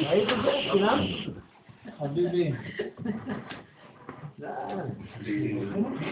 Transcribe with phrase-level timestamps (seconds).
[0.00, 0.50] ראית את זה?
[0.72, 0.98] כולם?
[1.98, 2.52] חביבי.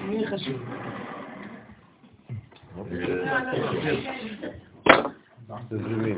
[0.08, 0.62] מי חשוב?
[5.68, 6.16] תזרימים.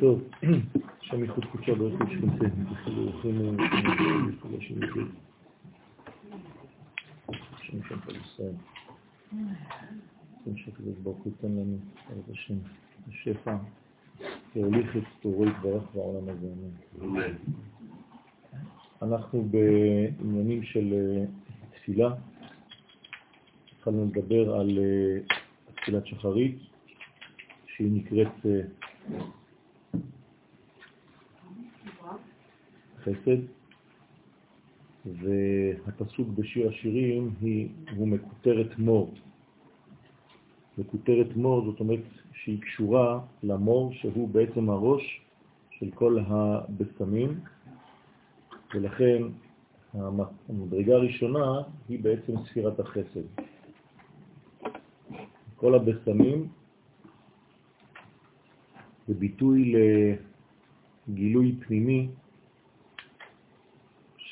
[0.00, 0.22] טוב,
[1.06, 3.56] שם ייחוד קודשה ברכב שכנסה, בכלל אורחים
[4.28, 5.00] מפגשים את זה.
[7.62, 8.56] שם שם פלסטיין.
[10.56, 11.78] שהקדוש ברוך הוא ייתן לנו,
[12.32, 12.54] השם,
[13.08, 13.56] השפע,
[14.56, 16.48] להוליך את תורו יתברך בעולם הזה.
[17.02, 17.34] אמן.
[19.02, 21.24] אנחנו בעניינים של אה,
[21.74, 22.14] תפילה.
[23.76, 25.18] התחלנו לדבר על אה,
[25.74, 26.58] תפילת שחרית,
[27.66, 28.46] שהיא נקראת
[33.02, 33.40] חסד,
[35.06, 39.14] והפסוק בשיר השירים היא, הוא מקוטרת מור.
[40.78, 42.00] מקוטרת מור זאת אומרת
[42.32, 45.20] שהיא קשורה למור שהוא בעצם הראש
[45.70, 47.40] של כל הבשמים,
[48.74, 49.22] ולכן
[49.94, 53.44] המדרגה הראשונה היא בעצם ספירת החסד.
[55.56, 56.48] כל הבשמים
[59.08, 59.74] זה ביטוי
[61.08, 62.08] לגילוי פנימי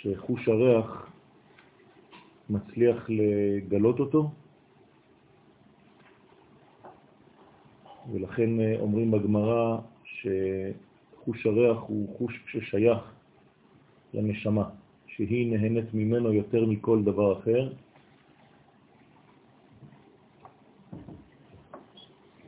[0.03, 1.07] שחוש הריח
[2.51, 4.31] מצליח לגלות אותו,
[8.13, 12.99] ולכן אה, אומרים בגמרא שחוש הריח הוא חוש ששייך
[14.15, 14.69] לנשמה,
[15.07, 17.73] שהיא נהנית ממנו יותר מכל דבר אחר.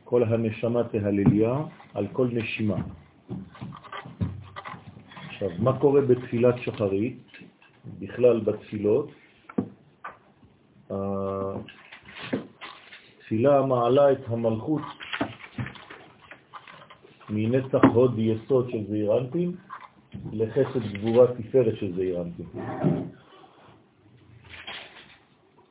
[0.03, 1.53] כל הנשמה תהלליה
[1.93, 2.77] על כל נשימה.
[5.27, 7.30] עכשיו, מה קורה בתפילת שחרית?
[7.85, 9.11] בכלל בתפילות,
[13.19, 14.81] התפילה מעלה את המלכות
[17.29, 19.55] מנצח הוד יסוד של זעירנטים
[20.33, 22.45] לחסד גבורה תפארת של זעירנטים.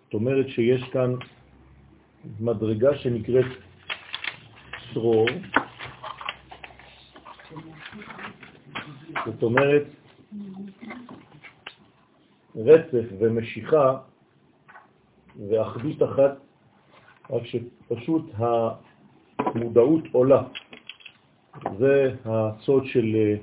[0.04, 1.14] זאת אומרת שיש כאן
[2.40, 3.46] מדרגה שנקראת
[4.94, 5.26] צרור,
[9.26, 9.84] זאת אומרת
[12.56, 13.98] רצף ומשיכה
[15.48, 16.36] ואחדות אחת,
[17.30, 18.30] רק שפשוט
[19.38, 20.42] המודעות עולה.
[21.78, 23.36] זה הסוד של אה,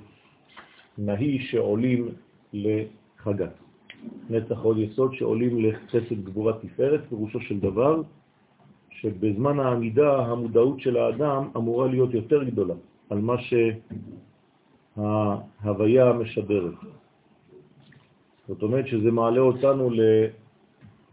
[0.97, 2.09] נהי שעולים
[2.53, 3.53] לחגת.
[4.29, 8.01] נצח עוד יסוד שעולים לחסד גבורת תפארת, פירושו של דבר
[8.90, 12.73] שבזמן העמידה המודעות של האדם אמורה להיות יותר גדולה
[13.09, 13.35] על מה
[14.97, 16.73] שההוויה משדרת.
[18.47, 19.90] זאת אומרת שזה מעלה אותנו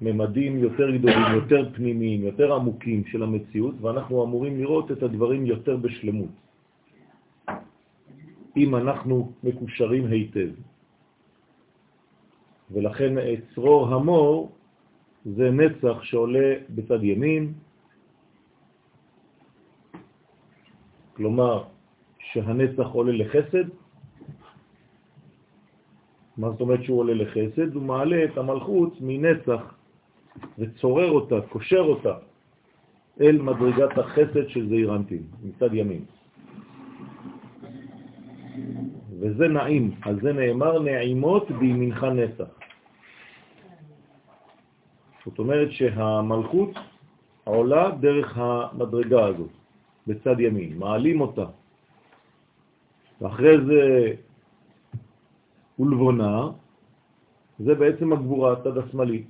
[0.01, 5.77] לממדים יותר גדולים, יותר פנימיים, יותר עמוקים של המציאות, ואנחנו אמורים לראות את הדברים יותר
[5.77, 6.35] בשלמות.
[8.57, 10.51] אם אנחנו מקושרים היטב.
[12.71, 13.13] ולכן
[13.55, 14.53] צרור המור
[15.25, 17.53] זה נצח שעולה בצד ימין,
[21.17, 21.65] כלומר
[22.19, 23.69] שהנצח עולה לחסד,
[26.37, 27.75] מה זאת אומרת שהוא עולה לחסד?
[27.75, 29.75] הוא מעלה את המלכות מנצח
[30.59, 32.15] וצורר אותה, קושר אותה
[33.21, 36.05] אל מדרגת החסד של זעירנטים, מצד ימין.
[39.21, 42.59] וזה נעים, על זה נאמר נעימות בימינך נצח.
[45.25, 46.71] זאת אומרת שהמלכות
[47.45, 49.51] עולה דרך המדרגה הזאת,
[50.07, 51.47] בצד ימין, מעלים אותה.
[53.21, 54.13] ואחרי זה
[55.79, 56.49] ולבונה,
[57.59, 59.23] זה בעצם הגבורה, הצד השמאלי,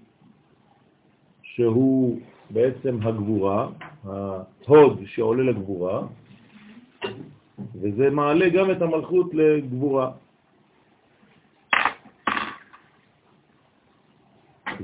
[1.43, 3.69] שהוא בעצם הגבורה,
[4.05, 6.03] ההוד שעולה לגבורה,
[7.75, 10.11] וזה מעלה גם את המלכות לגבורה.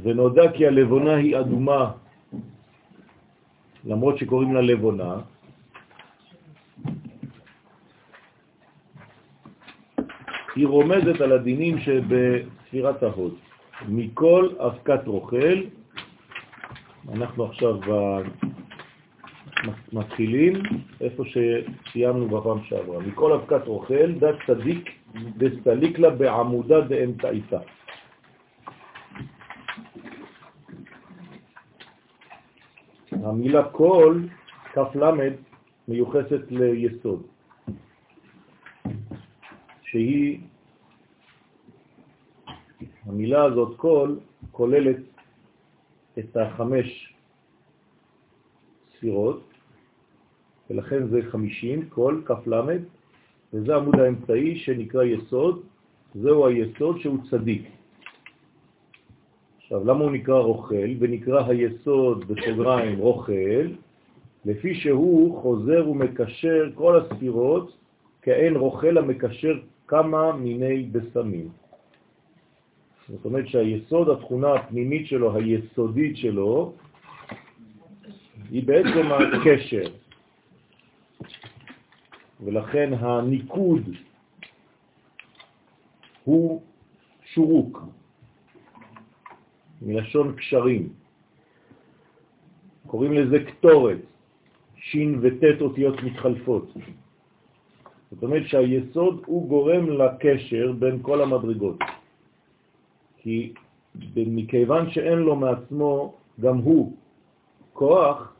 [0.02, 1.92] ונודע כי הלבונה היא אדומה,
[3.84, 5.20] למרות שקוראים לה לבונה,
[10.56, 13.35] היא רומזת על הדינים שבספירת ההוד.
[13.88, 15.58] מכל אבקת רוכל,
[17.12, 17.75] אנחנו עכשיו
[19.93, 20.52] מתחילים
[21.00, 22.99] איפה שסיימנו בפעם שעברה.
[22.99, 24.91] מכל אבקת רוכל, דת צדיק
[25.37, 27.58] דסתליק לה בעמודה דאמצעיתה.
[33.12, 34.20] המילה כל,
[34.94, 35.32] למד,
[35.88, 37.23] מיוחסת ליסוד,
[39.90, 40.38] שהיא,
[43.06, 44.16] המילה הזאת כל
[44.52, 44.96] כוללת
[46.19, 47.14] את החמש
[48.96, 49.42] ספירות,
[50.70, 52.81] ולכן זה חמישים, כל, כף למד,
[53.52, 55.62] וזה עמוד האמצעי שנקרא יסוד,
[56.14, 57.69] זהו היסוד שהוא צדיק.
[59.56, 60.90] עכשיו, למה הוא נקרא רוכל?
[60.98, 63.66] ונקרא היסוד בסוגריים רוכל,
[64.44, 67.76] לפי שהוא חוזר ומקשר כל הספירות
[68.22, 69.58] כאין רוכל המקשר
[69.90, 71.48] כמה מיני בסמים.
[73.08, 76.75] זאת אומרת שהיסוד, התכונה הפנימית שלו, היסודית שלו,
[78.50, 79.82] היא בעצם הקשר.
[82.44, 83.82] ולכן הניקוד
[86.25, 86.62] הוא
[87.25, 87.82] שורוק,
[89.82, 90.88] מלשון קשרים.
[92.87, 93.98] קוראים לזה כתורת,
[94.76, 96.72] שין וטט אותיות מתחלפות.
[98.10, 101.78] זאת אומרת שהיסוד הוא גורם לקשר בין כל המדרגות.
[103.18, 103.52] כי
[104.16, 106.92] מכיוון שאין לו מעצמו גם הוא
[107.72, 108.34] כוח,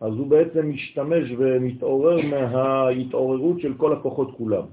[0.00, 4.64] אז הוא בעצם משתמש ומתעורר מההתעוררות של כל הכוחות כולם.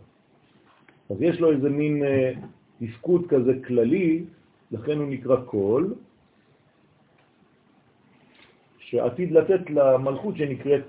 [1.09, 2.31] אז יש לו איזה מין אה,
[2.79, 4.23] תפקוד כזה כללי,
[4.71, 5.93] לכן הוא נקרא קול,
[8.79, 10.83] שעתיד לתת למלכות שנקראת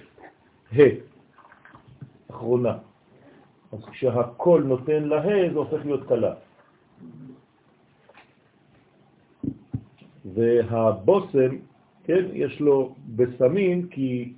[0.72, 1.15] ה',
[2.30, 2.78] אחרונה.
[3.72, 6.34] אז כשהקול נותן לה זה הופך להיות קלה.
[10.34, 11.56] והבוסם,
[12.04, 14.32] כן, יש לו בסמים כי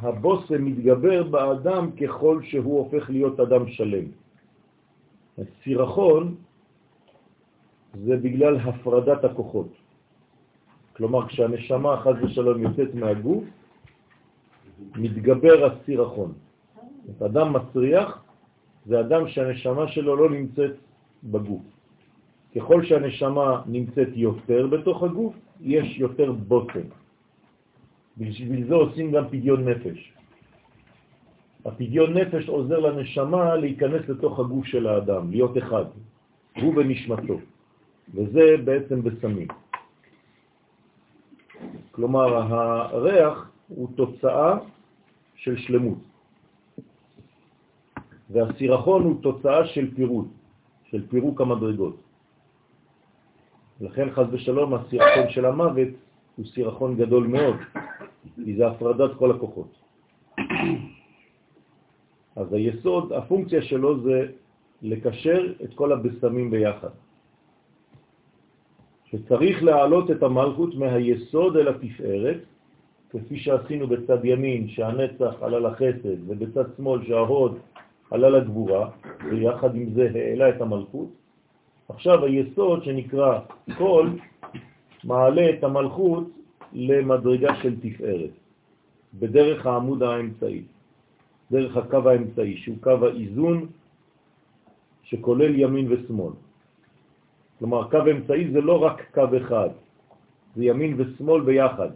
[0.00, 4.04] הבוסם מתגבר באדם ככל שהוא הופך להיות אדם שלם.
[5.38, 6.34] הסירחון
[8.04, 9.68] זה בגלל הפרדת הכוחות.
[10.96, 13.44] כלומר, כשהנשמה חז ושלום יוצאת מהגוף,
[14.96, 16.32] מתגבר הסירחון.
[17.10, 18.24] את אדם מסריח
[18.86, 20.74] זה אדם שהנשמה שלו לא נמצאת
[21.24, 21.62] בגוף.
[22.56, 26.88] ככל שהנשמה נמצאת יותר בתוך הגוף, יש יותר בוטן.
[28.18, 30.12] בשביל זה עושים גם פדיון נפש.
[31.64, 35.84] הפדיון נפש עוזר לנשמה להיכנס לתוך הגוף של האדם, להיות אחד,
[36.60, 37.38] הוא ונשמתו.
[38.14, 39.48] וזה בעצם בסמים.
[41.92, 44.58] כלומר, הריח הוא תוצאה
[45.34, 45.98] של שלמות,
[48.30, 50.28] והסירחון הוא תוצאה של פירוד,
[50.90, 51.96] של פירוק המדרגות.
[53.80, 55.88] לכן חז ושלום הסירחון של המוות
[56.36, 57.56] הוא סירחון גדול מאוד,
[58.44, 59.72] כי זה הפרדת כל הכוחות.
[62.36, 64.26] אז היסוד, הפונקציה שלו זה
[64.82, 66.94] לקשר את כל הבשמים ביחד.
[69.10, 72.40] שצריך להעלות את המלכות מהיסוד אל התפארת,
[73.10, 77.58] כפי שעשינו בצד ימין, שהנצח עלה לחסד, ובצד שמאל שההוד
[78.10, 78.90] עלה לגבורה,
[79.30, 81.08] ויחד עם זה העלה את המלכות.
[81.88, 83.40] עכשיו היסוד שנקרא
[83.78, 84.08] כל
[85.04, 86.24] מעלה את המלכות
[86.72, 88.30] למדרגה של תפארת,
[89.14, 90.62] בדרך העמוד האמצעי,
[91.50, 93.66] דרך הקו האמצעי, שהוא קו האיזון
[95.02, 96.32] שכולל ימין ושמאל.
[97.58, 99.68] כלומר, קו אמצעי זה לא רק קו אחד,
[100.56, 101.90] זה ימין ושמאל ביחד.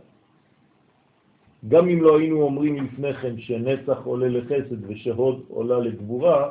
[1.69, 6.49] גם אם לא היינו אומרים לפני כן שנצח עולה לחסד ושהוד עולה לגבורה,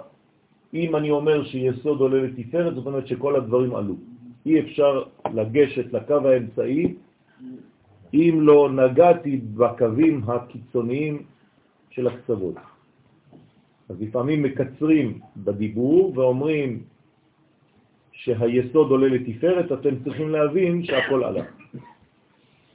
[0.73, 3.95] אם אני אומר שיסוד עולה לתפארת, זאת אומרת שכל הדברים עלו.
[4.45, 6.93] אי אפשר לגשת לקו האמצעי
[8.13, 11.23] אם לא נגעתי בקווים הקיצוניים
[11.89, 12.55] של הקצוות.
[13.89, 16.83] אז לפעמים מקצרים בדיבור ואומרים
[18.11, 21.43] שהיסוד עולה לתפארת, אתם צריכים להבין שהכל עלה.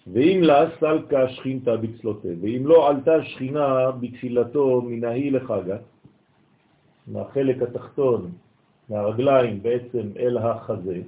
[0.06, 5.76] ואם לה סלקה שכינתה בצלותה, ואם לא עלתה שכינה בתפילתו מנהי לחגה,
[7.06, 8.30] מהחלק התחתון,
[8.88, 11.00] מהרגליים בעצם אל החזה,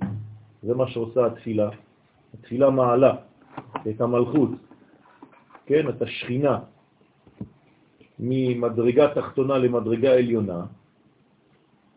[0.62, 1.70] זה מה שעושה התפילה.
[2.34, 3.14] התפילה מעלה
[3.88, 4.50] את המלכות,
[5.66, 6.58] כן, את השכינה,
[8.18, 10.64] ממדרגה תחתונה למדרגה עליונה.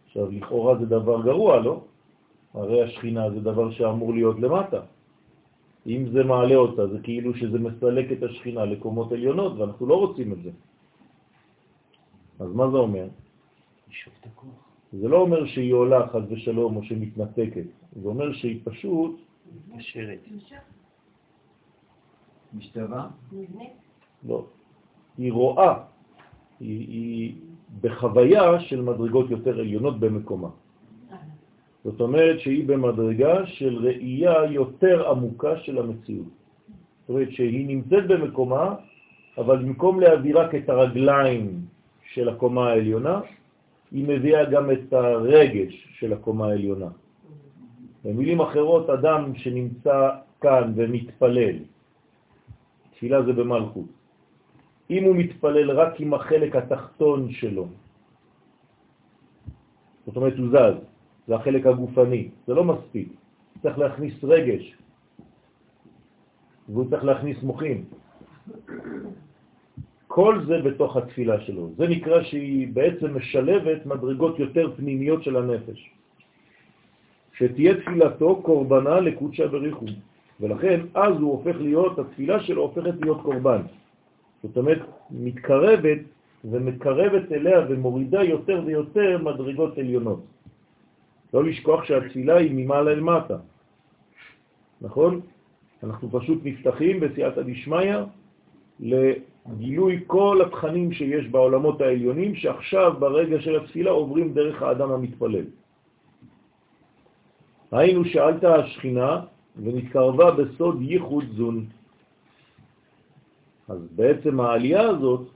[0.05, 1.81] עכשיו, לכאורה זה דבר גרוע, לא?
[2.53, 4.81] הרי השכינה זה דבר שאמור להיות למטה.
[5.89, 10.33] אם זה מעלה אותה, זה כאילו שזה מסלק את השכינה לקומות עליונות, ואנחנו לא רוצים
[10.33, 10.51] את זה.
[12.39, 13.07] אז מה זה אומר?
[14.93, 17.67] זה לא אומר שהיא עולה חד ושלום או שמתנתקת,
[18.01, 19.21] זה אומר שהיא פשוט...
[19.73, 20.19] מתקשרת.
[22.53, 23.09] משתווה?
[24.27, 24.45] לא.
[25.17, 25.73] היא רואה,
[26.59, 27.35] היא, היא
[27.81, 30.49] בחוויה של מדרגות יותר עליונות במקומה.
[31.83, 36.27] זאת אומרת שהיא במדרגה של ראייה יותר עמוקה של המציאות.
[37.01, 38.75] זאת אומרת שהיא נמצאת במקומה,
[39.37, 41.61] אבל במקום להביא רק את הרגליים
[42.13, 43.21] של הקומה העליונה,
[43.91, 46.89] היא מביאה גם את הרגש של הקומה העליונה.
[48.05, 50.09] במילים אחרות, אדם שנמצא
[50.41, 51.55] כאן ומתפלל,
[52.91, 53.89] תפילה זה במלכות.
[54.89, 57.67] אם הוא מתפלל רק עם החלק התחתון שלו,
[60.05, 60.88] זאת אומרת הוא זז,
[61.29, 63.07] זה החלק הגופני, זה לא מספיק,
[63.61, 64.75] צריך להכניס רגש,
[66.69, 67.85] והוא צריך להכניס מוחים.
[70.07, 71.69] כל זה בתוך התפילה שלו.
[71.77, 75.79] זה נקרא שהיא בעצם משלבת מדרגות יותר פנימיות של הנפש.
[77.37, 79.89] שתהיה תפילתו קורבנה לקודשה בריחום.
[80.39, 83.61] ולכן אז הוא הופך להיות, התפילה שלו הופכת להיות קורבן.
[84.43, 84.81] זאת אומרת,
[85.11, 86.01] מתקרבת
[86.45, 90.38] ומקרבת אליה ומורידה יותר ויותר מדרגות עליונות.
[91.33, 93.37] לא לשכוח שהתפילה היא ממעלה אל מטה,
[94.81, 95.21] נכון?
[95.83, 97.95] אנחנו פשוט נפתחים בסייעתא דשמיא
[98.79, 105.45] לגילוי כל התכנים שיש בעולמות העליונים, שעכשיו ברגע של התפילה עוברים דרך האדם המתפלל.
[107.71, 109.21] היינו שאלת השכינה
[109.63, 111.65] ונתקרבה בסוד ייחוד זון.
[113.69, 115.27] אז בעצם העלייה הזאת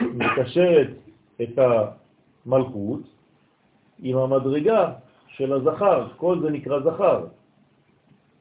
[0.00, 0.90] מקשרת
[1.42, 3.00] את המלכות
[4.02, 4.92] עם המדרגה
[5.36, 7.26] של הזכר, כל זה נקרא זכר.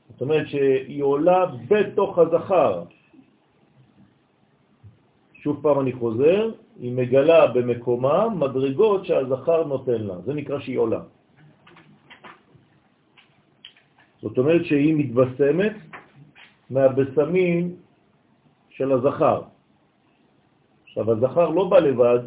[0.10, 2.84] זאת אומרת שהיא עולה בתוך הזכר.
[5.34, 11.02] שוב פעם אני חוזר, היא מגלה במקומה מדרגות שהזכר נותן לה, זה נקרא שהיא עולה.
[14.22, 15.76] זאת אומרת שהיא מתבשמת
[16.70, 17.76] מהבשמים
[18.70, 19.42] של הזכר.
[20.86, 22.20] עכשיו, הזכר לא בא לבד,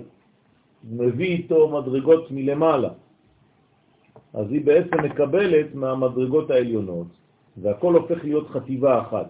[0.84, 3.05] מביא איתו מדרגות מלמעלה.
[4.34, 7.06] אז היא בעצם מקבלת מהמדרגות העליונות,
[7.56, 9.28] והכל הופך להיות חטיבה אחת.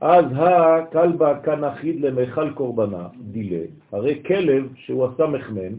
[0.00, 5.72] אז הכלבה כאן אחיד למיכל קורבנה, דילה, הרי כלב שהוא עשה מחמן,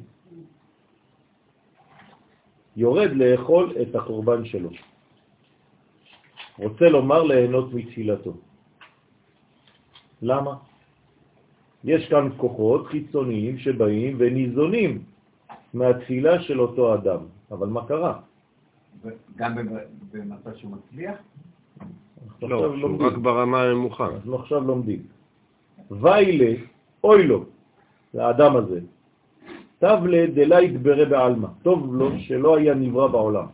[2.77, 4.69] יורד לאכול את הקורבן שלו.
[6.59, 8.33] רוצה לומר ליהנות מתפילתו.
[10.21, 10.53] למה?
[11.83, 15.03] יש כאן כוחות חיצוניים שבאים וניזונים
[15.73, 17.40] מהתפילה של אותו אדם.
[17.51, 18.19] אבל מה קרה?
[19.35, 19.55] גם
[20.13, 21.17] במצב שהוא מצליח?
[22.41, 24.07] לא, שהוא רק ברמה הנמוכה.
[24.07, 25.03] אנחנו עכשיו לומדים.
[25.91, 26.53] ויילה,
[27.03, 27.45] אוי לו,
[28.13, 28.79] לאדם הזה,
[29.79, 33.47] תבלה דלה יתברא בעלמא, טוב לו שלא היה נברא בעולם.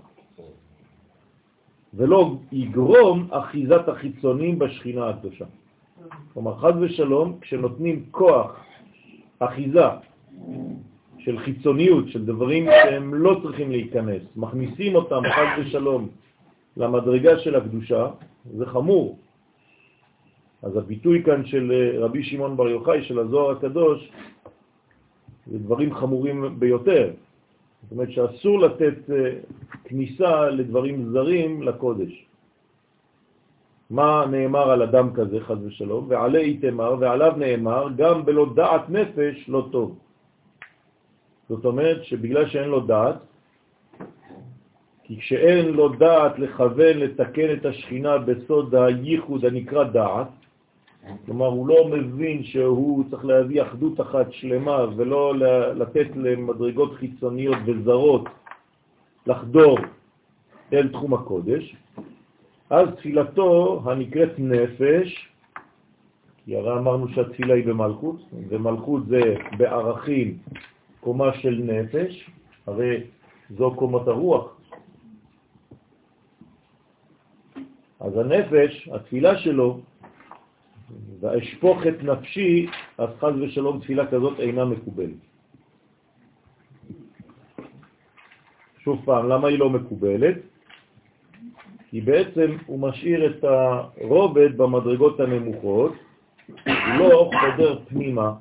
[1.94, 5.46] ולא יגרום אחיזת החיצונים בשכינה הקדושה.
[6.34, 8.56] כלומר, חז ושלום, כשנותנים כוח,
[9.40, 9.88] אחיזה
[11.28, 16.10] של חיצוניות, של דברים שהם לא צריכים להיכנס, מכניסים אותם חז ושלום
[16.78, 18.08] למדרגה של הקדושה,
[18.58, 19.18] זה חמור.
[20.64, 24.12] אז הביטוי כאן של אה, רבי שמעון בר יוחאי, של הזוהר הקדוש,
[25.48, 27.12] זה דברים חמורים ביותר.
[27.84, 29.32] זאת אומרת שאסור לתת אה,
[29.84, 32.26] כניסה לדברים זרים לקודש.
[33.90, 36.06] מה נאמר על אדם כזה, חז ושלום?
[36.08, 40.07] ועלי איתמר, ועליו נאמר, גם בלא דעת נפש לא טוב.
[41.50, 43.16] זאת אומרת שבגלל שאין לו דעת,
[45.04, 50.28] כי כשאין לו דעת לכוון, לתקן את השכינה בסוד הייחוד הנקרא דעת,
[51.26, 55.34] כלומר הוא לא מבין שהוא צריך להביא אחדות אחת שלמה ולא
[55.76, 58.24] לתת למדרגות חיצוניות וזרות
[59.28, 59.80] לחדור
[60.74, 61.76] אל תחום הקודש,
[62.70, 65.30] אז תפילתו הנקראת נפש,
[66.46, 68.16] כי הרי אמרנו שהתפילה היא במלכות,
[68.50, 70.38] ומלכות זה בערכים
[71.00, 72.30] קומה של נפש,
[72.68, 73.04] הרי
[73.50, 74.58] זו קומת הרוח.
[78.00, 79.80] אז הנפש, התפילה שלו,
[81.20, 85.22] ואשפוך את נפשי, אז חז ושלום תפילה כזאת אינה מקובלת.
[88.80, 90.38] שוב פעם, למה היא לא מקובלת?
[91.90, 95.94] כי בעצם הוא משאיר את הרובד במדרגות הנמוכות,
[96.66, 98.34] הוא לא חודר פנימה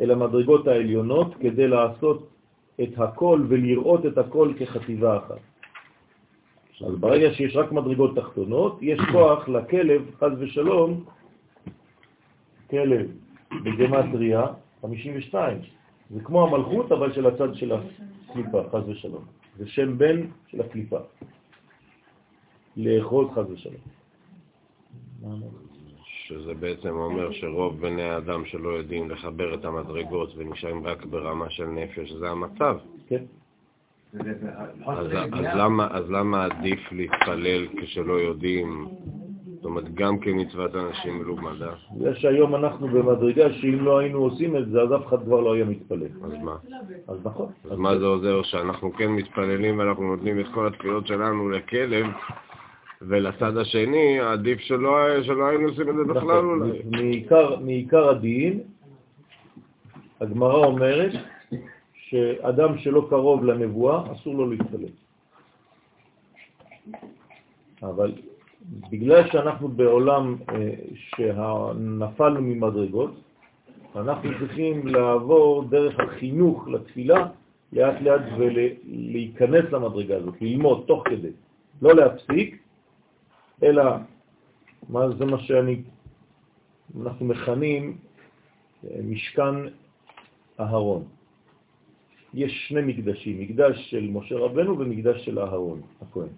[0.00, 2.28] אל המדרגות העליונות כדי לעשות
[2.82, 5.40] את הכל ולראות את הכל כחטיבה אחת.
[6.86, 11.04] אז ברגע שיש רק מדרגות תחתונות, יש כוח לכלב, חז ושלום,
[12.70, 13.06] כלב
[13.64, 14.46] בגמטריה
[14.82, 15.58] 52.
[16.10, 19.24] זה כמו המלכות, אבל של הצד של הקליפה, חז ושלום.
[19.58, 20.98] זה שם בן של הקליפה.
[22.76, 23.84] לאכול חז ושלום.
[26.32, 31.66] שזה בעצם אומר שרוב בני האדם שלא יודעים לחבר את המדרגות ונשארים רק ברמה של
[31.66, 32.76] נפש, זה המצב.
[33.08, 33.24] כן.
[34.86, 38.88] אז, אז, למה, אז למה עדיף להתפלל כשלא יודעים
[39.62, 41.72] זאת אומרת, גם כמצוות אנשים מלומדה.
[41.98, 45.54] זה שהיום אנחנו במדרגה שאם לא היינו עושים את זה, אז אף אחד כבר לא
[45.54, 46.08] היה מתפלל.
[46.24, 46.56] אז מה?
[47.08, 47.52] אז נכון.
[47.70, 52.06] אז מה זה עוזר שאנחנו כן מתפללים ואנחנו נותנים את כל התפילות שלנו לכלב,
[53.08, 56.60] ולצד השני עדיף שלא, שלא היינו עושים את זה בכלל נכון.
[56.60, 56.82] אולי.
[56.90, 58.60] מעיקר, מעיקר הדין,
[60.20, 61.12] הגמרא אומרת
[61.94, 64.92] שאדם שלא קרוב לנבואה, אסור לו להתפלל.
[67.82, 68.12] אבל
[68.90, 73.10] בגלל שאנחנו בעולם אה, שנפלנו ממדרגות,
[73.96, 77.26] אנחנו צריכים לעבור דרך החינוך לתפילה
[77.72, 81.30] לאט לאט ולהיכנס למדרגה הזאת, ללמוד תוך כדי,
[81.82, 82.61] לא להפסיק,
[83.62, 83.82] אלא
[84.88, 85.82] מה זה מה שאני,
[87.00, 87.96] אנחנו מכנים
[88.84, 89.54] אה, משכן
[90.60, 91.04] אהרון.
[92.34, 96.28] יש שני מקדשים, מקדש של משה רבנו ומקדש של אהרון, הכהן.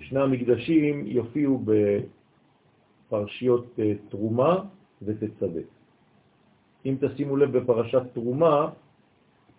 [0.00, 1.64] שני המקדשים יופיעו
[3.08, 4.64] בפרשיות אה, תרומה
[5.02, 5.62] ותצווה.
[6.86, 8.70] אם תשימו לב בפרשת תרומה,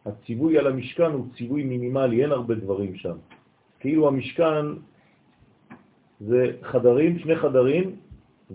[0.06, 3.18] הציווי על המשכן הוא ציווי מינימלי, אין הרבה דברים שם.
[3.80, 4.66] כאילו המשכן
[6.20, 7.96] זה חדרים, שני חדרים,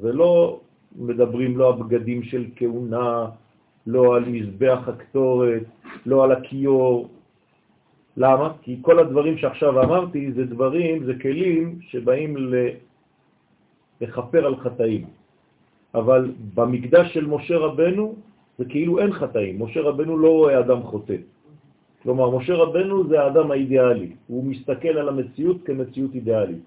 [0.00, 0.60] ולא
[0.96, 3.26] מדברים לא על בגדים של כהונה,
[3.86, 5.62] לא על מזבח הקטורת,
[6.06, 7.08] לא על הכיור.
[8.16, 8.52] למה?
[8.62, 12.36] כי כל הדברים שעכשיו אמרתי זה דברים, זה כלים שבאים
[14.00, 15.04] לכפר על חטאים.
[15.94, 18.14] אבל במקדש של משה רבנו
[18.58, 19.62] זה כאילו אין חטאים.
[19.62, 21.16] משה רבנו לא רואה אדם חוטא.
[22.02, 24.10] כלומר, משה רבנו זה האדם האידיאלי.
[24.26, 26.64] הוא מסתכל על המציאות כמציאות אידיאלית.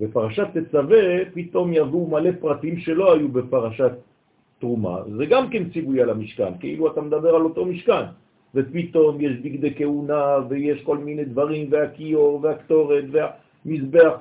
[0.00, 3.92] בפרשת תצווה פתאום יבואו מלא פרטים שלא היו בפרשת
[4.58, 4.96] תרומה.
[5.16, 8.04] זה גם כן ציווי על המשכן, כאילו אתה מדבר על אותו משכן.
[8.54, 14.14] ופתאום יש בגדי כהונה ויש כל מיני דברים, והכיור והקטורת והמזבח.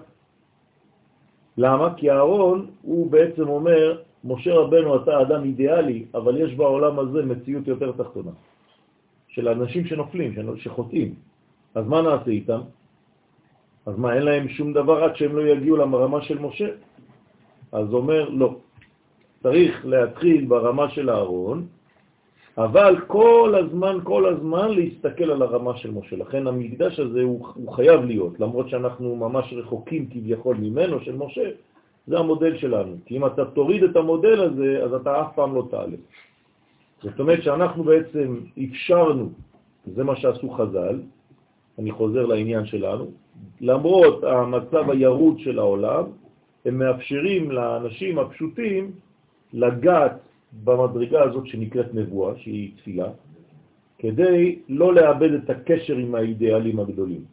[1.57, 1.93] למה?
[1.97, 7.67] כי הארון הוא בעצם אומר, משה רבנו אתה אדם אידיאלי, אבל יש בעולם הזה מציאות
[7.67, 8.31] יותר תחתונה,
[9.27, 11.13] של אנשים שנופלים, שחוטאים.
[11.75, 12.61] אז מה נעשה איתם?
[13.85, 16.69] אז מה, אין להם שום דבר עד שהם לא יגיעו לרמה של משה?
[17.71, 18.55] אז אומר, לא.
[19.43, 21.65] צריך להתחיל ברמה של הארון,
[22.57, 26.15] אבל כל הזמן, כל הזמן להסתכל על הרמה של משה.
[26.15, 31.49] לכן המקדש הזה הוא, הוא חייב להיות, למרות שאנחנו ממש רחוקים כביכול ממנו, של משה,
[32.07, 32.95] זה המודל שלנו.
[33.05, 35.97] כי אם אתה תוריד את המודל הזה, אז אתה אף פעם לא תעלה.
[37.03, 39.29] זאת אומרת שאנחנו בעצם אפשרנו,
[39.85, 40.99] זה מה שעשו חז"ל,
[41.79, 43.05] אני חוזר לעניין שלנו,
[43.61, 46.03] למרות המצב הירוד של העולם,
[46.65, 48.91] הם מאפשרים לאנשים הפשוטים
[49.53, 50.17] לגעת
[50.63, 53.09] במדרגה הזאת שנקראת נבואה, שהיא תפילה,
[53.99, 57.23] כדי לא לאבד את הקשר עם האידיאלים הגדולים.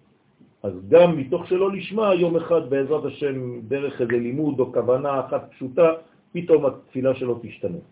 [0.63, 5.51] אז גם מתוך שלא לשמה, יום אחד בעזרת השם, דרך איזה לימוד או כוונה אחת
[5.51, 5.89] פשוטה,
[6.33, 7.83] פתאום התפילה שלו תשתנה.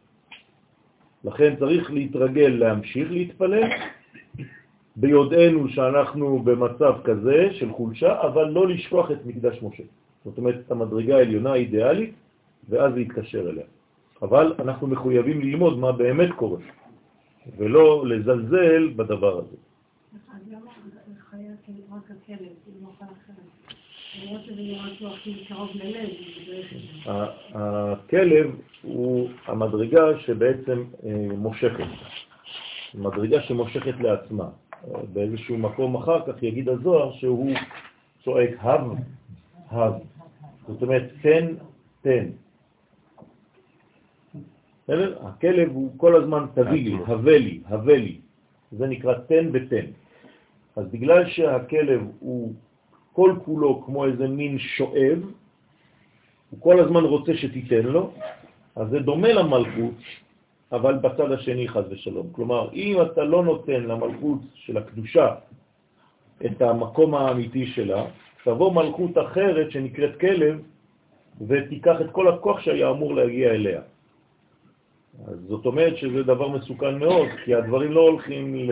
[1.24, 3.70] לכן צריך להתרגל להמשיך להתפלל,
[4.96, 9.82] ביודענו שאנחנו במצב כזה של חולשה, אבל לא לשכוח את מקדש משה.
[10.24, 12.14] זאת אומרת, את המדרגה העליונה האידיאלית,
[12.68, 13.64] ואז להתקשר אליה.
[14.22, 16.60] אבל אנחנו מחויבים ללמוד מה באמת קורה,
[17.58, 19.56] ולא לזלזל בדבר הזה.
[27.54, 31.84] הכלב הוא המדרגה שבעצם אה, מושכת,
[32.94, 34.48] מדרגה שמושכת לעצמה.
[35.12, 37.54] באיזשהו מקום אחר כך יגיד הזוהר שהוא
[38.24, 38.82] צועק הב,
[39.70, 39.92] הב.
[40.68, 41.54] זאת אומרת, תן,
[42.02, 42.26] תן.
[44.84, 45.26] בסדר?
[45.26, 48.18] הכלב הוא כל הזמן תביא לי, הווה לי, הווה לי.
[48.72, 49.86] זה נקרא תן ותן.
[50.76, 52.54] אז בגלל שהכלב הוא
[53.12, 55.18] כל כולו כמו איזה מין שואב,
[56.50, 58.10] הוא כל הזמן רוצה שתיתן לו,
[58.76, 59.94] אז זה דומה למלכות,
[60.72, 62.26] אבל בצד השני חז ושלום.
[62.32, 65.34] כלומר, אם אתה לא נותן למלכות של הקדושה
[66.46, 68.04] את המקום האמיתי שלה,
[68.44, 70.62] תבוא מלכות אחרת שנקראת כלב
[71.46, 73.80] ותיקח את כל הכוח שהיה אמור להגיע אליה.
[75.26, 78.70] אז זאת אומרת שזה דבר מסוכן מאוד, כי הדברים לא הולכים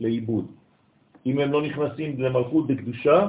[0.00, 0.46] לאיבוד.
[1.26, 3.28] אם הם לא נכנסים למלכות בקדושה,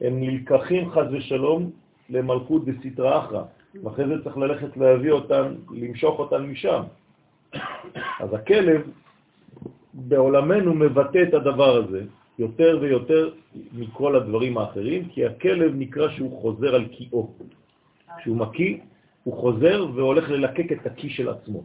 [0.00, 1.70] הם נלקחים חז ושלום
[2.10, 3.42] למלכות בסתרא אחרא,
[3.82, 6.82] ואחרי זה צריך ללכת להביא אותם, למשוך אותם משם.
[8.20, 8.80] אז הכלב
[9.94, 12.04] בעולמנו מבטא את הדבר הזה
[12.38, 13.30] יותר ויותר
[13.72, 17.30] מכל הדברים האחרים, כי הכלב נקרא שהוא חוזר על קיאו.
[18.18, 18.78] כשהוא מקיא,
[19.24, 21.62] הוא חוזר והולך ללקק את הקי של עצמו.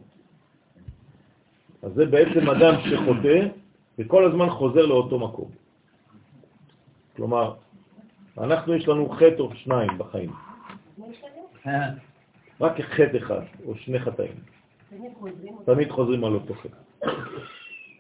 [1.84, 3.48] אז זה בעצם אדם שחוטא
[4.00, 5.50] וכל הזמן חוזר לאותו מקום.
[7.16, 7.54] כלומר,
[8.38, 10.32] אנחנו יש לנו חטא או שניים בחיים.
[12.62, 14.57] רק חטא אחד, או שני חטאים.
[15.66, 16.78] תמיד חוזרים על אותו חטא.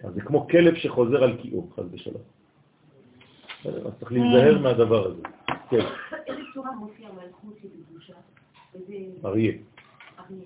[0.04, 2.21] אז זה כמו כלב שחוזר על קיאו, חס ושלום.
[3.65, 5.21] אז צריך להיזהר מהדבר הזה.
[5.69, 5.86] כן,
[6.28, 8.13] איזה צורה מופיע מלכות שבקדושה?
[9.26, 9.52] אריה.
[10.19, 10.45] אריה.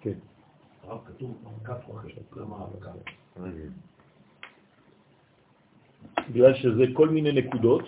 [0.00, 0.18] כן.
[0.82, 1.90] הרב כתוב למה כף?
[6.30, 7.82] בגלל שזה כל מיני נקודות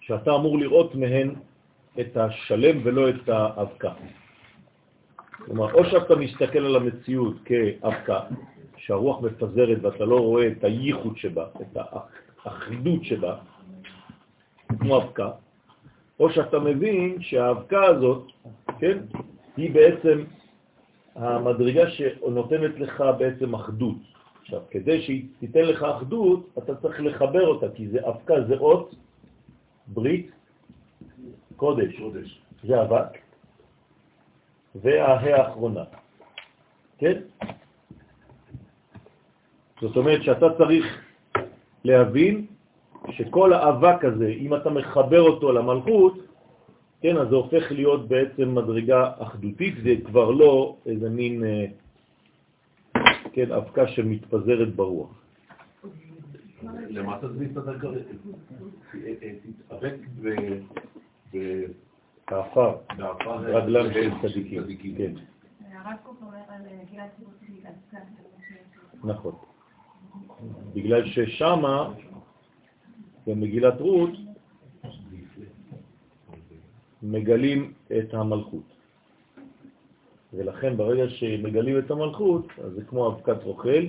[0.00, 1.34] שאתה אמור לראות מהן
[2.00, 3.92] את השלם ולא את האבקה.
[5.46, 8.20] כלומר, או שאתה מסתכל על המציאות כאבקה,
[8.76, 11.78] שהרוח מפזרת ואתה לא רואה את הייחוד שבה, את
[12.44, 13.36] האחידות שבה,
[14.78, 15.30] כמו אבקה,
[16.20, 18.26] או שאתה מבין שהאבקה הזאת,
[18.78, 18.98] כן,
[19.56, 20.24] היא בעצם
[21.14, 23.96] המדרגה שנותנת לך בעצם אחדות.
[24.42, 28.94] עכשיו, כדי שהיא תיתן לך אחדות, אתה צריך לחבר אותה, כי זה אבקה, זה אות
[29.86, 30.30] ברית
[31.56, 31.98] קודש.
[31.98, 32.40] קודש.
[32.64, 33.25] זה אבק,
[34.82, 35.84] והה האחרונה.
[36.98, 37.20] כן?
[39.80, 40.84] זאת אומרת שאתה צריך
[41.84, 42.46] להבין
[43.10, 46.18] שכל האבק הזה, אם אתה מחבר אותו למלכות,
[47.00, 51.66] כן, אז זה הופך להיות בעצם מדרגה אחדותית, זה כבר לא איזה מין, אה,
[53.32, 55.10] כן, אבקה שמתפזרת ברוח.
[56.88, 58.00] למטה זה מסתדר כרגע.
[59.68, 59.94] תתאבק
[62.28, 62.76] העפר,
[63.28, 64.62] רגלם של צדיקים.
[64.96, 65.12] כן,
[65.72, 66.60] הרב קוק אומר על
[66.92, 67.96] גלעד ציבורי לעסקה.
[69.04, 69.32] נכון.
[70.74, 71.92] בגלל ששמה,
[73.26, 74.10] במגילת רות,
[77.02, 78.76] מגלים את המלכות.
[80.32, 83.84] ולכן ברגע שמגלים את המלכות, אז זה כמו אבקת רוכל,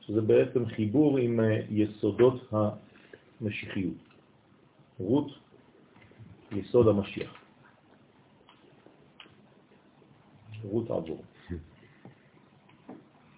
[0.00, 2.52] שזה בעצם חיבור עם אה, יסודות
[3.40, 3.94] המשיחיות.
[4.98, 5.26] רות,
[6.52, 7.39] יסוד המשיח.
[10.64, 11.22] רות עבור.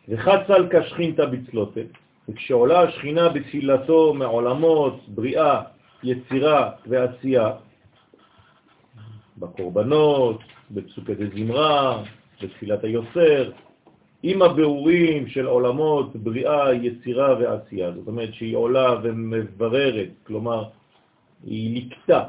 [0.08, 1.80] וחצל כשכינתא בצלותה,
[2.28, 5.62] וכשעולה השכינה בתפילתו מעולמות, בריאה,
[6.02, 7.52] יצירה ועשייה,
[9.38, 12.02] בקורבנות, בפסוקי דזמרה,
[12.42, 13.50] בתפילת היוצר,
[14.22, 17.92] עם הביאורים של עולמות, בריאה, יצירה ועשייה.
[17.92, 20.64] זאת אומרת שהיא עולה ומבררת, כלומר,
[21.44, 22.24] היא לקטה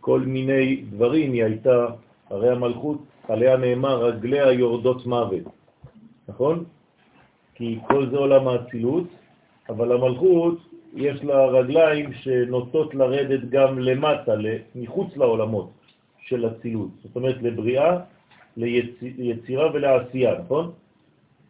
[0.00, 1.86] כל מיני דברים, היא הייתה,
[2.30, 5.44] הרי המלכות, עליה נאמר, רגליה יורדות מוות,
[6.28, 6.64] נכון?
[7.54, 9.04] כי כל זה עולם האצילות,
[9.68, 10.58] אבל המלכות,
[10.94, 14.32] יש לה רגליים שנוטות לרדת גם למטה,
[14.74, 15.70] מחוץ לעולמות
[16.20, 16.90] של אצילות.
[17.02, 17.98] זאת אומרת, לבריאה,
[18.56, 20.72] ליצירה ולעשייה, נכון?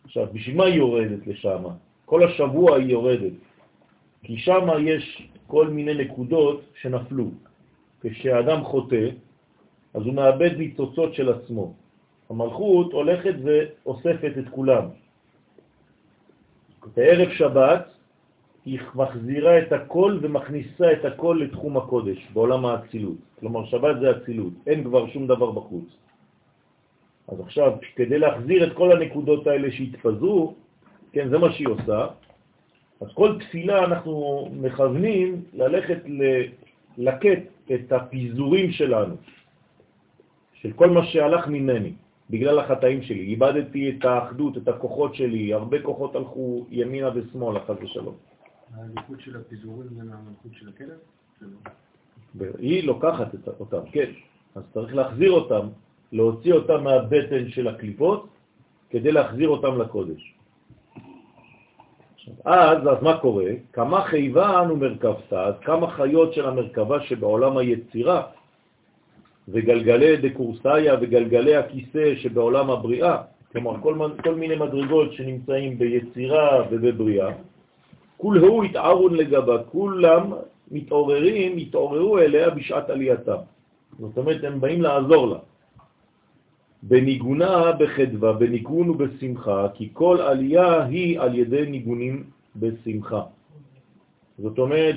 [0.04, 1.64] עכשיו, בשביל מה היא יורדת לשם?
[2.04, 3.32] כל השבוע היא יורדת,
[4.22, 7.30] כי שם יש כל מיני נקודות שנפלו.
[8.02, 9.08] כשאדם חוטא,
[9.94, 11.74] אז הוא מאבד ניצוצות של עצמו.
[12.30, 14.84] המלכות הולכת ואוספת את כולם.
[16.96, 17.84] בערב שבת
[18.64, 23.16] היא מחזירה את הכל ומכניסה את הכל לתחום הקודש, בעולם האצילות.
[23.40, 25.84] כלומר, שבת זה אצילות, אין כבר שום דבר בחוץ.
[27.28, 30.54] אז עכשיו, כדי להחזיר את כל הנקודות האלה שהתפזרו,
[31.12, 32.06] כן, זה מה שהיא עושה,
[33.00, 35.98] אז כל תפילה אנחנו מכוונים ללכת
[36.98, 37.42] ללקט
[37.74, 39.14] את הפיזורים שלנו,
[40.62, 41.92] של כל מה שהלך ממני,
[42.30, 43.20] בגלל החטאים שלי.
[43.20, 48.14] איבדתי את האחדות, את הכוחות שלי, הרבה כוחות הלכו ימינה ושמאלה, חס ושלום.
[48.74, 50.98] הליכוד של הפיזורים זה מהמלכות של הכלב?
[51.40, 52.48] שלא.
[52.58, 54.10] היא לוקחת את אותם, כן.
[54.54, 55.66] אז צריך להחזיר אותם,
[56.12, 58.28] להוציא אותם מהבטן של הקליפות,
[58.90, 60.34] כדי להחזיר אותם לקודש.
[62.44, 63.50] אז, אז מה קורה?
[63.72, 68.22] כמה חייבה אנו מרכבתה, אז כמה חיות של המרכבה שבעולם היצירה,
[69.52, 73.16] וגלגלי דקורסאיה וגלגלי הכיסא שבעולם הבריאה,
[73.52, 77.28] כלומר כל, כל מיני מדרגות שנמצאים ביצירה ובבריאה,
[78.16, 80.32] כולהו התערון לגבה, כולם
[80.70, 83.36] מתעוררים, התעוררו אליה בשעת עלייתה.
[83.98, 85.38] זאת אומרת, הם באים לעזור לה.
[86.82, 92.24] בניגונה בחדווה, בניגון ובשמחה, כי כל עלייה היא על ידי ניגונים
[92.56, 93.22] בשמחה.
[94.38, 94.96] זאת אומרת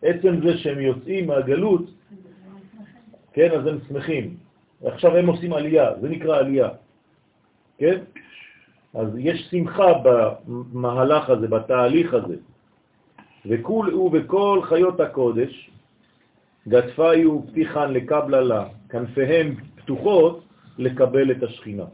[0.00, 1.82] שעצם זה שהם יוצאים מהגלות,
[3.32, 4.36] כן, אז הם שמחים.
[4.84, 6.68] עכשיו הם עושים עלייה, זה נקרא עלייה,
[7.78, 7.98] כן?
[8.94, 12.36] אז יש שמחה במהלך הזה, בתהליך הזה.
[13.68, 15.70] הוא וכל חיות הקודש,
[16.68, 20.44] גדפי ופתיחן לקבללה, כנפיהם פתוחות
[20.78, 21.84] לקבל את השכינה.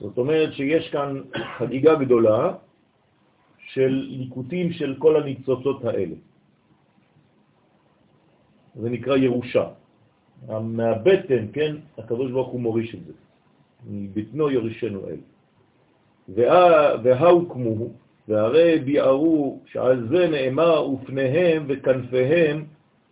[0.00, 1.20] זאת אומרת שיש כאן
[1.58, 2.52] חגיגה גדולה
[3.58, 6.16] של ליקוטים של כל הניצוצות האלה.
[8.74, 9.79] זה נקרא ירושה.
[10.48, 13.12] מהבטן, כן, הקדוש ברוך הוא מוריש את זה.
[13.90, 15.16] מבטנו יורישנו אל.
[17.02, 17.92] והאו כמוהו,
[18.28, 22.64] והרי ביארו שעל זה נאמר ופניהם וכנפיהם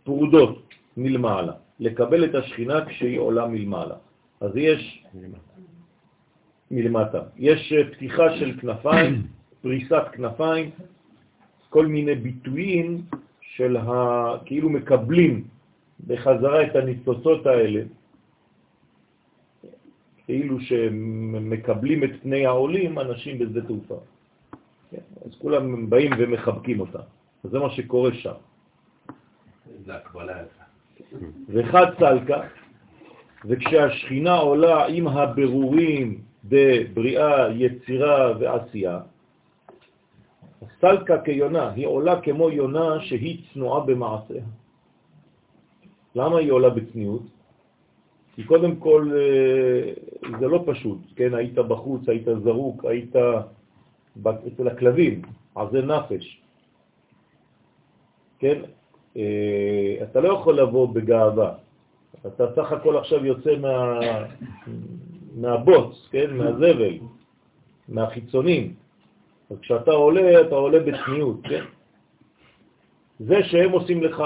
[0.05, 3.95] פרודות מלמעלה, לקבל את השכינה כשהיא עולה מלמעלה.
[4.41, 5.05] אז יש
[6.71, 7.21] מלמטה.
[7.37, 9.23] יש פתיחה של כנפיים,
[9.63, 10.71] פריסת כנפיים,
[11.69, 13.03] כל מיני ביטויים
[13.41, 13.93] של ה...
[14.45, 15.45] כאילו מקבלים
[16.07, 17.83] בחזרה את הניצוצות האלה,
[20.27, 23.99] כאילו שמקבלים את פני העולים אנשים בשדה תעופה.
[24.91, 26.99] כן, אז כולם באים ומחבקים אותה.
[27.45, 28.39] אז זה מה שקורה שם.
[29.85, 30.43] זה הקבלה.
[31.49, 32.41] וחד סלקה,
[33.45, 39.01] וכשהשכינה עולה עם הבירורים בבריאה, יצירה ועשייה,
[40.81, 44.43] סלקה כיונה, היא עולה כמו יונה שהיא צנועה במעשיה.
[46.19, 47.23] למה היא עולה בצניעות?
[48.35, 49.93] כי קודם כל אה,
[50.41, 51.35] זה לא פשוט, כן?
[51.35, 53.15] היית בחוץ, היית זרוק, היית
[54.27, 55.23] אצל הכלבים,
[55.55, 56.41] עזי נפש,
[58.39, 58.59] כן?
[59.17, 61.55] אה, אתה לא יכול לבוא בגאווה.
[62.27, 64.01] אתה סך הכל עכשיו יוצא מה,
[65.35, 66.31] מהבוץ, כן?
[66.35, 66.99] מהזבל,
[67.89, 68.75] מהחיצונים.
[69.51, 71.65] אז כשאתה עולה, אתה עולה בצניעות, כן?
[73.19, 74.23] זה שהם עושים לך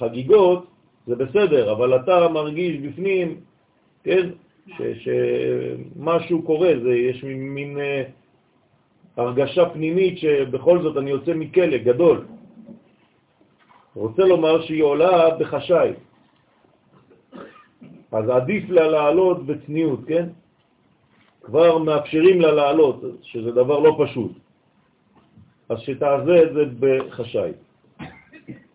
[0.00, 0.66] חגיגות,
[1.06, 3.40] זה בסדר, אבל אתה מרגיש בפנים,
[4.04, 4.30] כן,
[4.76, 8.02] שמשהו קורה, זה, יש מין אה,
[9.16, 12.26] הרגשה פנימית שבכל זאת אני יוצא מכלא גדול.
[13.94, 15.92] רוצה לומר שהיא עולה בחשאי.
[18.12, 20.26] אז עדיף לה לעלות בצניעות, כן?
[21.42, 24.32] כבר מאפשרים לה לעלות, שזה דבר לא פשוט.
[25.68, 27.52] אז שתעזה את זה בחשאי.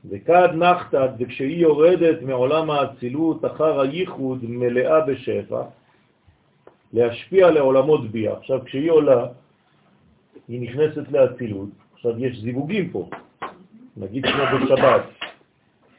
[0.09, 5.61] וכד נחתת, וכשהיא יורדת מעולם האצילות אחר הייחוד מלאה בשפע,
[6.93, 8.33] להשפיע לעולמות ביה.
[8.33, 9.25] עכשיו, כשהיא עולה,
[10.47, 11.69] היא נכנסת לאצילות.
[11.93, 13.09] עכשיו, יש זיווגים פה,
[13.97, 15.03] נגיד כמו בשבת.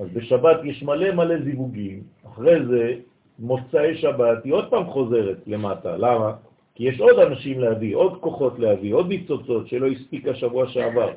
[0.00, 2.94] אז בשבת יש מלא מלא זיווגים, אחרי זה,
[3.38, 5.96] מוצאי שבת, היא עוד פעם חוזרת למטה.
[5.96, 6.32] למה?
[6.74, 11.10] כי יש עוד אנשים להביא, עוד כוחות להביא, עוד ניצוצות שלא הספיקה שבוע שעבר.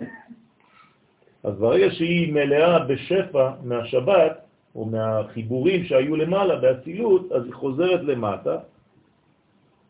[1.43, 4.37] אז ברגע שהיא מלאה בשפע מהשבת,
[4.75, 8.57] או מהחיבורים שהיו למעלה באצילות, אז היא חוזרת למטה.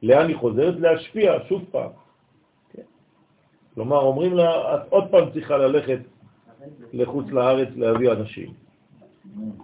[0.04, 0.76] לאן היא חוזרת?
[0.80, 1.92] להשפיע שוב פעם.
[3.76, 6.00] כלומר, אומרים לה, את עוד פעם צריכה ללכת
[6.94, 8.54] לחוץ לארץ להביא אנשים.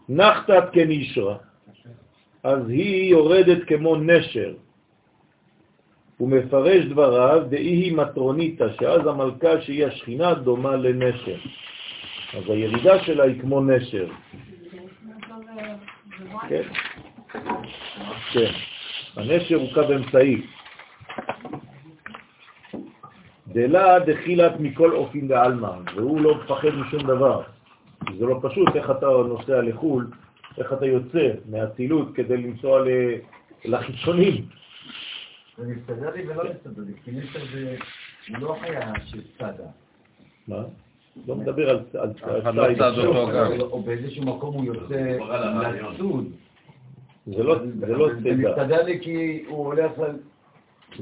[0.10, 1.38] נחתת כנישרה,
[2.44, 4.54] אז היא יורדת כמו נשר.
[6.18, 11.38] הוא מפרש דבריו, דאי היא מטרוניתא, שאז המלכה שהיא השכינה דומה לנשר.
[12.36, 14.08] אז הירידה שלה היא כמו נשר.
[16.50, 16.64] כן.
[18.32, 18.52] כן.
[19.16, 20.42] הנשר הוא קו אמצעי.
[23.48, 27.44] דלה דחילת מכל אופין דעלמא, והוא לא מפחד משום דבר.
[28.20, 30.08] זה לא פשוט איך אתה נוסע לחו"ל,
[30.58, 32.86] איך אתה יוצא מהצילות כדי לנסוע
[33.66, 34.46] לחיצונים.
[35.58, 37.78] זה מסתדר לי ולא מסתדר לי, כי נשר זה
[38.30, 39.68] לא חיה של צדה.
[40.48, 40.64] מה?
[41.28, 41.80] לא מדבר על
[42.54, 43.62] לא צד אותו גם.
[43.62, 45.18] או באיזשהו מקום הוא יוצא
[45.92, 46.26] לצוד.
[47.26, 48.50] זה לא זה צידה.
[48.50, 50.18] מסתדר לי כי הוא הולך על...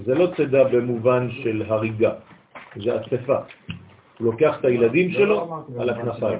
[0.05, 2.13] זה לא צידה במובן של הריגה,
[2.75, 3.37] זה הצפה.
[4.19, 6.39] הוא לוקח את הילדים לא שלו על הכנפיים.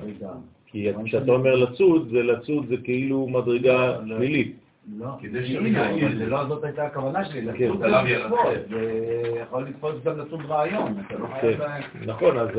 [0.65, 4.15] כי כשאתה אומר לצוד, זה לצוד זה כאילו מדרגה לא,
[4.97, 5.77] לא, כדי יעיל.
[6.05, 7.41] אבל זה לא זאת הייתה הכוונה שלי.
[7.41, 7.87] לצוד זה.
[7.87, 11.57] לצפות, זה יכול לתפוס גם לצוד רעיון, אתה לא חייב...
[11.57, 12.49] כן, נכון, אז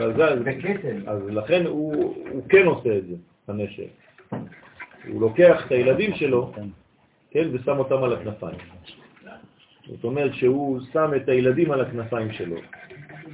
[1.28, 2.14] לכן הוא
[2.48, 3.14] כן עושה את זה,
[3.48, 3.82] הנשר.
[5.08, 6.52] הוא לוקח את הילדים שלו,
[7.30, 8.58] כן, ושם אותם על הכנפיים.
[9.87, 12.56] זאת אומרת שהוא שם את הילדים על הכנפיים שלו,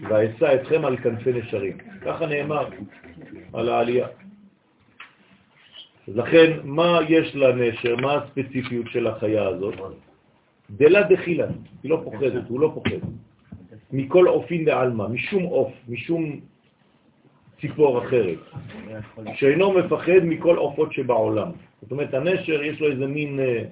[0.09, 1.77] והעצה אתכם על כנפי נשרים.
[2.05, 2.69] ככה נאמר
[3.53, 4.07] על העלייה.
[6.15, 7.97] לכן, מה יש לנשר?
[7.97, 9.75] מה הספציפיות של החיה הזאת?
[10.71, 11.47] דלה דחילה,
[11.83, 13.01] היא לא פוחדת, הוא לא פוחד.
[13.93, 16.41] מכל אופין דעלמא, משום אוף, משום
[17.61, 18.39] ציפור אחרת,
[19.35, 21.51] שאינו מפחד מכל אופות שבעולם.
[21.83, 23.65] זאת אומרת, הנשר יש לו איזה מין אה,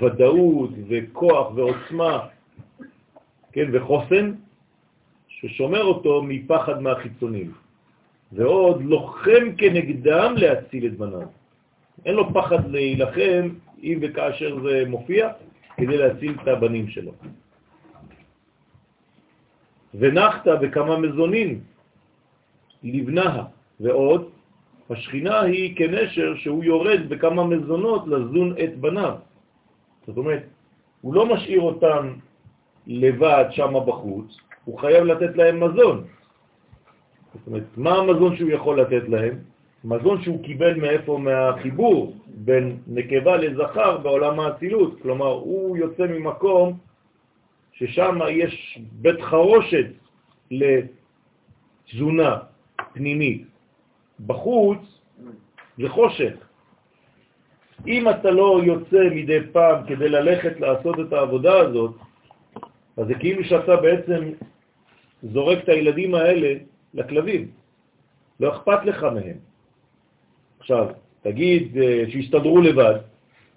[0.00, 2.26] ודאות וכוח ועוצמה,
[3.52, 4.32] כן, וחוסן,
[5.28, 7.52] ששומר אותו מפחד מהחיצונים.
[8.32, 11.37] ועוד לוחם כנגדם להציל את בניו.
[12.04, 13.48] אין לו פחד להילחם
[13.82, 15.28] אם וכאשר זה מופיע,
[15.76, 17.12] כדי להציל את הבנים שלו.
[19.94, 21.60] ונחת בכמה מזונים
[22.82, 23.44] לבנה,
[23.80, 24.30] ועוד
[24.90, 29.14] השכינה היא כנשר שהוא יורד בכמה מזונות לזון את בניו.
[30.06, 30.42] זאת אומרת,
[31.00, 32.12] הוא לא משאיר אותם
[32.86, 36.04] לבד שם בחוץ, הוא חייב לתת להם מזון.
[37.34, 39.38] זאת אומרת, מה המזון שהוא יכול לתת להם?
[39.84, 41.18] מזון שהוא קיבל מאיפה?
[41.18, 45.02] מהחיבור בין נקבה לזכר בעולם האצילות.
[45.02, 46.78] כלומר, הוא יוצא ממקום
[47.72, 49.86] ששם יש בית חרושת
[50.50, 52.36] לתזונה
[52.92, 53.46] פנימית.
[54.26, 54.78] בחוץ
[55.78, 56.34] זה חושך.
[57.86, 61.94] אם אתה לא יוצא מדי פעם כדי ללכת לעשות את העבודה הזאת,
[62.96, 64.32] אז זה כאילו שאתה בעצם
[65.22, 66.54] זורק את הילדים האלה
[66.94, 67.48] לכלבים.
[68.40, 69.47] לא אכפת לך מהם.
[70.70, 70.88] עכשיו,
[71.22, 72.94] תגיד אה, שיסתדרו לבד,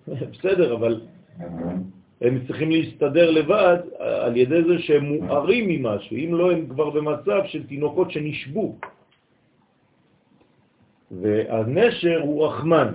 [0.32, 1.02] בסדר, אבל
[2.22, 7.42] הם צריכים להסתדר לבד על ידי זה שהם מוארים ממשהו, אם לא הם כבר במצב
[7.46, 8.76] של תינוקות שנשבו.
[11.12, 12.88] והנשר הוא רחמן,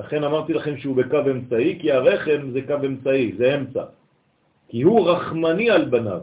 [0.00, 3.84] לכן אמרתי לכם שהוא בקו אמצעי, כי הרחם זה קו אמצעי, זה אמצע.
[4.68, 6.20] כי הוא רחמני על בניו.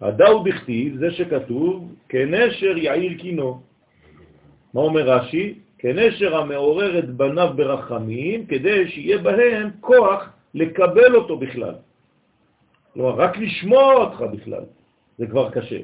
[0.00, 3.60] הדאו בכתיב, זה שכתוב, כנשר יעיר קינו.
[4.74, 5.69] מה אומר רש"י?
[5.80, 11.74] כנשר המעורר את בניו ברחמים, כדי שיהיה בהם כוח לקבל אותו בכלל.
[12.92, 14.64] כלומר, רק לשמוע אותך בכלל,
[15.18, 15.80] זה כבר קשה.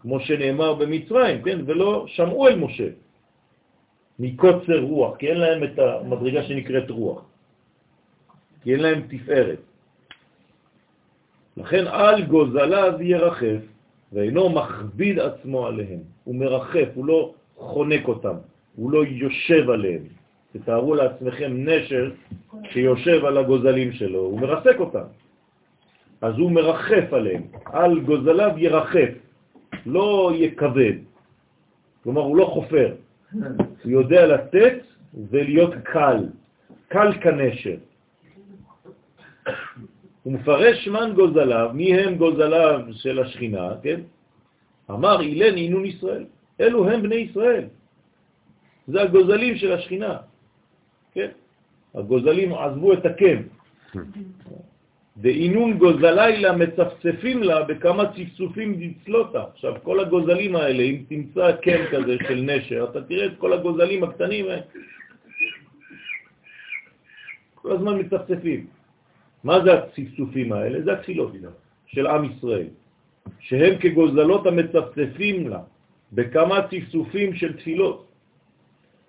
[0.00, 1.58] כמו שנאמר במצרים, כן?
[1.66, 2.88] ולא שמעו אל משה.
[4.18, 7.20] מקוצר רוח, כי אין להם את המדרגה שנקראת רוח,
[8.62, 9.60] כי אין להם תפארת.
[11.56, 13.62] לכן על גוזליו ירחף,
[14.12, 16.00] ואינו מכביד עצמו עליהם.
[16.24, 18.36] הוא מרחף, הוא לא חונק אותם,
[18.76, 20.02] הוא לא יושב עליהם.
[20.52, 22.10] תתארו לעצמכם נשר
[22.70, 25.06] שיושב על הגוזלים שלו, הוא מרסק אותם.
[26.20, 29.12] אז הוא מרחף עליהם, על גוזליו ירחף,
[29.86, 30.92] לא יכבד.
[32.02, 32.94] כלומר, הוא לא חופר.
[33.84, 34.78] הוא יודע לתת
[35.30, 36.16] ולהיות קל,
[36.88, 37.76] קל כנשר.
[40.22, 44.00] הוא מפרש מן גוזליו, מי הם גוזליו של השכינה, כן?
[44.90, 46.24] אמר אילן עינון ישראל,
[46.60, 47.64] אלו הם בני ישראל.
[48.86, 50.16] זה הגוזלים של השכינה,
[51.14, 51.30] כן?
[51.94, 53.38] הגוזלים עזבו את הקם.
[55.16, 59.44] דאינון גוזלי לה מצפצפים לה בכמה צפצופים דצלותה.
[59.54, 64.04] עכשיו, כל הגוזלים האלה, אם תמצא קם כזה של נשר, אתה תראה את כל הגוזלים
[64.04, 64.46] הקטנים.
[67.54, 68.66] כל הזמן מצפצפים.
[69.44, 70.82] מה זה הצפצופים האלה?
[70.82, 71.32] זה התפילות
[71.86, 72.66] של עם ישראל,
[73.38, 75.60] שהם כגוזלות המצפצפים לה
[76.12, 78.13] בכמה צפצופים של תפילות.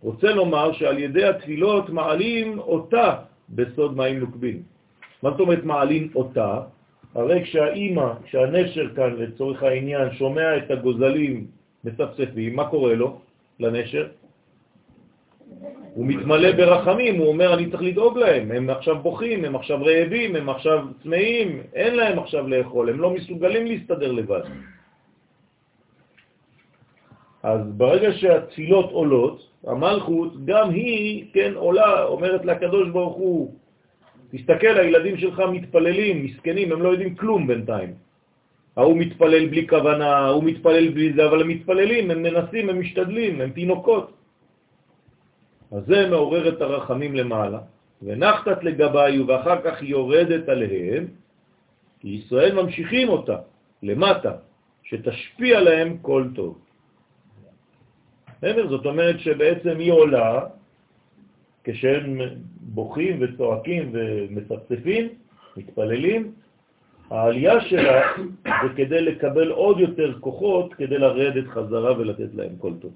[0.05, 3.15] רוצה לומר שעל ידי התפילות מעלים אותה
[3.49, 4.61] בסוד מים נוקבים.
[5.23, 6.61] מה זאת אומרת מעלים אותה?
[7.15, 11.47] הרי כשהאימא, כשהנשר כאן לצורך העניין שומע את הגוזלים
[11.83, 13.19] מצפצפים, מה קורה לו,
[13.59, 14.07] לנשר?
[15.93, 20.35] הוא מתמלא ברחמים, הוא אומר אני צריך לדאוג להם, הם עכשיו בוכים, הם עכשיו רעבים,
[20.35, 24.41] הם עכשיו צמאים, אין להם עכשיו לאכול, הם לא מסוגלים להסתדר לבד.
[27.45, 29.37] אז ברגע שהתפילות עולות,
[29.69, 33.53] המלכות גם היא, כן, עולה, אומרת לקדוש ברוך הוא,
[34.31, 37.93] תסתכל, הילדים שלך מתפללים, מסכנים, הם לא יודעים כלום בינתיים.
[38.77, 43.41] ההוא מתפלל בלי כוונה, ההוא מתפלל בלי זה, אבל הם מתפללים, הם מנסים, הם משתדלים,
[43.41, 44.07] הם תינוקות.
[45.71, 47.59] אז זה מעורר את הרחמים למעלה,
[48.01, 51.03] ונחתת לגביו, ואחר כך יורדת עליהם,
[51.99, 53.37] כי ישראל ממשיכים אותה
[53.85, 54.33] למטה,
[54.83, 56.64] שתשפיע להם כל טוב.
[58.53, 60.45] זאת אומרת שבעצם היא עולה,
[61.63, 62.19] כשהם
[62.61, 65.09] בוכים וצועקים ומצפצפים,
[65.57, 66.33] מתפללים,
[67.09, 68.01] העלייה שלה
[68.43, 72.91] זה כדי לקבל עוד יותר כוחות כדי לרדת חזרה ולתת להם כל טוב.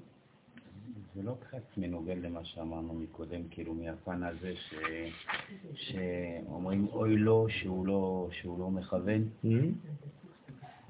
[1.14, 4.74] זה לא קצת מנוגד למה שאמרנו מקודם, כאילו מהפן הזה ש...
[5.74, 9.24] שאומרים אוי לו שהוא לא, שהוא לא מכוון?
[9.44, 9.90] Mm-hmm.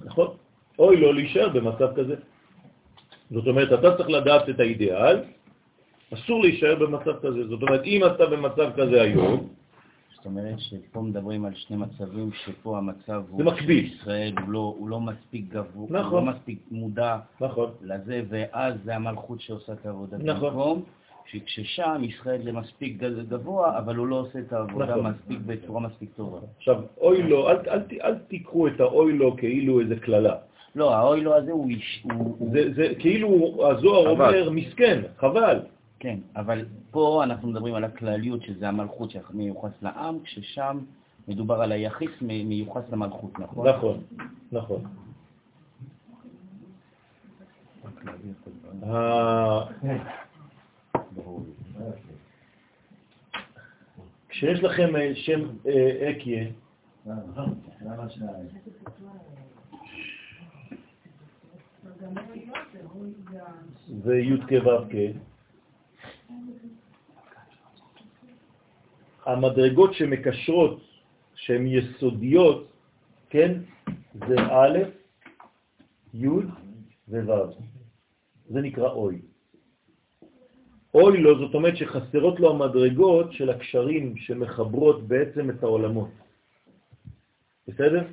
[0.05, 0.37] נכון,
[0.79, 2.15] אוי לו להישאר במצב כזה.
[3.31, 5.19] זאת אומרת, אתה צריך לדעת את האידיאל,
[6.15, 7.49] אסור להישאר במצב כזה.
[7.49, 9.49] זאת אומרת, אם אתה במצב כזה היום...
[10.17, 13.39] זאת אומרת שפה מדברים על שני מצבים, שפה המצב הוא...
[13.39, 13.85] זה מקביל.
[13.85, 16.19] ישראל הוא לא, הוא לא מספיק גבוה, נכון.
[16.19, 17.71] הוא לא מספיק מודע נכון.
[17.83, 20.17] לזה, ואז זה המלכות שעושה את העבודה.
[20.19, 20.51] נכון.
[20.51, 20.83] במקום
[21.27, 25.07] שכששם ישראל זה מספיק גבוה, אבל הוא לא עושה את העבודה נכון.
[25.07, 26.39] מספיק בצורה מספיק טובה.
[26.57, 30.37] עכשיו, אוי לו, אל, אל, אל, אל תיקחו את האוי לו כאילו איזה כללה.
[30.75, 31.69] לא, האוי לו הזה הוא...
[31.69, 33.29] איש- הוא- זה, זה כאילו
[33.71, 34.41] הזוהר חבל.
[34.41, 35.61] אומר, מסכן, חבל.
[35.99, 40.79] כן, אבל פה אנחנו מדברים על הכלליות, שזה המלכות שמיוחס לעם, כששם
[41.29, 43.69] מדובר על היחיס מיוחס למלכות, נכון?
[43.69, 44.01] נכון,
[44.53, 44.81] נכון.
[54.29, 56.45] כשיש לכם אה, שם אה, אקיה,
[57.85, 58.47] למה שניים?
[64.05, 64.95] זה י' כו' כ',
[69.27, 70.81] המדרגות שמקשרות,
[71.35, 72.73] שהן יסודיות,
[73.31, 73.61] כן,
[74.15, 74.79] זה א',
[76.15, 77.51] י' וו'.
[78.49, 79.23] זה נקרא אוי.
[80.95, 86.11] אוי לו, זאת אומרת שחסרות לו המדרגות של הקשרים שמחברות בעצם את העולמות.
[87.69, 88.07] בסדר?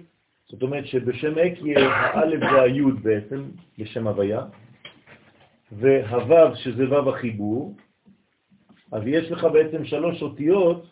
[0.50, 3.44] זאת אומרת שבשם אקיה האלף זה היוד בעצם,
[3.80, 4.42] בשם הוויה,
[5.72, 7.76] והוו שזה וו החיבור,
[8.92, 10.86] אז יש לך בעצם שלוש אותיות,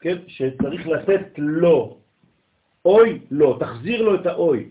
[0.00, 1.98] כן, שצריך לתת לו.
[2.84, 4.70] אוי, לא, תחזיר לו את האוי.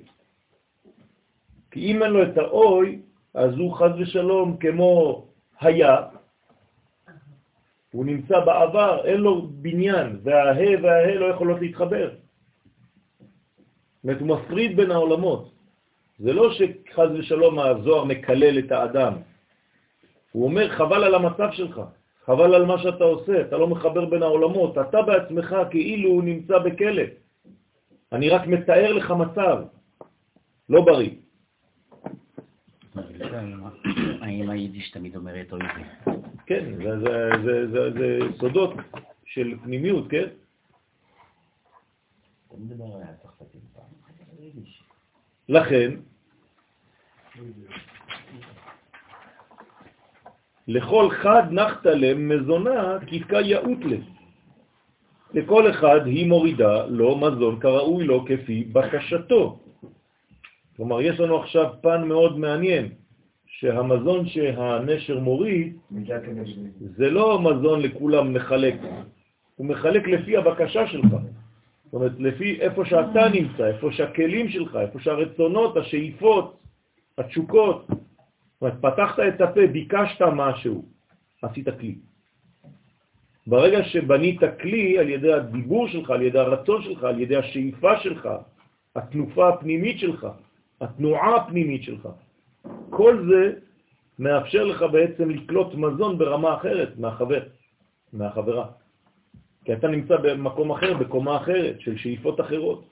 [1.71, 3.01] כי אם אין לו את האוי,
[3.33, 5.25] אז הוא חז ושלום כמו
[5.59, 5.95] היה,
[7.91, 12.26] הוא נמצא בעבר, אין לו בניין, והה והה לא יכולות להתחבר.
[14.07, 15.51] זאת אומרת, הוא מפריד בין העולמות.
[16.19, 19.13] זה לא שחז ושלום הזוהר מקלל את האדם.
[20.31, 21.81] הוא אומר, חבל על המצב שלך,
[22.25, 26.57] חבל על מה שאתה עושה, אתה לא מחבר בין העולמות, אתה בעצמך כאילו הוא נמצא
[26.59, 27.03] בכלא.
[28.11, 29.57] אני רק מתאר לך מצב,
[30.69, 31.11] לא בריא.
[34.21, 36.11] האם היידיש תמיד אומרת אוי זה?
[36.45, 38.73] כן, זה, זה, זה, זה, זה סודות
[39.25, 40.27] של פנימיות, כן?
[45.49, 45.91] לכן,
[50.67, 54.03] לכל חד נחת להם מזונה כתקה יאות לב.
[55.33, 59.59] לכל אחד היא מורידה לו מזון כראוי לו כפי בקשתו.
[60.75, 62.89] כלומר, יש לנו עכשיו פן מאוד מעניין,
[63.47, 65.77] שהמזון שהנשר מוריד
[66.79, 68.75] זה לא מזון לכולם מחלק,
[69.55, 71.13] הוא מחלק לפי הבקשה שלך.
[71.88, 76.57] זאת אומרת, לפי איפה שאתה נמצא, איפה שהכלים שלך, איפה שהרצונות, השאיפות,
[77.17, 77.85] התשוקות.
[77.88, 80.85] זאת אומרת, פתחת את הפה, ביקשת משהו,
[81.41, 81.95] עשית כלי.
[83.47, 88.29] ברגע שבנית כלי על ידי הדיבור שלך, על ידי הרצון שלך, על ידי השאיפה שלך,
[88.95, 90.27] התנופה הפנימית שלך,
[90.81, 92.07] התנועה הפנימית שלך,
[92.89, 93.53] כל זה
[94.19, 97.43] מאפשר לך בעצם לקלוט מזון ברמה אחרת מהחבר,
[98.13, 98.65] מהחברה.
[99.68, 102.84] כי אתה נמצא במקום אחר, בקומה אחרת, של שאיפות אחרות.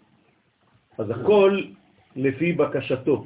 [0.98, 1.62] אז הכל
[2.16, 3.26] לפי בקשתו.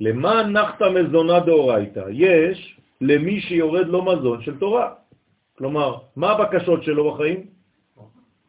[0.00, 2.04] למה נחת מזונה דאורייתא?
[2.10, 4.94] יש למי שיורד לו מזון של תורה.
[5.58, 7.46] כלומר, מה הבקשות שלו בחיים?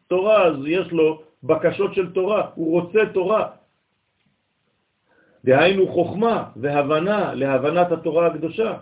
[0.08, 3.48] תורה, אז יש לו בקשות של תורה, הוא רוצה תורה.
[5.44, 8.76] דהיינו חוכמה והבנה להבנת התורה הקדושה.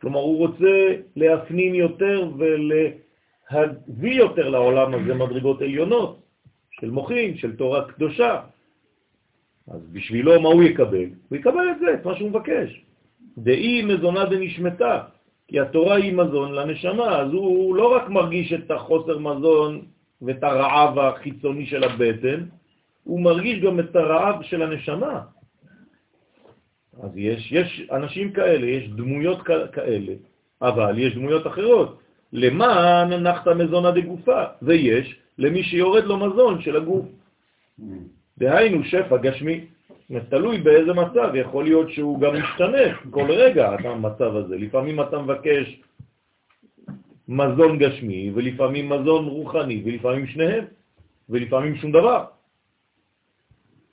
[0.00, 2.30] כלומר, הוא רוצה להפנים יותר
[3.52, 6.20] ולהביא יותר לעולם הזה מדרגות עליונות
[6.70, 8.40] של מוחים, של תורה קדושה.
[9.68, 11.08] אז בשבילו מה הוא יקבל?
[11.28, 12.84] הוא יקבל את זה, את מה שהוא מבקש.
[13.38, 15.02] דאי מזונה דנשמתה,
[15.48, 19.82] כי התורה היא מזון לנשמה, אז הוא לא רק מרגיש את החוסר מזון
[20.22, 22.44] ואת הרעב החיצוני של הבטן,
[23.04, 25.20] הוא מרגיש גם את הרעב של הנשמה.
[27.02, 29.42] אז יש, יש אנשים כאלה, יש דמויות
[29.72, 30.12] כאלה,
[30.62, 31.99] אבל יש דמויות אחרות.
[32.32, 37.06] למען נחת מזונה דגופה, ויש למי שיורד לו מזון של הגוף.
[38.38, 39.64] דהיינו שפע גשמי.
[40.28, 44.56] תלוי באיזה מצב, יכול להיות שהוא גם משתנה כל רגע, המצב הזה.
[44.56, 45.80] לפעמים אתה מבקש
[47.28, 50.64] מזון גשמי, ולפעמים מזון רוחני, ולפעמים שניהם,
[51.28, 52.24] ולפעמים שום דבר.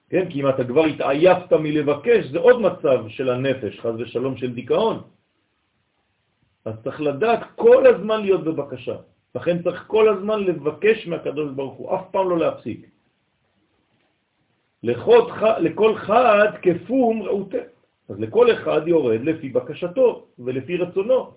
[0.10, 0.30] כן?
[0.30, 5.02] כי אם אתה כבר התעייפת מלבקש, זה עוד מצב של הנפש, חז ושלום של דיכאון.
[6.68, 8.96] אז צריך לדעת כל הזמן להיות בבקשה.
[9.36, 12.90] לכן צריך כל הזמן לבקש מהקדוש ברוך הוא, אף פעם לא להפסיק.
[14.84, 17.64] לכל, לכל חד כפום ראותה.
[18.10, 21.32] אז לכל אחד יורד לפי בקשתו ולפי רצונו.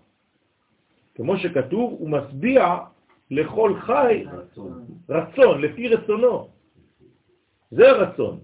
[1.14, 2.78] כמו שכתוב, הוא מסביע
[3.30, 6.48] לכל חי רצון, רצון לפי רצונו.
[7.70, 8.38] זה הרצון.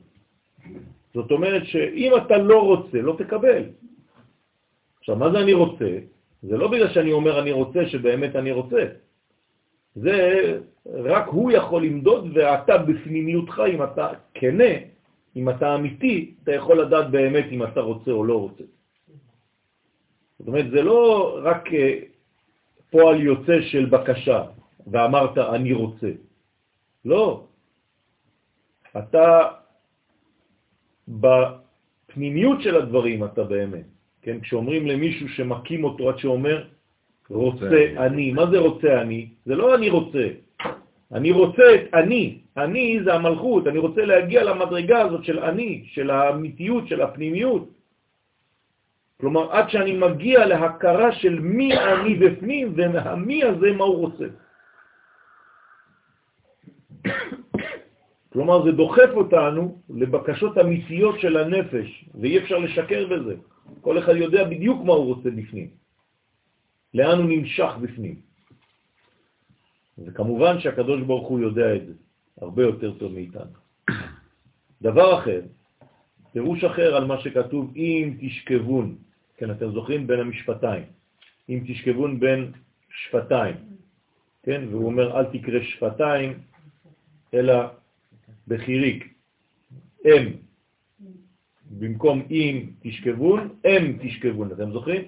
[1.14, 3.62] זאת אומרת שאם אתה לא רוצה, לא תקבל.
[4.98, 6.15] עכשיו, מה זה אני רוצה?
[6.48, 8.82] זה לא בגלל שאני אומר אני רוצה שבאמת אני רוצה.
[9.94, 10.18] זה
[10.86, 14.72] רק הוא יכול למדוד ואתה בפנימיותך, אם אתה כנה,
[15.36, 18.64] אם אתה אמיתי, אתה יכול לדעת באמת אם אתה רוצה או לא רוצה.
[20.38, 21.98] זאת אומרת, זה לא רק אה,
[22.90, 24.44] פועל יוצא של בקשה
[24.86, 26.10] ואמרת אני רוצה.
[27.04, 27.46] לא.
[28.98, 29.48] אתה
[31.08, 33.86] בפנימיות של הדברים אתה באמת,
[34.26, 36.64] כן, כשאומרים למישהו שמקים אותו עד שאומר
[37.30, 39.28] רוצה אני, מה זה רוצה אני?
[39.46, 40.26] זה לא אני רוצה,
[41.12, 46.10] אני רוצה את אני, אני זה המלכות, אני רוצה להגיע למדרגה הזאת של אני, של
[46.10, 47.70] האמיתיות, של הפנימיות.
[49.20, 54.26] כלומר, עד שאני מגיע להכרה של מי אני בפנים, והמי הזה מה הוא רוצה.
[58.32, 63.34] כלומר, זה דוחף אותנו לבקשות אמיתיות של הנפש, ואי אפשר לשקר בזה.
[63.86, 65.70] כל אחד יודע בדיוק מה הוא רוצה בפנים,
[66.94, 68.20] לאן הוא נמשך בפנים.
[69.98, 71.92] וכמובן שהקדוש ברוך הוא יודע את זה,
[72.40, 73.54] הרבה יותר טוב מאיתנו.
[74.82, 75.40] דבר אחר,
[76.32, 78.96] פירוש אחר על מה שכתוב, אם תשכבון,
[79.36, 80.06] כן, אתם זוכרים?
[80.06, 80.84] בין המשפטיים,
[81.48, 82.52] אם תשכבון בין
[82.90, 83.56] שפתיים,
[84.42, 86.38] כן, והוא אומר אל תקרא שפתיים,
[87.34, 87.54] אלא
[88.48, 89.14] בחיריק,
[90.04, 90.45] אם,
[91.70, 95.02] במקום אם תשכבון, אם תשכבון, אתם זוכרים?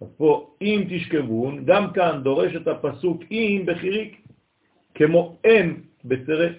[0.00, 4.26] אז פה אם תשכבון, גם כאן דורש את הפסוק אם בחיריק,
[4.94, 6.52] כמו אם בצרף,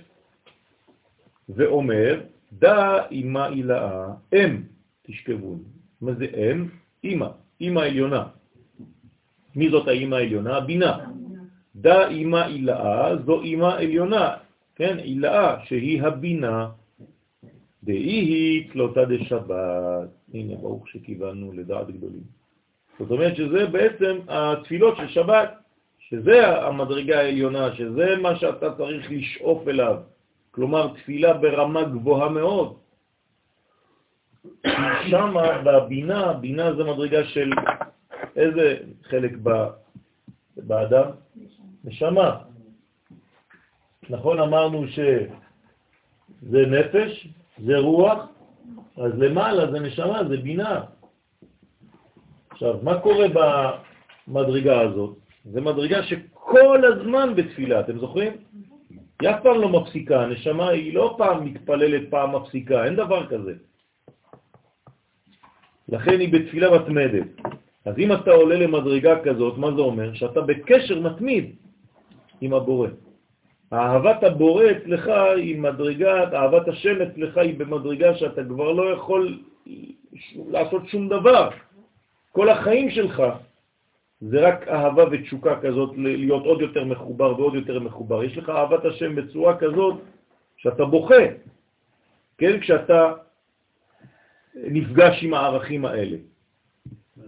[1.50, 2.22] ואומר,
[2.54, 4.62] דא אימה אילאה, אם
[5.04, 5.64] תשכבון.
[6.02, 6.68] מה זה אם?
[7.04, 7.28] אימא,
[7.62, 8.24] אימא עליונה.
[9.56, 10.58] מי זאת האימא העליונה?
[10.58, 10.98] הבינה.
[11.76, 14.36] דא אימא אילאה, זו אימא עליונה,
[14.76, 16.70] כן, אילאה, שהיא הבינה.
[17.86, 20.10] דאי היא תלותה דשבת.
[20.34, 22.24] הנה, ברוך שכיוונו לדעת גדולים.
[23.00, 25.54] זאת אומרת שזה בעצם התפילות של שבת,
[26.00, 29.98] שזה המדרגה העליונה, שזה מה שאתה צריך לשאוף אליו.
[30.52, 32.78] כלומר, תפילה ברמה גבוהה מאוד.
[35.10, 35.34] שם
[35.66, 37.50] בבינה, בינה זה מדרגה של
[38.36, 39.32] איזה חלק
[40.58, 41.10] באדם?
[41.84, 42.38] נשמה.
[44.10, 47.28] נכון, אמרנו שזה נפש,
[47.58, 48.20] זה רוח,
[48.98, 50.82] אז למעלה זה נשמה, זה בינה.
[52.50, 53.28] עכשיו, מה קורה
[54.28, 55.18] במדרגה הזאת?
[55.46, 58.34] זה מדרגה שכל הזמן בתפילה, אתם זוכרים?
[59.22, 63.54] היא אף פעם לא מפסיקה, הנשמה היא לא פעם מתפללת, פעם מפסיקה, אין דבר כזה.
[65.90, 67.28] לכן היא בתפילה מתמדת.
[67.86, 70.14] אז אם אתה עולה למדרגה כזאת, מה זה אומר?
[70.14, 71.56] שאתה בקשר מתמיד
[72.42, 72.90] עם הבורא.
[73.76, 79.40] אהבת הבורא אצלך היא מדרגה, אהבת השם אצלך היא במדרגה שאתה כבר לא יכול
[80.36, 81.50] לעשות שום דבר.
[82.32, 83.24] כל החיים שלך
[84.22, 88.24] זה רק אהבה ותשוקה כזאת, להיות עוד יותר מחובר ועוד יותר מחובר.
[88.24, 89.96] יש לך אהבת השם בצורה כזאת
[90.58, 91.24] שאתה בוכה,
[92.38, 92.60] כן?
[92.60, 93.14] כשאתה
[94.56, 96.18] נפגש עם הערכים האלה.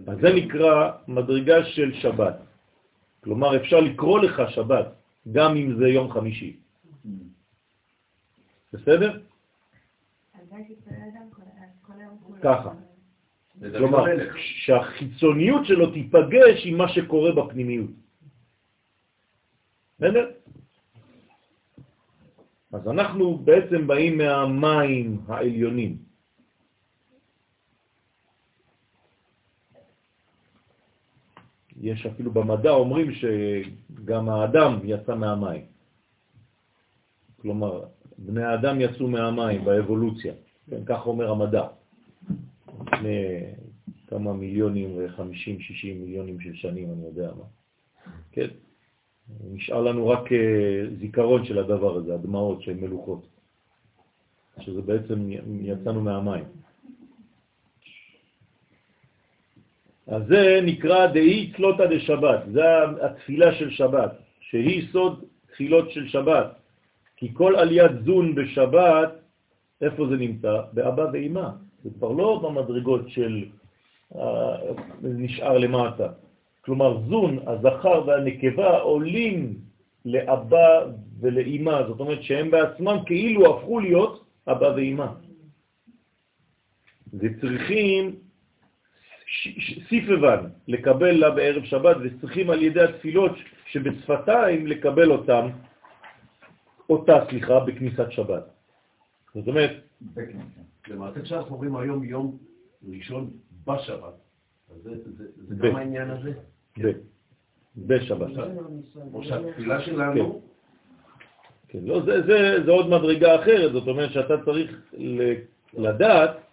[0.07, 2.35] אז זה נקרא מדרגה של שבת.
[3.23, 4.87] כלומר, אפשר לקרוא לך שבת,
[5.31, 6.55] גם אם זה יום חמישי.
[8.73, 9.19] בסדר?
[12.43, 12.71] ככה.
[13.77, 14.03] כלומר,
[14.35, 17.89] שהחיצוניות שלו תיפגש עם מה שקורה בפנימיות.
[19.99, 20.31] בסדר?
[22.71, 26.06] אז אנחנו בעצם באים מהמים העליונים.
[31.81, 35.61] יש אפילו במדע אומרים שגם האדם יצא מהמים.
[37.41, 37.83] כלומר,
[38.17, 40.33] בני האדם יצאו מהמים באבולוציה,
[40.69, 41.67] כן, כך אומר המדע.
[42.93, 43.43] לפני
[44.07, 47.43] כמה מיליונים וחמישים, שישים מיליונים של שנים, אני יודע מה.
[48.31, 48.47] כן?
[49.51, 53.27] נשאר לנו רק אה, זיכרון של הדבר הזה, הדמעות שהן מלוכות,
[54.59, 55.29] שזה בעצם
[55.61, 56.43] יצאנו מהמים.
[60.07, 62.63] אז זה נקרא דאי תלותא דשבת, זה
[63.01, 66.55] התפילה של שבת, שהיא סוד תפילות של שבת.
[67.17, 69.11] כי כל עליית זון בשבת,
[69.81, 70.61] איפה זה נמצא?
[70.73, 71.49] באבא ואימא.
[71.83, 73.45] זה כבר לא במדרגות של
[74.15, 74.57] אה,
[75.01, 76.07] נשאר למטה.
[76.61, 79.55] כלומר, זון, הזכר והנקבה עולים
[80.05, 80.85] לאבא
[81.19, 85.07] ולאימא, זאת אומרת שהם בעצמם כאילו הפכו להיות אבא ואימא.
[87.13, 88.15] וצריכים
[89.89, 93.31] סיפבן לקבל לה בערב שבת, וצריכים על ידי התפילות
[93.65, 95.47] שבשפתיים לקבל אותם,
[96.89, 98.43] אותה, סליחה, בכניסת שבת.
[99.33, 99.71] זאת אומרת...
[100.87, 102.37] למעשה כשאנחנו אומרים היום יום
[102.89, 103.29] ראשון
[103.67, 104.13] בשבת,
[104.83, 106.31] זה, זה, זה גם העניין הזה?
[106.83, 106.91] ב.
[107.77, 108.31] בשבת.
[109.13, 110.41] או שהתפילה שלנו...
[111.67, 114.81] כן, לא, זה, זה, זה עוד מדרגה אחרת, זאת אומרת שאתה צריך
[115.73, 116.46] לדעת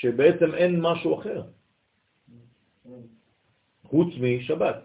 [0.00, 1.42] שבעצם אין משהו אחר,
[3.84, 4.76] חוץ משבת.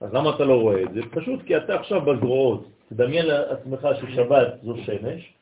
[0.00, 1.00] אז למה אתה לא רואה את זה?
[1.10, 2.68] פשוט כי אתה עכשיו בזרועות.
[2.88, 5.34] תדמיין לעצמך ששבת זו שמש,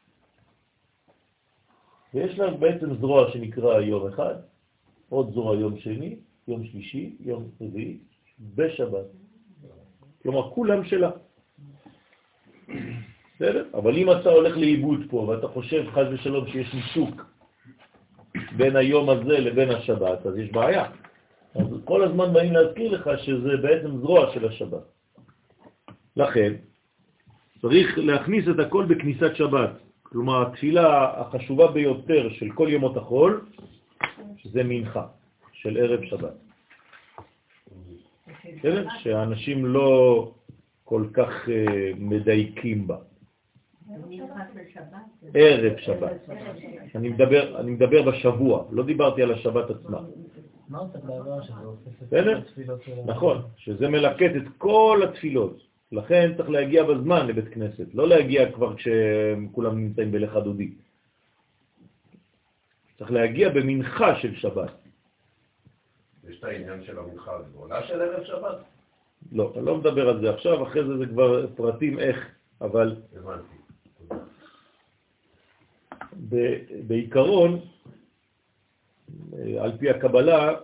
[2.15, 4.35] ויש לך בעצם זרוע שנקרא יום אחד,
[5.09, 6.17] עוד זרוע יום שני,
[6.49, 7.99] יום שלישי, יום רביעי,
[8.55, 9.07] בשבת.
[10.23, 11.11] כלומר, כולם שלה.
[13.37, 13.65] בסדר?
[13.75, 17.28] אבל אם אתה הולך לאיבוד פה ואתה חושב חז ושלום שיש ניתוק
[18.59, 20.85] בין היום הזה לבין השבת, אז יש בעיה.
[21.55, 24.85] אז כל הזמן באים להזכיר לך שזה בעצם זרוע של השבת.
[26.17, 26.53] לכן,
[27.63, 29.71] צריך להכניס את הכל בכניסת שבת.
[30.03, 33.47] כלומר, התפילה החשובה ביותר של כל ימות החול,
[34.37, 35.07] שזה מנחה,
[35.53, 36.37] של ערב שבת.
[39.03, 39.91] שאנשים לא
[40.85, 42.97] כל כך אה, מדייקים בה.
[45.35, 46.29] ערב שבת.
[46.95, 50.01] אני מדבר, אני מדבר בשבוע, לא דיברתי על השבת עצמה.
[52.03, 52.41] בסדר?
[53.07, 55.57] נכון, שזה מלקט את כל התפילות.
[55.93, 60.73] לכן צריך להגיע בזמן לבית כנסת, לא להגיע כבר כשכולם נמצאים בלך דודי.
[62.99, 64.73] צריך להגיע במנחה של שבת.
[66.29, 68.59] יש את העניין של המנחה הגדולה של ערב שבת?
[69.33, 72.29] לא, אני לא מדבר על זה עכשיו, אחרי זה זה כבר פרטים איך,
[72.61, 73.58] אבל הבנתי.
[76.87, 77.61] בעיקרון,
[79.39, 80.55] אה, על פי הקבלה,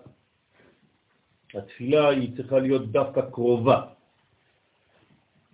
[1.55, 3.83] התפילה היא צריכה להיות דווקא קרובה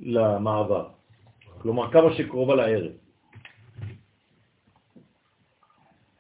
[0.01, 0.89] למעבר.
[1.59, 2.93] כלומר, כמה שקרובה לערב.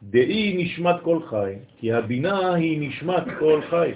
[0.03, 3.93] דאי נשמת כל חי, כי הבינה היא נשמת כל חי.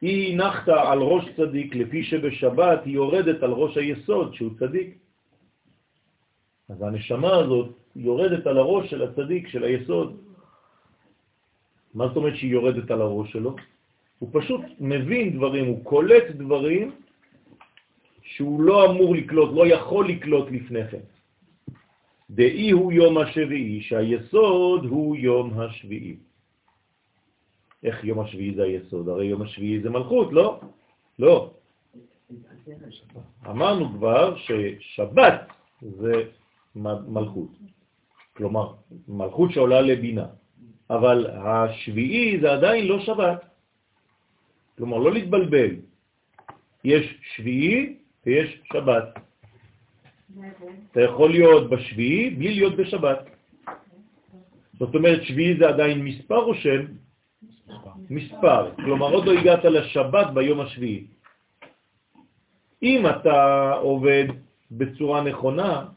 [0.00, 4.98] היא נחתה על ראש צדיק, לפי שבשבת היא יורדת על ראש היסוד, שהוא צדיק.
[6.68, 10.16] אז הנשמה הזאת יורדת על הראש של הצדיק, של היסוד.
[11.94, 13.56] מה זאת אומרת שהיא יורדת על הראש שלו?
[14.18, 16.92] הוא פשוט מבין דברים, הוא קולט דברים
[18.22, 21.04] שהוא לא אמור לקלוט, לא יכול לקלוט לפני כן.
[22.30, 26.16] דאי הוא יום השביעי, שהיסוד הוא יום השביעי.
[27.84, 29.08] איך יום השביעי זה היסוד?
[29.08, 30.60] הרי יום השביעי זה מלכות, לא?
[31.18, 31.50] לא.
[33.46, 35.40] אמרנו כבר ששבת
[35.82, 36.12] זה
[36.76, 37.50] מלכות.
[38.36, 38.72] כלומר,
[39.08, 40.26] מלכות שעולה לבינה.
[40.90, 43.40] אבל השביעי זה עדיין לא שבת.
[44.76, 45.70] כלומר, לא להתבלבל.
[46.84, 49.08] יש שביעי ויש שבת.
[50.92, 53.18] אתה יכול להיות בשביעי בלי להיות בשבת.
[54.78, 56.82] זאת אומרת, שביעי זה עדיין מספר או שם?
[58.10, 58.74] מספר.
[58.74, 61.06] כלומר, עוד לא הגעת לשבת ביום השביעי.
[62.82, 64.24] אם אתה עובד
[64.70, 65.95] בצורה נכונה,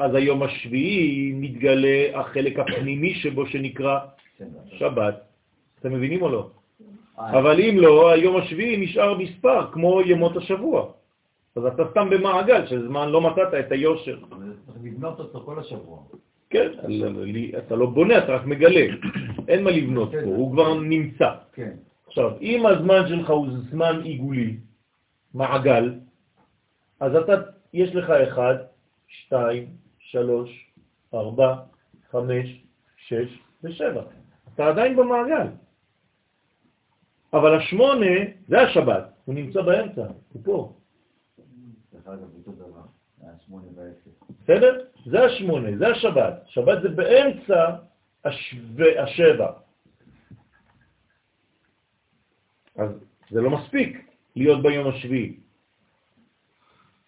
[0.00, 3.98] אז היום השביעי מתגלה החלק הפנימי שבו שנקרא
[4.68, 5.14] שבת.
[5.80, 6.50] אתם מבינים או לא?
[7.18, 10.92] אבל אם לא, היום השביעי נשאר מספר, כמו ימות השבוע.
[11.56, 14.18] אז אתה סתם במעגל של זמן לא מצאת את היושר.
[14.66, 15.98] צריך לבנות אותו כל השבוע.
[16.50, 16.68] כן,
[17.58, 18.86] אתה לא בונה, אתה רק מגלה.
[19.48, 21.30] אין מה לבנות פה, הוא כבר נמצא.
[21.52, 21.70] כן.
[22.06, 24.56] עכשיו, אם הזמן שלך הוא זמן עיגולי,
[25.34, 25.94] מעגל,
[27.00, 27.32] אז אתה,
[27.74, 28.54] יש לך אחד,
[29.08, 29.66] שתיים,
[30.10, 30.50] שלוש,
[31.14, 31.54] ארבע,
[32.10, 32.64] חמש,
[32.96, 34.02] שש ושבע.
[34.54, 35.46] אתה עדיין במעגל.
[37.32, 38.16] אבל השמונה
[38.48, 40.76] זה השבת, הוא נמצא באמצע, הוא פה.
[44.42, 44.86] בסדר?
[45.06, 46.34] זה השמונה, זה השבת.
[46.46, 47.76] שבת זה באמצע.
[48.98, 49.52] השבע.
[52.76, 52.90] אז
[53.30, 55.40] זה לא מספיק להיות ביום השביעי.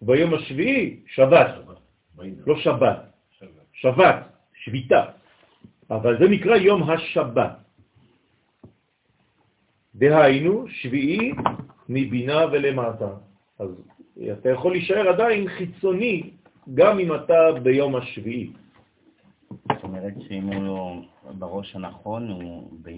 [0.01, 1.55] ביום השביעי, שבת.
[2.17, 2.99] לא שבת.
[3.73, 4.15] שבת,
[4.53, 5.05] שביתה.
[5.89, 7.51] אבל זה נקרא יום השבת.
[9.95, 11.31] דהיינו, שביעי
[11.89, 13.09] מבינה ולמטה.
[13.59, 13.69] אז
[14.39, 16.31] אתה יכול להישאר עדיין חיצוני
[16.73, 18.51] גם אם אתה ביום השביעי.
[19.49, 21.01] זאת אומרת שאם הוא לא
[21.37, 22.89] בראש הנכון, הוא ב...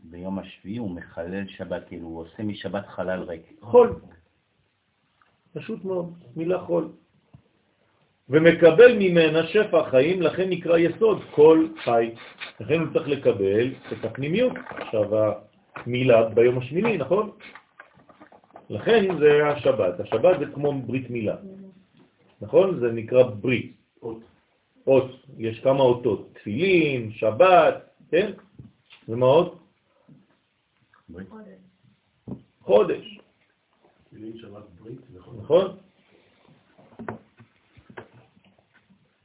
[0.00, 3.42] ביום השביעי הוא מחלל שבת, כאילו הוא עושה משבת חלל ריק.
[3.60, 4.00] חול.
[5.52, 6.88] פשוט מאוד, מילה חול.
[8.28, 12.10] ומקבל ממנה שפע חיים, לכן נקרא יסוד כל חי.
[12.60, 14.52] לכן הוא צריך לקבל את הפנימיות.
[14.70, 15.32] עכשיו,
[15.76, 17.30] המילה ביום השמיני, נכון?
[18.70, 20.00] לכן זה השבת.
[20.00, 21.36] השבת זה כמו ברית מילה.
[22.40, 22.80] נכון?
[22.80, 23.76] זה נקרא ברית.
[24.86, 25.10] אות.
[25.38, 26.28] יש כמה אותות.
[26.34, 27.74] תפילין, שבת,
[28.10, 28.32] כן?
[29.08, 29.58] ומה עוד?
[32.60, 33.20] חודש.
[34.04, 35.36] תפילין שבת ברית, נכון?
[35.42, 35.76] נכון?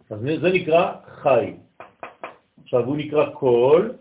[0.10, 1.53] אז זה נקרא חי.
[2.64, 3.93] עכשיו הוא נקרא קול.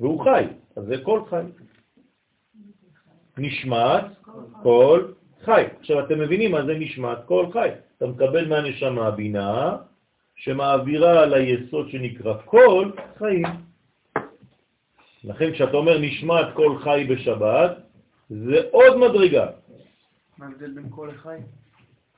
[0.00, 0.44] והוא חי,
[0.76, 1.44] אז זה קול חי.
[3.38, 4.04] נשמת
[4.62, 5.64] כל חי.
[5.80, 7.68] עכשיו אתם מבינים מה זה נשמת כל חי.
[7.96, 9.76] אתה מקבל מהנשמה בינה
[10.34, 13.46] שמעבירה ליסוד שנקרא קול חיים.
[15.24, 17.76] לכן כשאתה אומר נשמת כל חי בשבת,
[18.30, 19.46] זה עוד מדרגה.
[20.38, 21.36] מה ההבדל בין כל לחי?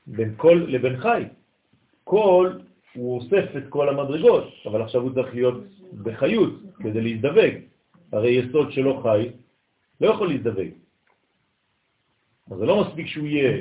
[0.07, 1.25] בין כל לבין חי.
[2.05, 2.63] כל,
[2.95, 5.65] הוא אוסף את כל המדרגות, אבל עכשיו הוא צריך להיות
[6.03, 7.55] בחיות כדי להזדווג.
[8.13, 9.31] הרי יסוד שלא חי
[10.01, 10.69] לא יכול להזדווג.
[12.51, 13.61] אז זה לא מספיק שהוא יהיה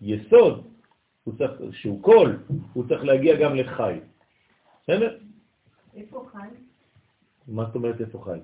[0.00, 0.66] יסוד,
[1.24, 2.38] הוא צריך, שהוא קול,
[2.72, 3.98] הוא צריך להגיע גם לחי.
[4.82, 5.18] בסדר?
[5.96, 6.48] איפה חי?
[7.48, 8.38] מה זאת אומרת איפה חי?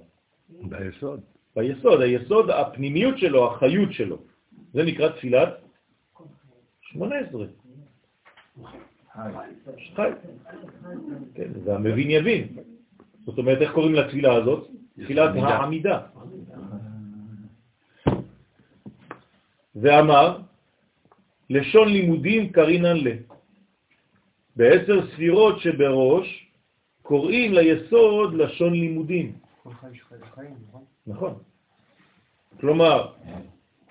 [0.48, 1.20] ביסוד.
[1.56, 4.18] ביסוד, היסוד, הפנימיות שלו, החיות שלו.
[4.72, 5.48] זה נקרא תפילת
[6.80, 7.44] 18.
[9.94, 10.10] חי.
[11.34, 12.48] כן, והמבין יבין.
[13.24, 14.68] זאת אומרת, איך קוראים לתפילה הזאת?
[15.02, 16.00] תפילת העמידה.
[19.76, 20.38] ואמר,
[21.50, 23.08] לשון לימודים קרינן ל.
[24.56, 26.46] בעשר ספירות שבראש
[27.02, 29.32] קוראים ליסוד לשון לימודים.
[29.64, 30.52] נכון?
[31.06, 31.34] נכון.
[32.60, 33.12] כלומר,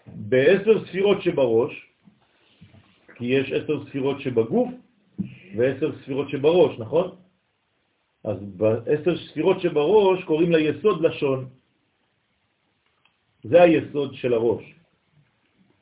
[0.07, 1.73] בעשר ספירות שבראש,
[3.15, 4.69] כי יש עשר ספירות שבגוף
[5.57, 7.15] ועשר ספירות שבראש, נכון?
[8.23, 11.49] אז בעשר ספירות שבראש קוראים ליסוד לשון.
[13.43, 14.63] זה היסוד של הראש.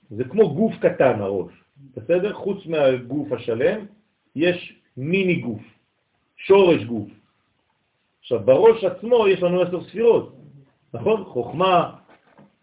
[0.09, 1.53] זה כמו גוף קטן הראש,
[1.95, 2.33] בסדר?
[2.33, 3.85] חוץ מהגוף השלם
[4.35, 5.61] יש מיני גוף,
[6.37, 7.09] שורש גוף.
[8.19, 10.35] עכשיו, בראש עצמו יש לנו עשר ספירות,
[10.93, 11.23] נכון?
[11.23, 11.95] חוכמה,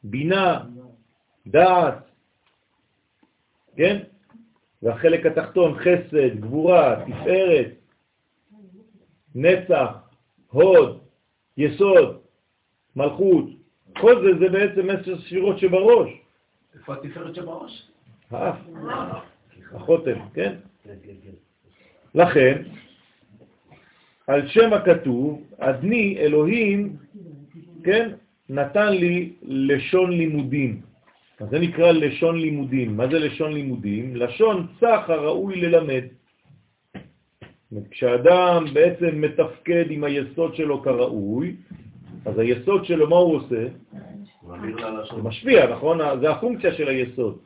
[0.03, 0.65] בינה,
[1.47, 2.11] דעת,
[3.77, 4.03] כן?
[4.83, 7.71] והחלק התחתון, חסד, גבורה, תפארת,
[9.35, 9.93] נצח,
[10.51, 11.01] הוד,
[11.57, 12.21] יסוד,
[12.97, 13.45] מלכות,
[13.99, 16.11] כל זה זה בעצם עשר ספירות שבראש,
[16.75, 17.89] איפה התפארת שבראש?
[18.31, 18.57] האף,
[19.73, 20.55] החותם, כן?
[22.15, 22.63] לכן,
[24.27, 26.97] על שם הכתוב, אדני אלוהים,
[27.85, 28.11] כן,
[28.49, 30.81] נתן לי לשון לימודים.
[31.41, 32.97] אז זה נקרא לשון לימודים.
[32.97, 34.17] מה זה לשון לימודים?
[34.17, 36.03] לשון צח הראוי ללמד.
[37.91, 41.57] כשאדם בעצם מתפקד עם היסוד שלו כראוי,
[42.27, 43.67] אז היסוד שלו, מה הוא עושה?
[45.17, 45.23] זה.
[45.23, 45.99] משפיע, נכון?
[46.21, 47.39] זה הפונקציה של היסוד.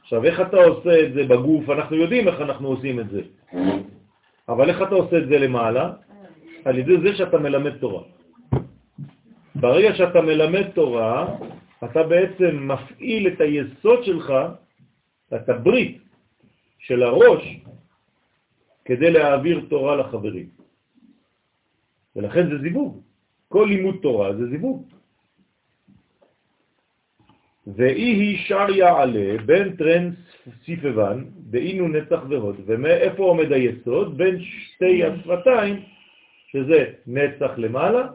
[0.00, 1.70] עכשיו, איך אתה עושה את זה בגוף?
[1.70, 3.20] אנחנו יודעים איך אנחנו עושים את זה.
[4.48, 5.92] אבל איך אתה עושה את זה למעלה?
[6.64, 8.02] על ידי זה שאתה מלמד תורה.
[9.54, 11.26] ברגע שאתה מלמד תורה,
[11.84, 14.32] אתה בעצם מפעיל את היסוד שלך,
[15.34, 16.02] את הברית
[16.78, 17.60] של הראש,
[18.84, 20.48] כדי להעביר תורה לחברים.
[22.16, 23.00] ולכן זה זיווג.
[23.48, 24.88] כל לימוד תורה זה זיווג.
[27.66, 30.14] ואי היא שר יעלה בין טרנס
[30.64, 32.56] סיפבן, באינו נצח והוד.
[32.66, 34.18] ומאיפה עומד היסוד?
[34.18, 35.82] בין שתי השפתיים,
[36.52, 38.08] שזה נצח למעלה,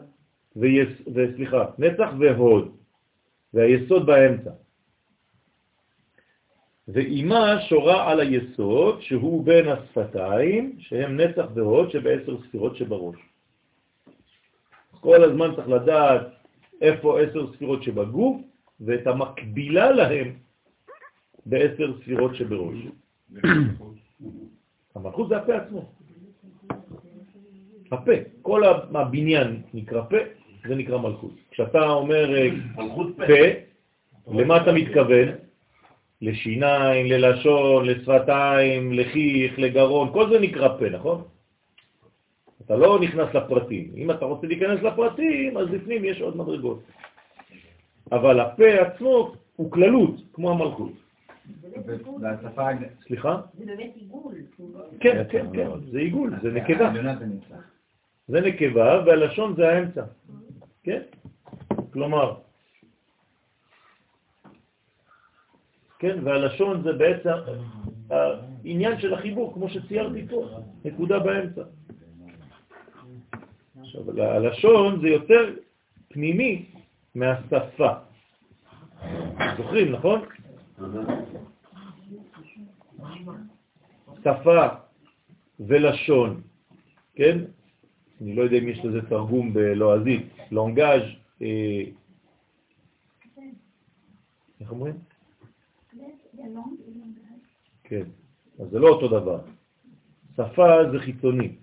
[0.56, 2.79] ויס, וסליחה, נצח והוד,
[3.54, 4.50] והיסוד באמצע.
[6.88, 13.16] ואימה שורה על היסוד, שהוא בין השפתיים, שהם נצח והוד, שבעשר ספירות שבראש.
[15.00, 16.26] כל הזמן צריך לדעת
[16.80, 18.36] איפה עשר ספירות שבגוף,
[18.80, 20.34] ואת המקבילה להם
[21.46, 22.78] בעשר ספירות שבראש.
[24.94, 25.92] המלכות זה הפה עצמו.
[27.92, 30.16] הפה, כל הבניין נקרא פה,
[30.68, 31.34] זה נקרא מלכות.
[31.50, 33.24] כשאתה אומר אה, מלכות פה.
[34.32, 35.28] למה אתה מתכוון?
[36.22, 41.22] לשיניים, ללשון, לשפתיים, לחיך, לגרון, כל זה נקרא פה, נכון?
[42.64, 43.90] אתה לא נכנס לפרטים.
[43.96, 46.82] אם אתה רוצה להיכנס לפרטים, אז בפנים יש עוד מדרגות.
[48.12, 50.92] אבל הפה עצמו הוא כללות, כמו המלכות.
[53.06, 53.40] סליחה?
[53.58, 54.34] זה באמת עיגול.
[55.00, 56.92] כן, כן, כן, זה עיגול, זה נקבה.
[58.28, 60.02] זה נקבה והלשון זה האמצע.
[60.82, 61.02] כן?
[61.92, 62.34] כלומר,
[65.98, 67.30] כן, והלשון זה בעצם
[68.10, 70.48] העניין של החיבור, כמו שציירתי פה,
[70.84, 71.62] נקודה באמצע.
[73.80, 75.54] עכשיו, הלשון זה יותר
[76.08, 76.66] פנימי
[77.14, 77.92] מהשפה.
[79.56, 80.20] זוכרים, נכון?
[84.20, 84.66] שפה
[85.60, 86.40] ולשון,
[87.14, 87.38] כן?
[88.20, 91.02] אני לא יודע אם יש לזה תרגום בלועזית, לונגאז',
[91.42, 91.82] אה,
[94.60, 94.94] איך אומרים?
[97.84, 98.04] כן,
[98.58, 99.40] אז זה לא אותו דבר.
[100.36, 101.56] שפה זה חיצוני,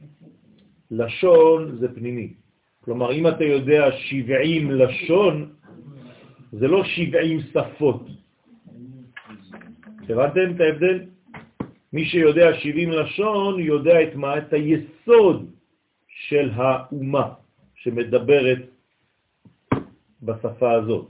[0.92, 2.34] לשון זה פנימי.
[2.82, 5.54] כלומר, אם אתה יודע 70 לשון,
[6.52, 8.02] זה לא 70 שפות.
[10.10, 11.06] הבנתם את ההבדל?
[11.94, 14.38] מי שיודע 70 לשון יודע את מה?
[14.38, 15.57] את היסוד
[16.18, 17.34] של האומה
[17.76, 18.62] שמדברת
[20.24, 21.08] בשפה הזאת.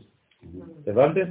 [0.88, 1.28] הבנתם?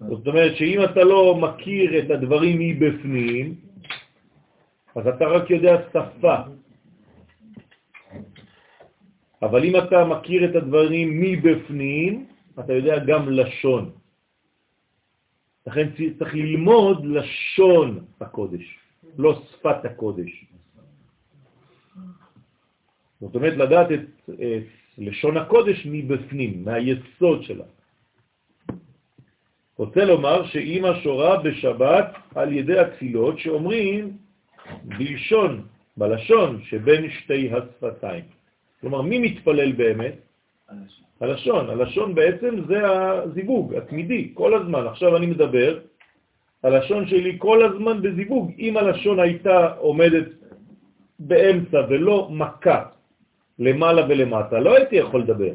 [0.00, 3.54] זאת אומרת שאם אתה לא מכיר את הדברים מבפנים,
[4.96, 6.36] אז אתה רק יודע שפה.
[9.42, 12.26] אבל אם אתה מכיר את הדברים מבפנים,
[12.60, 13.90] אתה יודע גם לשון.
[15.66, 18.64] לכן צריך ללמוד לשון הקודש,
[19.18, 20.53] לא שפת הקודש.
[23.20, 24.66] זאת אומרת, לדעת את, את
[24.98, 27.64] לשון הקודש מבפנים, מהיסוד שלה.
[29.78, 34.16] רוצה לומר שאימא שורה בשבת על ידי התפילות שאומרים
[34.84, 38.24] בלשון, בלשון שבין שתי השפתיים.
[38.80, 40.14] כלומר, מי מתפלל באמת?
[41.20, 41.70] הלשון.
[41.70, 44.86] הלשון בעצם זה הזיווג התמידי, כל הזמן.
[44.86, 45.78] עכשיו אני מדבר,
[46.62, 48.52] הלשון שלי כל הזמן בזיווג.
[48.58, 50.28] אם הלשון הייתה עומדת
[51.18, 52.93] באמצע ולא מכה
[53.58, 55.52] למעלה ולמטה, לא הייתי יכול לדבר.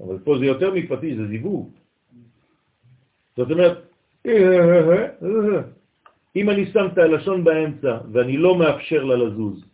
[0.00, 1.70] אבל פה זה יותר מפטיש, זה זיווג.
[3.36, 3.78] זאת אומרת,
[6.36, 9.64] אם אני שם את הלשון באמצע ואני לא מאפשר לה לזוז,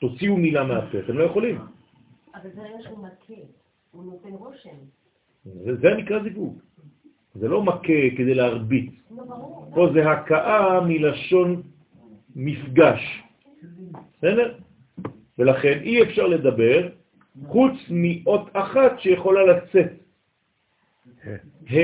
[0.00, 1.58] תוציאו מילה מהפה, אתם לא יכולים.
[2.34, 3.40] אבל זה היה שהוא מכה,
[3.90, 4.78] הוא נותן רושם.
[5.82, 6.58] זה, נקרא זיווג.
[7.34, 8.90] זה לא מכה כדי להרביץ.
[9.10, 9.24] לא.
[9.74, 11.62] פה זה הכאה מלשון
[12.36, 13.22] מפגש.
[14.18, 14.58] בסדר?
[15.38, 16.88] ולכן אי אפשר לדבר
[17.46, 19.92] חוץ מאות אחת שיכולה לצאת.
[21.70, 21.76] ה.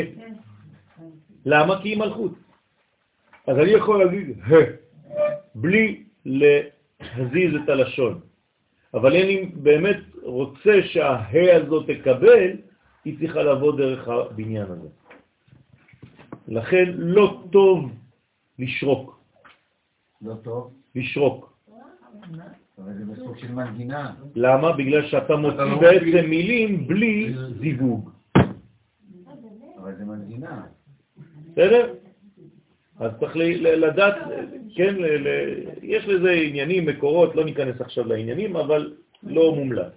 [1.46, 1.82] למה?
[1.82, 2.32] כי היא מלכות.
[3.46, 4.54] אז אני יכול להגיד ה,
[5.54, 8.20] בלי להזיז את הלשון.
[8.94, 12.50] אבל אני באמת רוצה שהה הזאת תקבל,
[13.04, 14.88] היא צריכה לבוא דרך הבניין הזה.
[16.48, 17.92] לכן לא טוב
[18.58, 19.20] לשרוק.
[20.22, 21.58] לא טוב, לשרוק.
[22.78, 24.10] אבל זה בסוג של מנגינה.
[24.34, 24.72] למה?
[24.72, 25.80] בגלל שאתה לא מוציא.
[25.80, 28.10] בעצם מילים בלי זיווג.
[29.82, 30.62] אבל זה מנגינה.
[31.52, 31.94] בסדר?
[33.00, 34.14] אז צריך לדעת,
[34.74, 34.94] כן,
[35.82, 39.92] יש לזה עניינים, מקורות, לא ניכנס עכשיו לעניינים, אבל לא מומלץ.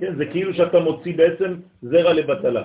[0.00, 2.62] כן, זה כאילו שאתה מוציא בעצם זרע לבטלה.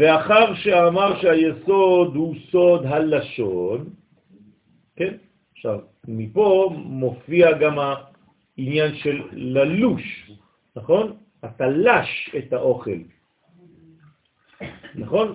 [0.00, 3.90] ואחר שאמר שהיסוד הוא סוד הלשון,
[4.96, 5.14] כן?
[5.52, 5.78] עכשיו,
[6.08, 10.30] מפה מופיע גם העניין של ללוש,
[10.76, 11.16] נכון?
[11.44, 13.00] אתה לש את האוכל,
[14.94, 15.34] נכון?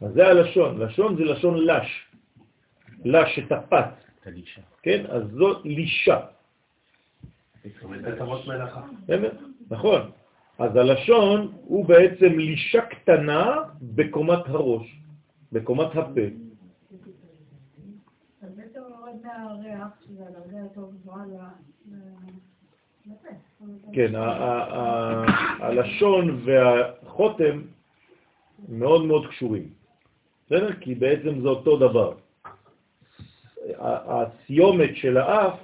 [0.00, 2.06] אז זה הלשון, לשון זה לשון לש,
[3.04, 3.92] לש את הפת,
[4.22, 4.60] תלישה.
[4.82, 5.04] כן?
[5.08, 6.20] אז זו לישה?
[9.70, 10.10] נכון.
[10.58, 15.00] אז הלשון הוא בעצם לישה קטנה בקומת הראש,
[15.52, 16.20] בקומת הפה.
[23.92, 24.12] כן,
[25.60, 27.62] הלשון והחותם
[28.68, 29.68] מאוד מאוד קשורים.
[30.46, 30.72] בסדר?
[30.80, 32.14] כי בעצם זה אותו דבר.
[33.78, 35.60] הסיומת של האף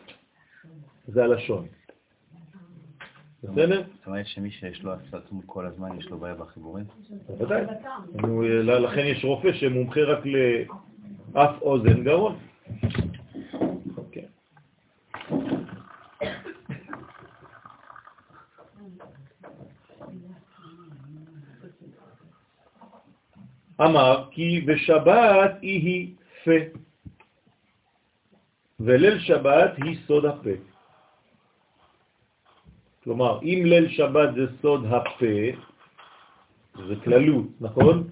[1.08, 1.66] זה הלשון.
[3.42, 3.82] בסדר?
[3.98, 6.84] זאת אומרת שמי שיש לו עצום כל הזמן, יש לו בעיה בחיבורים?
[7.28, 7.64] בוודאי.
[8.62, 10.18] ל- לכן יש רופא שמומחה רק
[11.34, 12.36] לאף אוזן גרון.
[14.12, 14.26] כן.
[23.80, 26.14] אמר כי בשבת היא
[26.44, 26.50] פה,
[28.80, 30.50] וליל שבת היא סוד הפה.
[33.04, 35.36] כלומר, אם ליל שבת זה סוד הפה,
[36.88, 38.10] זה כללות, נכון?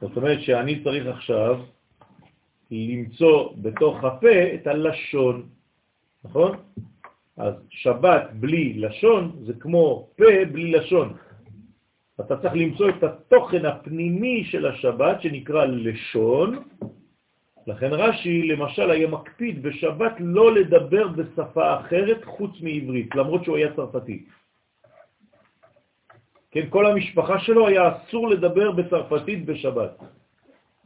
[0.00, 1.60] זאת אומרת שאני צריך עכשיו
[2.70, 5.48] למצוא בתוך הפה את הלשון,
[6.24, 6.56] נכון?
[7.36, 11.16] אז שבת בלי לשון זה כמו פה בלי לשון.
[12.20, 16.62] אתה צריך למצוא את התוכן הפנימי של השבת שנקרא לשון.
[17.68, 23.76] לכן רש"י למשל היה מקפיד בשבת לא לדבר בשפה אחרת חוץ מעברית, למרות שהוא היה
[23.76, 24.24] צרפתי.
[26.50, 29.90] כן, כל המשפחה שלו היה אסור לדבר בצרפתית בשבת.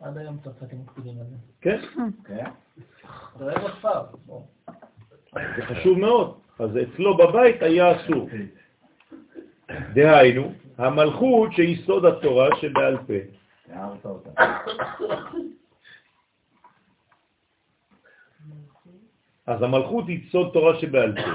[0.00, 1.36] עד היום צרפתים מקפידים על זה.
[1.60, 1.78] כן?
[2.24, 2.50] כן?
[5.56, 6.38] זה חשוב מאוד.
[6.58, 8.28] אז אצלו בבית היה אסור.
[9.94, 13.22] דהיינו, המלכות שהיא סוד התורה שבעל פה.
[13.68, 14.30] הערת אותה.
[19.46, 21.30] אז המלכות היא סוד תורה שבעל פה.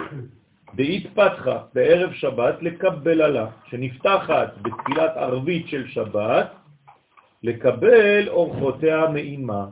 [0.75, 6.51] והתפתחה בערב שבת לקבל עלה, שנפתחת בתפילת ערבית של שבת,
[7.43, 9.67] לקבל אורחותיה מאימה.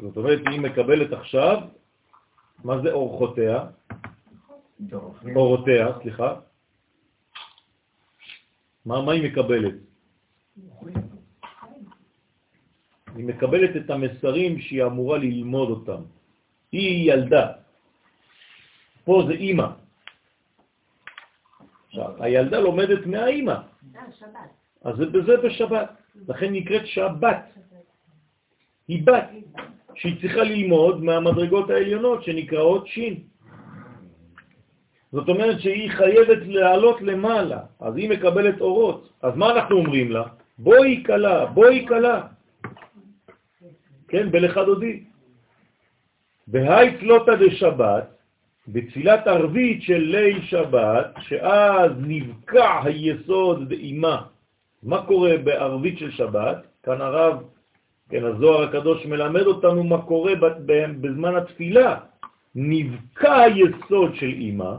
[0.00, 1.60] זאת אומרת, היא מקבלת עכשיו,
[2.64, 3.66] מה זה אורחותיה?
[5.36, 6.34] אורותיה, סליחה.
[8.86, 9.74] מה, מה היא מקבלת?
[13.14, 16.02] היא מקבלת את המסרים שהיא אמורה ללמוד אותם.
[16.72, 17.46] היא ילדה.
[19.04, 19.66] פה זה אימא.
[21.86, 23.54] עכשיו, הילדה לומדת מהאימא.
[24.84, 24.96] אז
[25.26, 25.90] זה בשבת.
[26.28, 27.44] לכן נקראת שבת.
[28.88, 29.28] היא בת,
[29.94, 33.14] שהיא צריכה ללמוד מהמדרגות העליונות שנקראות שין.
[35.12, 39.12] זאת אומרת שהיא חייבת לעלות למעלה, אז היא מקבלת אורות.
[39.22, 40.24] אז מה אנחנו אומרים לה?
[40.58, 42.26] בואי קלה, בואי קלה.
[44.08, 45.04] כן, בלך דודי.
[46.50, 48.04] בהי תלותא דשבת,
[48.68, 54.22] בתפילת ערבית של ליל שבת, שאז נבקע היסוד דאימה.
[54.82, 56.56] מה קורה בערבית של שבת?
[56.82, 57.42] כאן הרב,
[58.08, 60.32] כן, הזוהר הקדוש מלמד אותנו מה קורה
[61.00, 62.00] בזמן התפילה.
[62.54, 64.74] נבקע היסוד של אימא,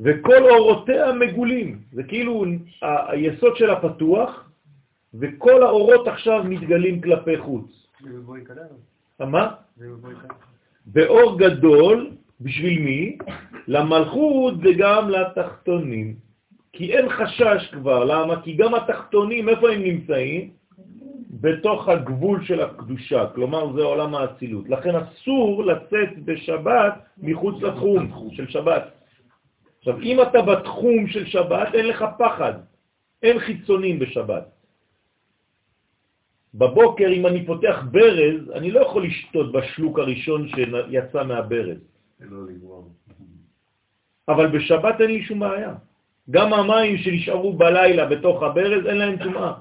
[0.00, 1.78] וכל אורותיה מגולים.
[1.92, 2.44] זה כאילו
[2.82, 4.50] היסוד שלה פתוח,
[5.14, 7.86] וכל האורות עכשיו מתגלים כלפי חוץ.
[9.26, 9.50] מה?
[10.86, 12.10] באור גדול,
[12.40, 13.18] בשביל מי?
[13.68, 16.14] למלכות וגם לתחתונים.
[16.72, 18.42] כי אין חשש כבר, למה?
[18.42, 20.50] כי גם התחתונים, איפה הם נמצאים?
[21.30, 24.68] בתוך הגבול של הקדושה, כלומר זה עולם האצילות.
[24.68, 28.84] לכן אסור לצאת בשבת מחוץ לתחום של שבת.
[29.78, 32.52] עכשיו, אם אתה בתחום של שבת, אין לך פחד,
[33.22, 34.59] אין חיצונים בשבת.
[36.54, 41.78] בבוקר, אם אני פותח ברז, אני לא יכול לשתות בשלוק הראשון שיצא מהברז.
[44.28, 45.74] אבל בשבת אין לי שום בעיה.
[46.30, 49.52] גם המים שנשארו בלילה בתוך הברז, אין להם טומאה.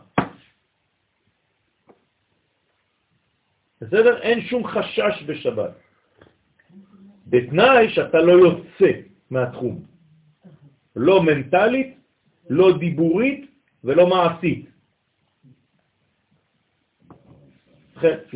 [3.82, 4.22] בסדר?
[4.22, 5.72] אין שום חשש בשבת.
[7.28, 8.92] בתנאי שאתה לא יוצא
[9.30, 9.84] מהתחום.
[10.96, 11.98] לא מנטלית,
[12.50, 13.46] לא דיבורית
[13.84, 14.69] ולא מעשית.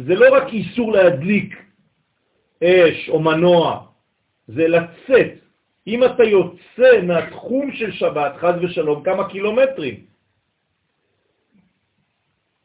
[0.06, 1.64] זה לא רק איסור להדליק
[2.64, 3.88] אש או מנוע,
[4.48, 5.32] זה לצאת.
[5.88, 10.06] אם אתה יוצא מהתחום של שבת, חז ושלום, כמה קילומטרים,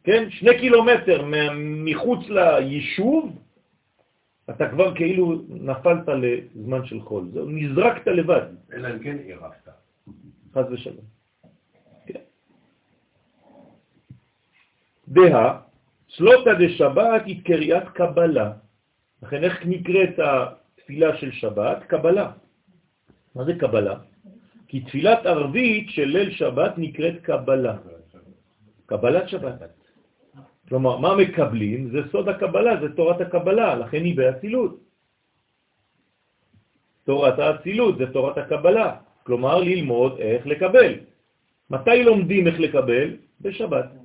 [0.05, 1.24] כן, שני קילומטר
[1.84, 3.38] מחוץ ליישוב,
[4.51, 8.46] אתה כבר כאילו נפלת לזמן של חול, זהו, נזרקת לבד.
[8.72, 9.68] אלא אם כן עירבת.
[10.55, 11.05] חז ושלום.
[12.07, 12.20] כן.
[15.09, 15.59] דה,
[16.19, 18.53] סלוטה דשבת היא קריאת קבלה.
[19.23, 21.79] לכן איך נקראת התפילה של שבת?
[21.87, 22.31] קבלה.
[23.35, 23.95] מה זה קבלה?
[24.69, 27.77] כי תפילת ערבית של ליל שבת נקראת קבלה.
[28.87, 29.61] קבלת שבת.
[30.69, 31.91] כלומר, מה מקבלים?
[31.91, 34.81] זה סוד הקבלה, זה תורת הקבלה, לכן היא באצילות.
[37.05, 40.93] תורת האצילות זה תורת הקבלה, כלומר ללמוד איך לקבל.
[41.71, 43.16] מתי לומדים איך לקבל?
[43.41, 43.97] בשבת.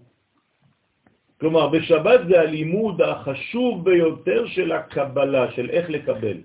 [1.44, 6.38] כלומר, בשבת זה הלימוד החשוב ביותר של הקבלה, של איך לקבל.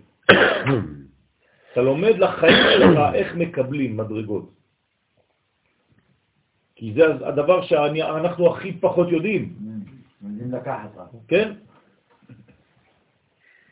[1.73, 4.51] אתה לומד לחיים שלך איך מקבלים מדרגות.
[6.75, 9.55] כי זה הדבר שאנחנו הכי פחות יודעים.
[10.23, 11.09] יודעים לקחת רק.
[11.29, 11.53] כן?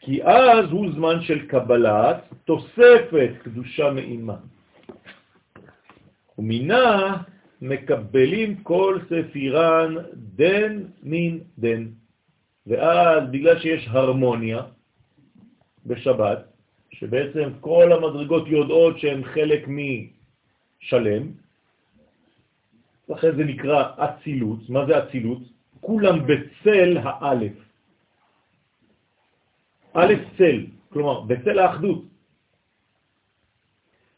[0.00, 4.36] כי אז הוא זמן של קבלת תוספת קדושה מאימה.
[6.38, 7.16] ומינה
[7.68, 11.86] מקבלים כל ספירן דן מין דן.
[12.66, 14.62] ואז בגלל שיש הרמוניה
[15.86, 16.38] בשבת,
[16.90, 21.22] שבעצם כל המדרגות יודעות שהן חלק משלם,
[23.08, 24.70] לכן זה נקרא אצילות.
[24.70, 25.42] מה זה אצילות?
[25.80, 27.52] כולם בצל האלף.
[29.94, 32.04] א' צל, כלומר בצל האחדות.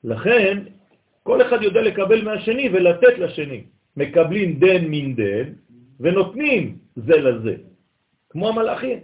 [0.05, 0.78] לכן
[1.29, 3.64] כל אחד יודע לקבל מהשני ולתת לשני.
[3.97, 5.47] מקבלים דן מן דן
[6.01, 7.55] ונותנים זה לזה,
[8.31, 8.99] כמו המלאכים.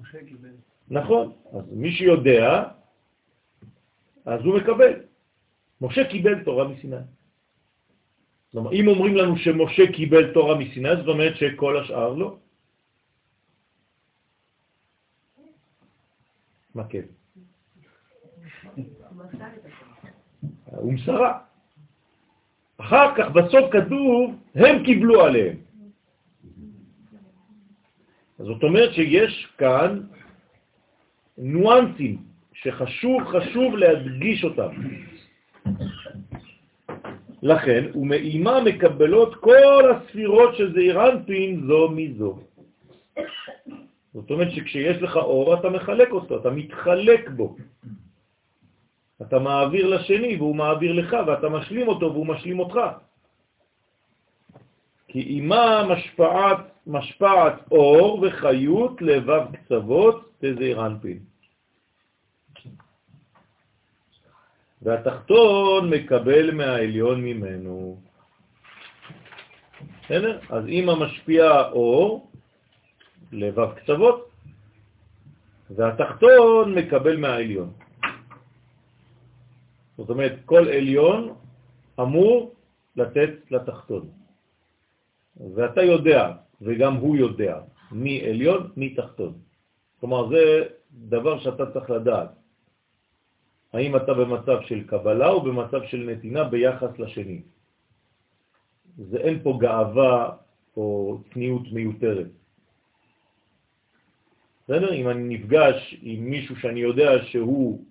[0.00, 0.52] משה קיבל.
[0.90, 2.62] נכון, אז מי שיודע,
[4.24, 4.92] אז הוא מקבל.
[5.80, 6.96] משה קיבל תורה מסיני.
[8.52, 12.36] כלומר, אם אומרים לנו שמשה קיבל תורה מסיני, זאת אומרת שכל השאר לא.
[16.74, 17.08] מה כן?
[20.64, 21.45] הוא מסרה.
[22.78, 25.56] אחר כך בסוף כתוב, הם קיבלו עליהם.
[28.38, 30.00] זאת אומרת שיש כאן
[31.38, 32.16] ניואנסים
[32.52, 34.70] שחשוב חשוב להדגיש אותם.
[37.42, 42.38] לכן, ומאימה מקבלות כל הספירות של זעירנטין זו מזו.
[44.14, 47.56] זאת אומרת שכשיש לך אור אתה מחלק אותו, אתה מתחלק בו.
[49.22, 52.78] אתה מעביר לשני והוא מעביר לך ואתה משלים אותו והוא משלים אותך.
[55.08, 61.18] כי אימה משפעת, משפעת אור וחיות לבב קצוות תזעיר אנפין.
[64.82, 67.96] והתחתון מקבל מהעליון ממנו.
[70.04, 70.38] בסדר?
[70.50, 72.30] אז אימא משפיעה אור,
[73.32, 74.30] לבב קצוות,
[75.70, 77.85] והתחתון מקבל מהעליון.
[79.98, 81.34] זאת אומרת, כל עליון
[82.00, 82.54] אמור
[82.96, 84.08] לתת לתחתון.
[85.54, 86.32] ואתה יודע,
[86.62, 87.60] וגם הוא יודע,
[87.92, 89.32] מי עליון, מי תחתון.
[90.00, 92.30] כלומר, זה דבר שאתה צריך לדעת.
[93.72, 97.42] האם אתה במצב של קבלה או במצב של נתינה ביחס לשני.
[98.96, 100.36] זה אין פה גאווה
[100.76, 102.26] או צניעות מיותרת.
[104.64, 104.94] בסדר?
[104.94, 107.84] אם אני נפגש עם מישהו שאני יודע שהוא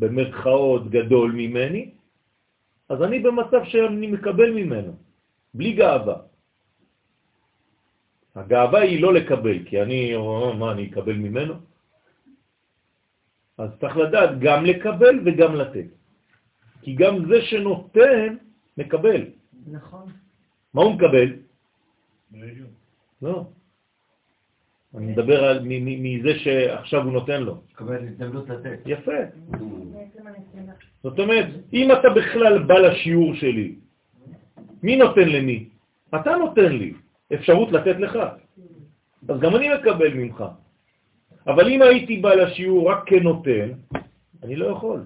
[0.00, 1.90] במרכאות גדול ממני,
[2.88, 4.92] אז אני במצב שאני מקבל ממנו,
[5.54, 6.16] בלי גאווה.
[8.34, 10.16] הגאווה היא לא לקבל, כי אני,
[10.58, 11.54] מה, אני אקבל ממנו?
[13.58, 15.88] אז צריך לדעת גם לקבל וגם לתת.
[16.82, 18.36] כי גם זה שנותן,
[18.78, 19.22] מקבל.
[19.66, 20.06] נכון.
[20.74, 21.28] מה הוא מקבל?
[23.22, 23.44] לא.
[24.94, 27.62] אני מדבר על מזה שעכשיו הוא נותן לו.
[27.72, 28.78] מקבל הזדמנות לתת.
[28.86, 29.20] יפה.
[31.02, 33.74] זאת אומרת, אם אתה בכלל בא לשיעור שלי,
[34.82, 35.68] מי נותן למי?
[36.14, 36.92] אתה נותן לי
[37.34, 38.18] אפשרות לתת לך.
[39.28, 40.44] אז גם אני מקבל ממך.
[41.46, 43.68] אבל אם הייתי בא לשיעור רק כנותן,
[44.42, 45.04] אני לא יכול.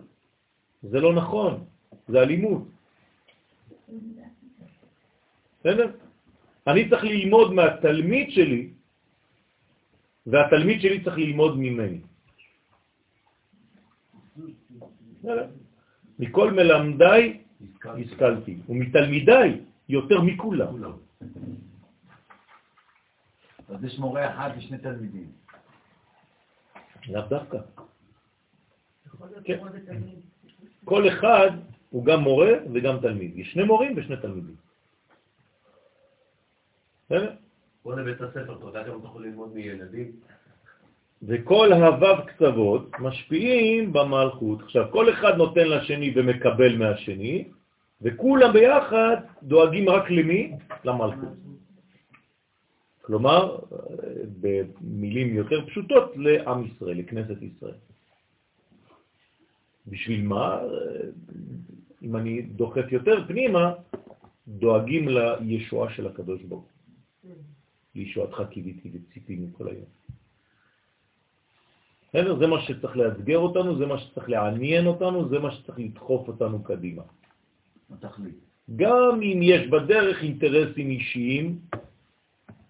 [0.83, 1.65] זה לא נכון,
[2.09, 2.63] זה אלימות.
[5.61, 5.91] בסדר?
[6.67, 8.71] אני צריך ללמוד מהתלמיד שלי,
[10.27, 12.01] והתלמיד שלי צריך ללמוד ממני.
[15.21, 15.47] בסדר?
[16.19, 17.43] מכל מלמדיי
[17.85, 20.71] השכלתי, ומתלמידיי יותר מכולם.
[20.71, 20.93] כולם.
[23.69, 25.33] אז יש מורה אחד ושני תלמידים.
[27.09, 27.59] לאו דווקא.
[29.45, 29.59] כן.
[30.85, 31.51] כל אחד
[31.91, 33.39] הוא גם מורה וגם תלמיד.
[33.39, 34.57] יש שני מורים ושני תלמידים.
[37.07, 37.35] בסדר?
[37.85, 40.13] בוא לבית הספר, אתה יודע כמה אתה יכול ללמוד מילדים?
[41.27, 44.63] וכל הוו קצוות משפיעים במלכות.
[44.63, 47.49] עכשיו, כל אחד נותן לשני ומקבל מהשני,
[48.03, 50.53] וכולם ביחד דואגים רק למי?
[50.85, 51.29] למלכות.
[53.03, 53.59] כלומר,
[54.41, 57.75] במילים יותר פשוטות, לעם ישראל, לכנסת ישראל.
[59.87, 60.61] בשביל מה?
[62.03, 63.73] אם אני דוחף יותר פנימה,
[64.49, 65.09] דואגים
[65.41, 66.65] לישועה של הקדוש ברוך
[67.23, 67.33] הוא.
[67.95, 70.04] לישועתך קיוויתי וציפינו כל היום.
[72.15, 72.39] בסדר?
[72.39, 76.63] זה מה שצריך לאתגר אותנו, זה מה שצריך לעניין אותנו, זה מה שצריך לדחוף אותנו
[76.63, 77.03] קדימה.
[77.91, 78.39] התכלית.
[78.77, 81.59] גם אם יש בדרך אינטרסים אישיים,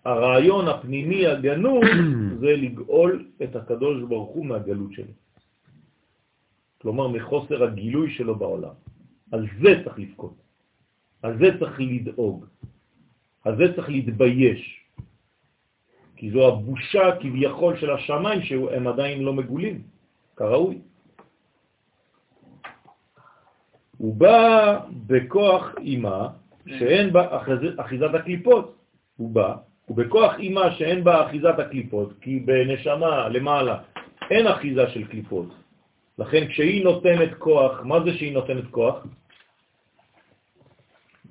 [0.04, 1.84] הרעיון הפנימי הגנוז
[2.40, 5.12] זה לגאול את הקדוש ברוך הוא מהגלות שלו.
[6.80, 8.76] כלומר, מחוסר הגילוי שלו בעולם.
[9.32, 10.36] על זה צריך לבכות,
[11.22, 12.46] על זה צריך לדאוג,
[13.44, 14.83] על זה צריך להתבייש.
[16.24, 19.82] כי זו הבושה כביכול של השמיים שהם עדיין לא מגולים,
[20.36, 20.78] כראוי.
[23.98, 26.28] הוא בא בכוח אימה
[26.66, 28.74] שאין בה אחיז- אחיזת הקליפות.
[29.16, 29.54] הוא בא,
[29.88, 33.78] ובכוח אימה שאין בה אחיזת הקליפות, כי בנשמה למעלה
[34.30, 35.48] אין אחיזה של קליפות.
[36.18, 39.06] לכן כשהיא נותנת כוח, מה זה שהיא נותנת כוח?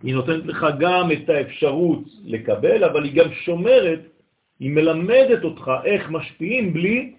[0.03, 4.12] היא נותנת לך גם את האפשרות לקבל, אבל היא גם שומרת,
[4.59, 7.13] היא מלמדת אותך איך משפיעים בלי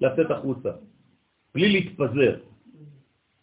[0.00, 0.70] לצאת החוצה,
[1.54, 2.36] בלי להתפזר.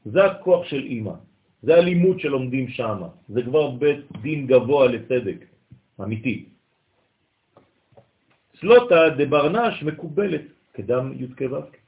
[0.05, 1.13] זה הכוח של אימא,
[1.61, 5.45] זה הלימוד שלומדים שם, זה כבר בית דין גבוה לצדק,
[6.01, 6.45] אמיתי.
[8.59, 10.41] סלוטה דברנש מקובלת
[10.73, 11.85] כדם י' ו'.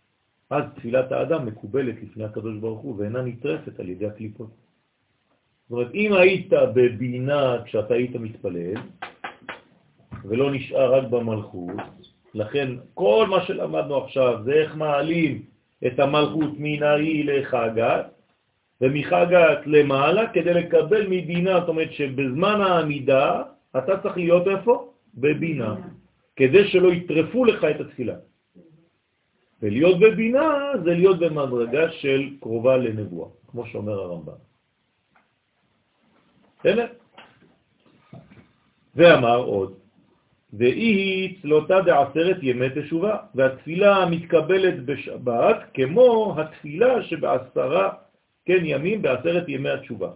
[0.50, 4.50] אז תפילת האדם מקובלת לפני הקדוש ברוך הוא ואינה נטרפת על ידי הקליפות.
[5.70, 8.74] זאת אומרת, אם היית בבינה כשאתה היית מתפלל,
[10.26, 11.70] ולא נשאר רק במלכות,
[12.34, 15.42] לכן כל מה שלמדנו עכשיו זה איך מעלים
[15.88, 18.06] את המלכות מן האי לחגת,
[18.82, 23.44] ומחגת למעלה כדי לקבל מבינה, זאת אומרת שבזמן העמידה
[23.78, 24.94] אתה צריך להיות איפה?
[25.18, 25.76] בבינה,
[26.36, 28.16] כדי שלא יטרפו לך את התפילה.
[29.62, 34.38] ולהיות בבינה זה להיות במדרגה של קרובה לנבואה, כמו שאומר הרמב"ם.
[36.60, 36.88] בסדר?
[38.96, 39.74] ואמר עוד,
[40.54, 47.90] והיא צלותה בעשרת ימי תשובה, והתפילה מתקבלת בשבת כמו התפילה שבעשרה
[48.46, 50.10] כן ימים בעשרת ימי התשובה.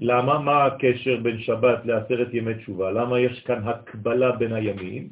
[0.00, 0.38] למה?
[0.38, 2.90] מה הקשר בין שבת לעשרת ימי תשובה?
[2.90, 5.08] למה יש כאן הקבלה בין הימים?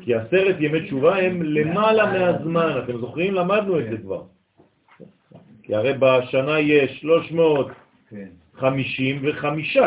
[0.00, 3.34] כי עשרת ימי תשובה הם למעלה מהזמן, אתם זוכרים?
[3.34, 4.22] למדנו את זה כבר.
[5.62, 9.78] כי הרי בשנה יש 355,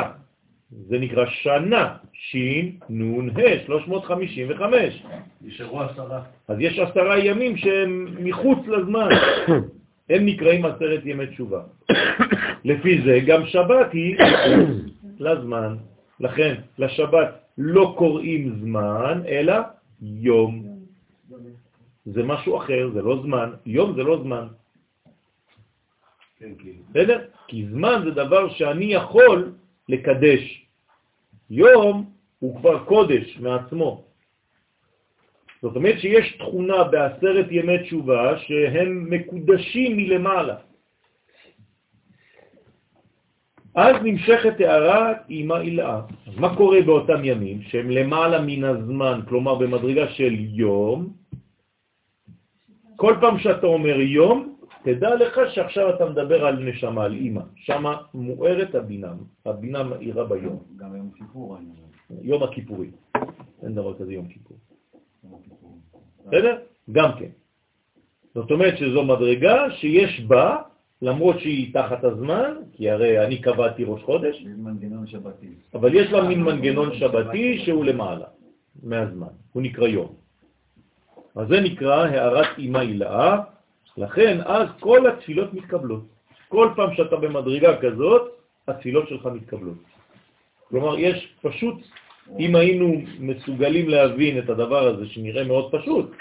[0.71, 5.03] זה נקרא שנה, שין, נון, ה', 355.
[5.41, 6.21] נשארו עשרה.
[6.47, 9.09] אז יש עשרה ימים שהם מחוץ לזמן,
[10.09, 11.61] הם נקראים עשרת ימי תשובה.
[12.69, 14.17] לפי זה גם שבת היא
[15.25, 15.75] לזמן.
[16.19, 19.53] לכן לשבת לא קוראים זמן, אלא
[20.01, 20.63] יום.
[22.05, 23.49] זה משהו אחר, זה לא זמן.
[23.65, 24.47] יום זה לא זמן.
[26.39, 26.69] כן, כן.
[26.89, 27.21] בסדר?
[27.47, 29.51] כי זמן זה דבר שאני יכול
[29.89, 30.65] לקדש.
[31.49, 34.03] יום הוא כבר קודש מעצמו.
[35.61, 40.55] זאת אומרת שיש תכונה בעשרת ימי תשובה שהם מקודשים מלמעלה.
[43.75, 46.01] אז נמשכת הערת אימא אילאה.
[46.27, 51.13] אז מה קורה באותם ימים שהם למעלה מן הזמן, כלומר במדרגה של יום?
[52.95, 54.54] כל פעם שאתה אומר יום,
[54.85, 57.41] תדע לך שעכשיו אתה מדבר על נשמה, על אימא.
[57.55, 59.13] שמה מוארת הבינה,
[59.45, 60.63] הבינה מאירה ביום.
[60.77, 61.57] גם יום כיפור.
[62.21, 62.89] יום הכיפורי.
[63.63, 64.57] אין דבר כזה יום כיפור.
[66.25, 66.57] בסדר?
[66.91, 67.29] גם כן.
[68.35, 70.57] זאת אומרת שזו מדרגה שיש בה,
[71.01, 75.49] למרות שהיא תחת הזמן, כי הרי אני קבעתי ראש חודש, מנגנון שבתי.
[75.73, 78.25] אבל יש לה מין מנגנון שבתי שהוא למעלה,
[78.83, 80.13] מהזמן, הוא נקרא יום.
[81.35, 83.54] אז זה נקרא הערת אימה הילאה,
[83.97, 86.03] לכן אז כל התפילות מתקבלות.
[86.49, 88.23] כל פעם שאתה במדרגה כזאת,
[88.67, 89.77] התפילות שלך מתקבלות.
[90.69, 91.77] כלומר, יש פשוט,
[92.39, 96.11] אם היינו מסוגלים להבין את הדבר הזה, שנראה מאוד פשוט,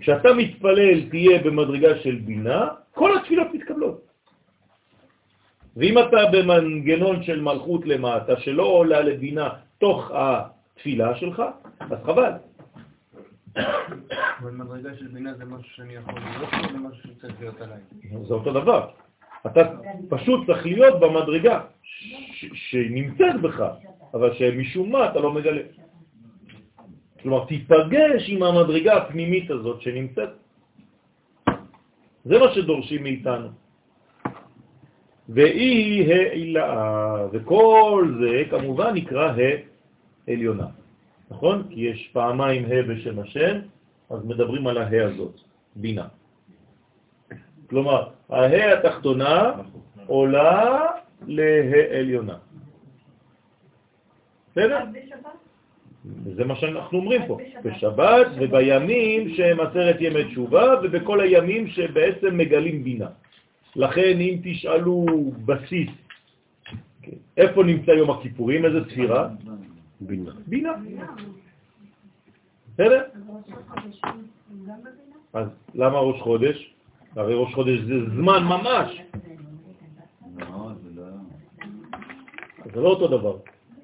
[0.00, 4.00] כשאתה מתפלל תהיה במדרגה של בינה, כל התפילות מתקבלות.
[5.76, 9.48] ואם אתה במנגנון של מלכות למטה, שלא עולה לבינה
[9.78, 11.42] תוך התפילה שלך,
[11.80, 12.32] אז חבל.
[14.40, 17.78] אבל מדרגה של בינה זה משהו שאני יכול להיות או זה משהו שצריך להיות עליי?
[18.28, 18.88] זה אותו דבר.
[19.46, 19.60] אתה
[20.08, 21.60] פשוט צריך להיות במדרגה
[22.54, 23.64] שנמצאת בך,
[24.14, 25.62] אבל שמשום מה אתה לא מגלה.
[27.22, 30.28] כלומר, תיפגש עם המדרגה הפנימית הזאת שנמצאת.
[32.24, 33.48] זה מה שדורשים מאיתנו.
[35.28, 39.32] והיא העילאה, וכל זה כמובן נקרא
[40.28, 40.66] העליונה.
[41.30, 41.62] נכון?
[41.70, 43.58] כי יש פעמיים ה' בשם השם,
[44.10, 45.40] אז מדברים על הה הזאת,
[45.76, 46.08] בינה.
[47.66, 49.52] כלומר, הה התחתונה
[50.06, 50.86] עולה
[51.26, 52.36] להעליונה.
[54.52, 54.78] בסדר?
[56.36, 57.38] זה מה שאנחנו אומרים פה.
[57.64, 63.08] בשבת ובימים שהם עשרת ימי תשובה ובכל הימים שבעצם מגלים בינה.
[63.76, 65.06] לכן אם תשאלו
[65.44, 65.90] בסיס,
[67.02, 69.28] כן, איפה נמצא יום הכיפורים, איזה ספירה?
[70.00, 70.32] בינה.
[70.46, 70.72] בינה.
[72.74, 73.02] בסדר?
[75.32, 76.74] אז למה ראש חודש?
[77.16, 79.00] הרי ראש חודש זה זמן ממש,
[80.38, 81.06] לא, זה לא...
[82.74, 83.36] זה לא אותו דבר.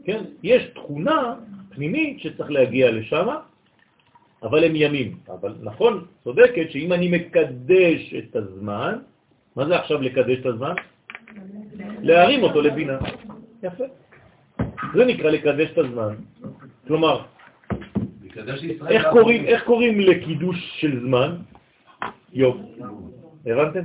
[0.04, 0.24] כן?
[0.42, 1.34] יש תכונה
[1.68, 3.26] פנימית שצריך להגיע לשם,
[4.42, 5.16] אבל הם ימים.
[5.28, 8.98] אבל נכון, צודקת, שאם אני מקדש את הזמן,
[9.56, 10.74] מה זה עכשיו לקדש את הזמן?
[12.02, 12.98] להרים אותו לבינה.
[13.62, 13.84] יפה.
[14.94, 16.14] זה נקרא לקדש את הזמן.
[16.86, 17.24] כלומר.
[18.88, 21.36] איך קוראים, איך קוראים לקידוש של זמן?
[22.32, 22.56] יום.
[23.46, 23.84] הבנתם?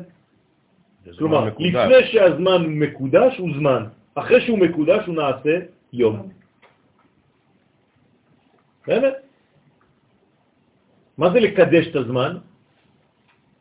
[1.17, 1.49] כלומר.
[1.59, 3.84] לפני שהזמן מקודש הוא זמן,
[4.15, 5.55] אחרי שהוא מקודש הוא נעשה
[5.93, 6.29] יום.
[8.88, 9.13] באמת?
[11.17, 12.38] מה זה לקדש את הזמן?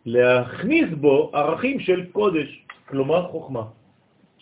[0.07, 3.63] להכניס בו ערכים של קודש, כלומר חוכמה.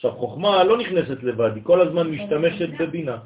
[0.05, 3.17] עכשיו, חוכמה לא נכנסת לבד, היא כל הזמן משתמשת בבינה.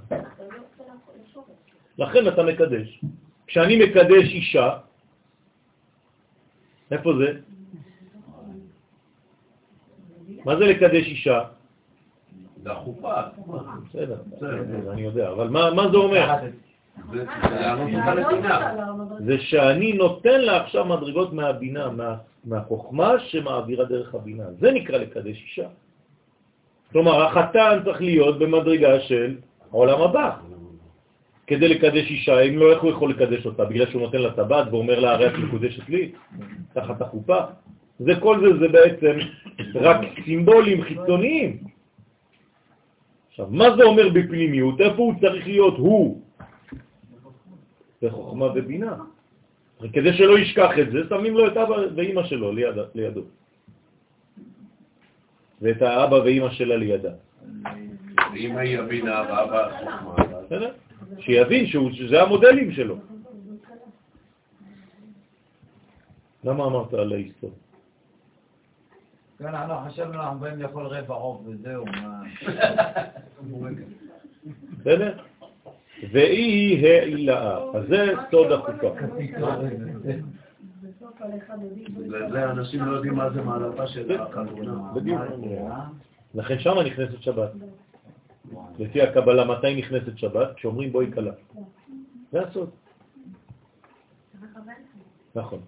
[1.98, 3.00] לכן אתה מקדש.
[3.46, 4.78] כשאני מקדש אישה,
[6.90, 7.28] איפה זה?
[10.44, 11.40] מה זה לקדש אישה?
[12.62, 13.14] זה החופה.
[13.88, 14.18] בסדר,
[14.92, 16.26] אני יודע, אבל מה זה אומר?
[19.18, 24.44] זה שאני נותן לה עכשיו מדרגות מהבינה, מה, מהחוכמה שמעבירה דרך הבינה.
[24.60, 25.68] זה נקרא לקדש אישה.
[26.92, 29.36] כלומר, החתן צריך להיות במדרגה של
[29.70, 30.36] העולם הבא.
[31.46, 33.64] כדי לקדש אישה, אם לא, איך הוא יכול לקדש אותה?
[33.64, 36.12] בגלל שהוא נותן לה טבעת ואומר לה, הרי את מקודשת לי,
[36.72, 37.38] תחת החופה.
[37.98, 39.14] זה כל זה, זה בעצם
[39.74, 41.58] רק סימבולים חיצוניים
[43.38, 44.80] עכשיו, מה זה אומר בפנימיות?
[44.80, 46.22] איפה הוא צריך להיות הוא?
[48.02, 48.96] בחוכמה ובינה.
[49.92, 53.22] כדי שלא ישכח את זה, שמים לו את אבא ואימא שלו ליד, לידו.
[55.62, 57.10] ואת האבא ואימא שלה לידה.
[58.36, 60.14] אמא היא הבינה ואבא החוכמה.
[60.46, 60.72] בסדר?
[61.18, 62.96] שיבין שהוא- שזה המודלים שלו.
[66.44, 67.56] למה אמרת על ההיסטוריה?
[69.38, 72.22] כן, אנחנו חשבנו, אנחנו באים לאכול רבע עוף וזהו, מה...
[74.80, 75.18] בסדר?
[76.12, 77.58] והיא העילאה.
[77.74, 78.88] אז זה סוד החוקה.
[78.90, 80.24] בסוף על אחד עדיף.
[81.98, 84.92] בגלל זה אנשים לא יודעים מה זה מעלתה של החתונה.
[84.94, 85.20] בדיוק.
[86.34, 87.50] לכן שמה נכנסת שבת.
[88.78, 90.54] לפי הקבלה, מתי נכנסת שבת?
[90.56, 91.32] כשאומרים בואי כלה.
[92.32, 92.70] זה הסוד.
[95.34, 95.60] נכון.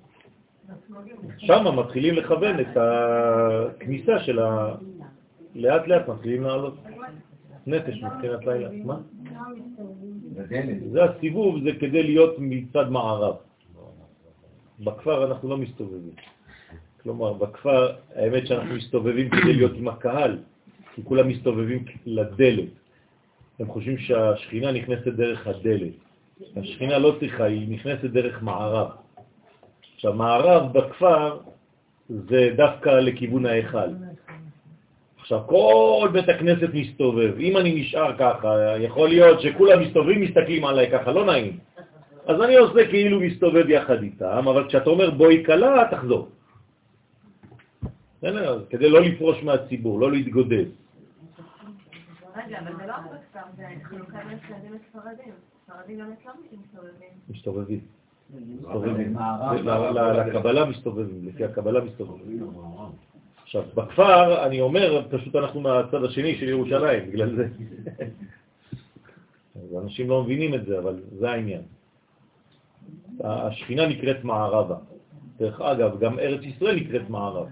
[1.39, 4.75] שם מתחילים לכוון את הכניסה של ה...
[5.55, 6.75] לאט לאט מתחילים לעלות.
[7.67, 8.69] נפש מבחינת לילה.
[8.85, 8.99] מה?
[10.93, 13.37] זה הסיבוב, זה כדי להיות מצד מערב.
[14.81, 16.15] בכפר אנחנו לא מסתובבים.
[17.02, 20.39] כלומר, בכפר, האמת שאנחנו מסתובבים כדי להיות עם הקהל,
[20.94, 22.69] כי כולם מסתובבים לדלת.
[23.59, 25.93] הם חושבים שהשכינה נכנסת דרך הדלת.
[26.57, 28.89] השכינה לא צריכה, היא נכנסת דרך מערב.
[29.94, 31.39] עכשיו, מערב בכפר
[32.09, 33.90] זה דווקא לכיוון ההיכל.
[35.20, 37.35] עכשיו, כל בית הכנסת מסתובב.
[37.40, 41.59] אם אני נשאר ככה, יכול להיות שכולם מסתובבים, מסתכלים עליי ככה, לא נעים.
[42.27, 46.29] אז אני עושה כאילו מסתובב יחד איתם, אבל כשאתה אומר בואי קלה, תחזור.
[48.71, 50.65] כדי לא לפרוש מהציבור, לא להתגודד.
[52.37, 55.33] רגע, אבל זה לא רק בכפר, זה חלוקה בין ספרדים לספרדים.
[55.67, 56.33] ספרדים גם אצלם
[56.63, 57.11] מסתובבים.
[57.29, 57.81] מסתובבים.
[60.27, 62.51] לקבלה מסתובבים, לפי הקבלה מסתובבים.
[63.43, 67.49] עכשיו, בכפר, אני אומר, פשוט אנחנו מהצד השני של ירושלים, בגלל זה.
[69.57, 71.63] אז אנשים לא מבינים את זה, אבל זה העניין.
[73.25, 74.77] השכינה נקראת מערבה.
[75.39, 77.49] דרך אגב, גם ארץ ישראל נקראת מערב.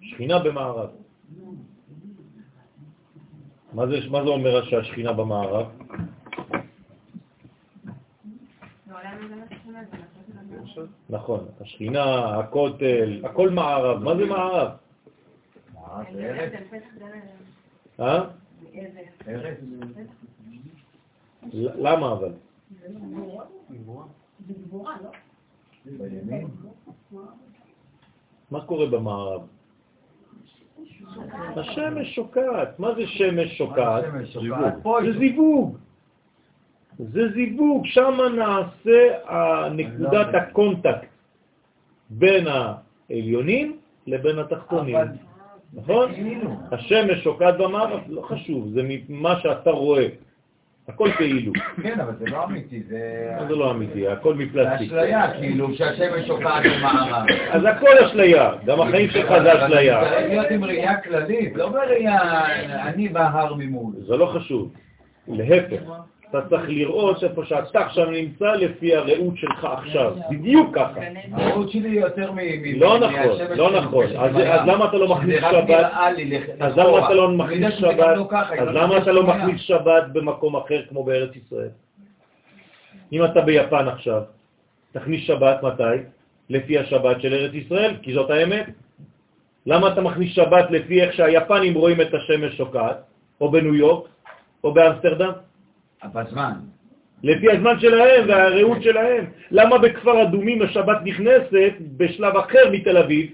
[0.00, 0.90] שכינה במערב.
[3.72, 5.66] מה זה, מה זה אומר שהשכינה במערב?
[10.76, 10.84] לא.
[11.10, 14.02] נכון, השכינה, הכותל, הכל מערב.
[14.02, 14.68] מה זה מערב?
[15.74, 16.52] מערב אני זה ארץ?
[18.00, 18.24] אה?
[21.52, 22.32] למה אבל?
[24.46, 25.10] זה גבורה, לא?
[25.84, 26.46] בימין?
[28.50, 29.42] מה קורה במערב?
[31.56, 32.78] השמש שוקעת.
[32.78, 34.04] מה זה שמש שוקעת?
[35.02, 35.76] זה זיווג.
[36.98, 39.18] זה זיווג, שם נעשה
[39.70, 41.08] נקודת ה contact
[42.10, 44.96] בין העליונים לבין התחתונים.
[45.74, 46.14] נכון?
[46.14, 46.50] כאילו.
[46.72, 50.08] השמש שוקעת במערב, לא חשוב, זה ממה שאתה רואה.
[50.94, 51.52] הכל כאילו.
[51.82, 52.98] כן, אבל זה לא אמיתי, זה...
[53.48, 54.08] זה לא אמיתי?
[54.08, 54.92] הכל זה מפלסטיק.
[54.92, 57.26] אשליה, כאילו, שהשמש שוקעת במערב.
[57.50, 60.00] אז הכל אשליה, גם החיים שלך זה אשליה.
[60.00, 62.46] צריך להיות עם ראייה כללית, לא בראייה
[62.86, 63.92] אני בהר ממול.
[64.06, 64.72] זה לא חשוב.
[65.28, 65.82] להפך,
[66.30, 70.14] אתה צריך לראות איפה שאתה עכשיו נמצא לפי הראות שלך עכשיו.
[70.30, 71.00] בדיוק ככה.
[71.32, 72.38] הראות שלי יותר מ...
[72.76, 74.04] לא נכון, לא נכון.
[74.18, 74.36] אז
[74.66, 75.92] למה אתה לא מכניס שבת?
[76.60, 76.76] אז.
[76.76, 78.16] למה אתה לא מכניס שבת?
[78.16, 78.28] לא
[78.58, 79.22] אז למה יש אתה לא.
[79.22, 81.70] מכניס שבת במקום אחר כמו בארץ ישראל?
[83.12, 84.22] אם אתה ביפן עכשיו,
[84.92, 85.96] תכניס שבת מתי?
[86.50, 88.66] לפי השבת של ארץ ישראל, כי זאת האמת.
[89.66, 92.96] למה אתה מכניס שבת לפי איך שהיפנים רואים את השמש שוקעת,
[93.40, 94.08] או בניו יורק,
[94.64, 95.32] או באמסטרדם?
[96.04, 96.52] בזמן.
[97.22, 99.24] לפי הזמן שלהם והראות שלהם.
[99.50, 103.30] למה בכפר אדומים השבת נכנסת בשלב אחר מתל אביב?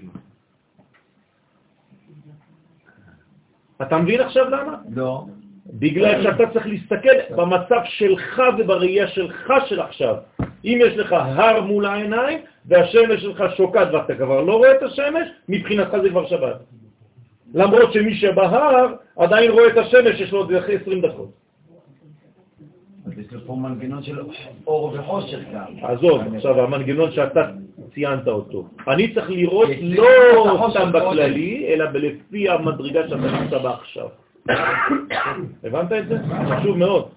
[3.81, 4.75] אתה מבין עכשיו למה?
[4.95, 5.25] לא.
[5.73, 10.15] בגלל שאתה צריך להסתכל במצב שלך ובראייה שלך של עכשיו.
[10.65, 15.27] אם יש לך הר מול העיניים והשמש שלך שוקעת ואתה כבר לא רואה את השמש,
[15.49, 16.55] מבחינתך זה כבר שבת.
[17.53, 21.46] למרות שמי שבהר עדיין רואה את השמש, יש לו עוד 20 דקות.
[23.07, 24.19] אז יש לו פה מנגנון של
[24.67, 25.65] אור וחושך גם.
[25.81, 27.51] עזוב, עכשיו המנגנון שאתה
[27.93, 28.67] ציינת אותו.
[28.87, 30.91] אני צריך לראות לא סתם.
[30.93, 34.07] בכללי, אלא לפי המדרגה שאתה נמצא בה עכשיו.
[35.63, 36.17] הבנת את זה?
[36.49, 37.09] חשוב מאוד.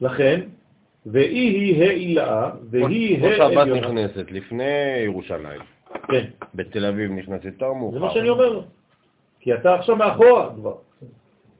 [0.00, 0.40] לכן,
[1.06, 3.80] והיא היא העילאה, והיא פה שבת העליונה.
[3.80, 5.60] נכנסת לפני ירושלים.
[6.08, 7.94] כן, בתל אביב נכנסת יותר מאוחר.
[7.94, 8.60] זה מה שאני אומר.
[9.40, 10.74] כי אתה עכשיו מאחורה כבר.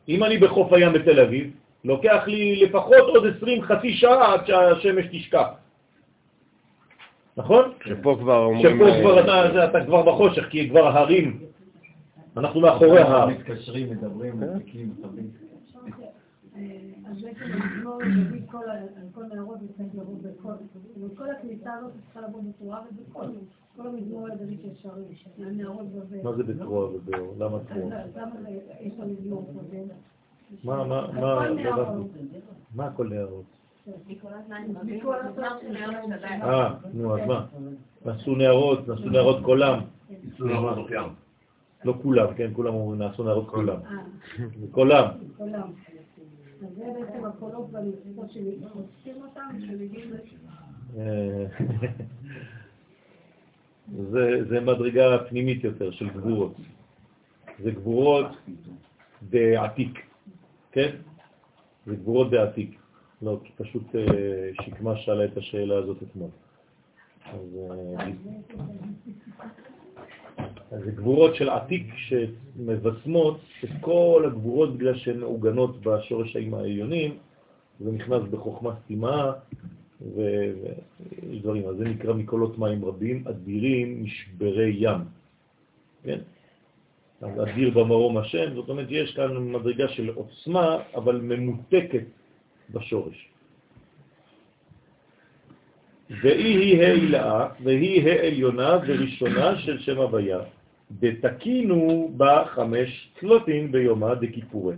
[0.08, 1.50] אם אני בחוף הים בתל אביב,
[1.86, 5.42] לוקח לי לפחות עוד 20 חצי שעה עד שהשמש תשקע.
[7.36, 7.72] נכון?
[7.84, 8.76] שפה כבר אומרים...
[8.76, 11.38] שפה אה, כבר אתה, זה, אתה כבר בחושך, כי כבר ההרים
[12.36, 13.26] אנחנו מאחורי ה...
[13.26, 15.30] מתקשרים, מדברים, מדליקים, מכבים.
[17.10, 20.54] אז בעצם המזמור מביא כל ה- על כל נערות וצריך לבוא בקול.
[21.02, 23.24] וכל הכניסה הזאת צריכה לבוא בתורה ובקול.
[23.76, 25.02] כל המזמור הדוד אפשרי,
[25.46, 26.22] הנערות בבל.
[26.22, 27.34] מה זה בתרועה ובאור?
[27.38, 27.96] למה תרועה?
[28.16, 28.48] למה זה-
[28.80, 29.94] יש למזמור בבל?
[30.64, 32.04] מה, מה, מה, לא.
[32.74, 32.86] מה
[35.60, 36.42] של נערות שבת.
[36.42, 37.46] אה, נו, אז מה?
[38.04, 39.78] נעשו נערות, נעשו נערות כולם.
[41.84, 43.76] לא כולם, כן, כולם אומרים נעשו נערות כולם.
[44.70, 45.04] כולם.
[46.60, 47.70] זה בעצם הקולות
[49.22, 50.12] אותם, שמגיעים.
[50.98, 51.46] אה,
[54.10, 56.54] זה, זה מדרגה פנימית יותר של גבורות.
[57.58, 58.26] זה גבורות
[59.22, 60.05] בעתיק,
[60.76, 60.96] כן?
[61.86, 62.78] זה גבורות בעתיק.
[63.22, 66.30] לא, כי פשוט אה, שקמה שאלה את השאלה הזאת אתמול.
[67.24, 68.06] אז, אה,
[70.72, 77.18] אז זה גבורות של עתיק שמבשמות את כל הגבורות בגלל שהן מעוגנות בשורש העליונים,
[77.80, 79.32] זה נכנס בחוכמה סתימה,
[80.14, 85.00] ויש דברים, אז זה נקרא מקולות מים רבים, אדירים, משברי ים.
[86.02, 86.18] כן?
[87.20, 92.04] אז אדיר במרום השם, זאת אומרת, יש כאן מדרגה של עוצמה, אבל ממותקת
[92.70, 93.28] בשורש.
[96.10, 100.40] והיא היא העילאה, והיא העליונה וראשונה של שם הוויה.
[101.00, 104.76] ותקינו בה חמש תלותין ביומה דכיפורי.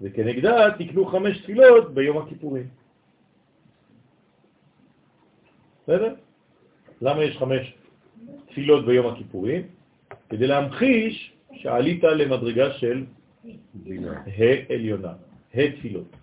[0.00, 2.66] וכנגדה תקנו חמש תפילות ביום הכיפורים.
[5.82, 6.14] בסדר?
[7.02, 7.74] למה יש חמש
[8.48, 9.77] תפילות ביום הכיפורים?
[10.30, 13.04] כדי להמחיש שעלית למדרגה של
[14.68, 15.12] העליונה,
[15.54, 16.16] התפילות.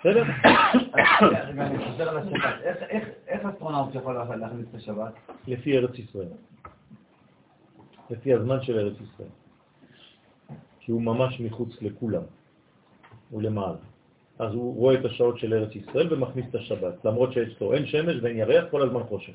[0.00, 0.22] בסדר?
[1.22, 2.62] רגע, אני חוזר על השבת.
[3.28, 5.12] איך אסטרונאוט יכול להכניס את השבת?
[5.46, 6.28] לפי ארץ ישראל.
[8.10, 9.28] לפי הזמן של ארץ ישראל.
[10.80, 12.22] כי הוא ממש מחוץ לכולם.
[13.30, 13.76] הוא למעלה.
[14.38, 18.16] אז הוא רואה את השעות של ארץ ישראל ומכניס את השבת, למרות שאצלו אין שמש
[18.22, 19.32] ואין ירח, כל הזמן חושך.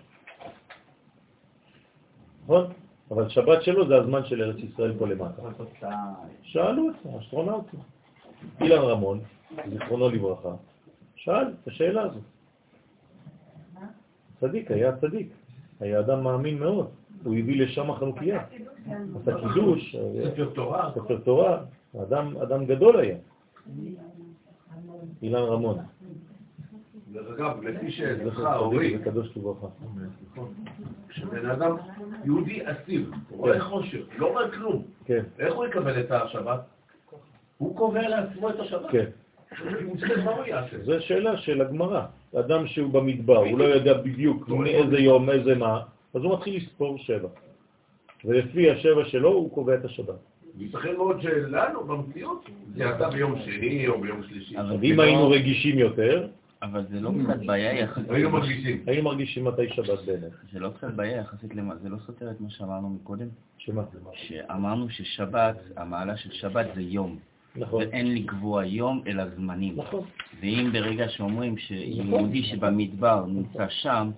[2.44, 2.74] נכון?
[3.12, 5.42] אבל שבת שלו זה הזמן של ארץ ישראל פה למטה.
[6.42, 7.80] שאלו אותו, אסטרונאוטים.
[8.62, 9.20] אילן רמון,
[9.70, 10.54] זיכרונו לברכה,
[11.16, 12.22] שאל את השאלה הזאת.
[14.40, 15.34] צדיק, היה צדיק,
[15.80, 16.90] היה אדם מאמין מאוד,
[17.24, 18.44] הוא הביא לשם חנוכיה.
[19.22, 20.92] עשה קידוש, ספר תורה.
[20.96, 21.64] ספר תורה,
[22.02, 23.18] אדם, אדם גדול היה,
[25.22, 25.78] אילן רמון.
[27.14, 28.98] דרך אגב, לפי צדיק אורי,
[29.36, 29.68] לברכה.
[31.10, 31.76] כשבן אדם
[32.26, 36.60] יהודי אסיר, רואה חושך, לא רואה כלום, כן, איך הוא יקבל את השבת?
[37.58, 38.92] הוא קובע לעצמו את השבת.
[38.92, 39.06] כן.
[40.84, 42.06] זו שאלה של הגמרא.
[42.40, 45.82] אדם שהוא במדבר, הוא לא יודע בדיוק מאיזה יום, איזה מה,
[46.14, 47.28] אז הוא מתחיל לספור שבע.
[48.26, 50.16] ולפי השבע שלו הוא קובע את השבת.
[50.58, 54.58] ייתכן מאוד שלנו, במציאות, זה יצא ביום שני או ביום שלישי.
[54.58, 56.28] אבל זה היינו רגישים יותר,
[56.62, 58.10] אבל זה לא קצת בעיה יחסית...
[58.10, 58.84] היינו מרגישים.
[58.88, 60.32] היינו מרגישים מתי שבת באמת.
[60.52, 61.76] זה לא קצת בעיה יחסית למה...
[61.76, 63.28] זה לא סותר את מה שאמרנו מקודם?
[63.58, 63.84] שמה?
[64.14, 67.20] שאמרנו ששבת, המעלה של שבת זה יום.
[67.56, 67.84] נכון.
[67.84, 69.76] ואין לקבוע יום אלא זמנים.
[69.78, 70.06] נכון.
[70.42, 74.12] ואם ברגע שאומרים שיהודי שבמדבר נמצא שם,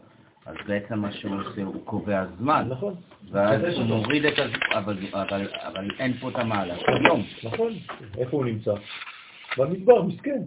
[0.45, 2.65] אז בעצם מה שהוא עושה, הוא קובע זמן.
[2.69, 2.95] נכון.
[3.31, 7.23] ואז הוא מוריד את הזמן, אבל, אבל, אבל אין פה את המעלה של יום.
[7.43, 7.73] נכון.
[8.17, 8.73] איפה הוא נמצא?
[9.57, 10.41] במדבר, מסכן.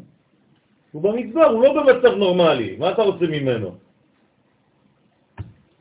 [0.96, 2.76] הוא במדבר, הוא לא במצב נורמלי.
[2.78, 3.70] מה אתה רוצה ממנו?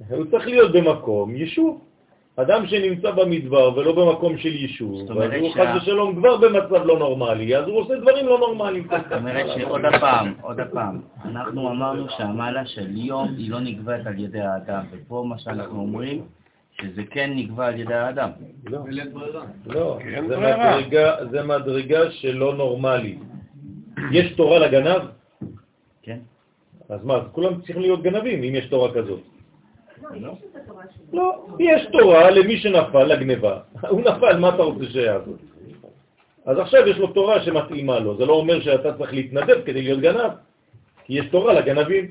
[0.10, 1.82] הוא צריך להיות במקום יישוב.
[2.36, 7.00] אדם שנמצא במדבר ולא במקום של יישוב, אז הוא שה- חס ושלום כבר במצב לא
[7.00, 8.88] נורמלי, אז הוא עושה דברים לא נורמליים.
[8.92, 14.20] זאת אומרת שעוד הפעם, עוד הפעם, אנחנו אמרנו שהמעלה של יום היא לא נקבעת על
[14.20, 16.22] ידי האדם, ופה מה שאנחנו אומרים,
[16.82, 18.30] שזה כן נקבע על ידי האדם.
[18.66, 18.80] לא.
[19.66, 19.98] לא,
[21.32, 21.44] זה.
[21.44, 23.18] מדרגה, שלא נורמלי.
[24.12, 25.02] יש תורה לגנב?
[26.02, 26.20] כן?
[26.90, 29.20] אז מה, כולם צריכים להיות גנבים אם יש תורה כזאת.
[30.12, 30.38] לא, יש.
[31.14, 33.60] לא, יש תורה למי שנפל לגניבה.
[33.92, 35.40] הוא נפל, מה אתה רוצה שיעשות?
[36.46, 38.18] אז עכשיו יש לו תורה שמתאימה לו.
[38.18, 40.32] זה לא אומר שאתה צריך להתנדב כדי להיות גנב,
[41.06, 42.06] כי יש תורה לגנבים.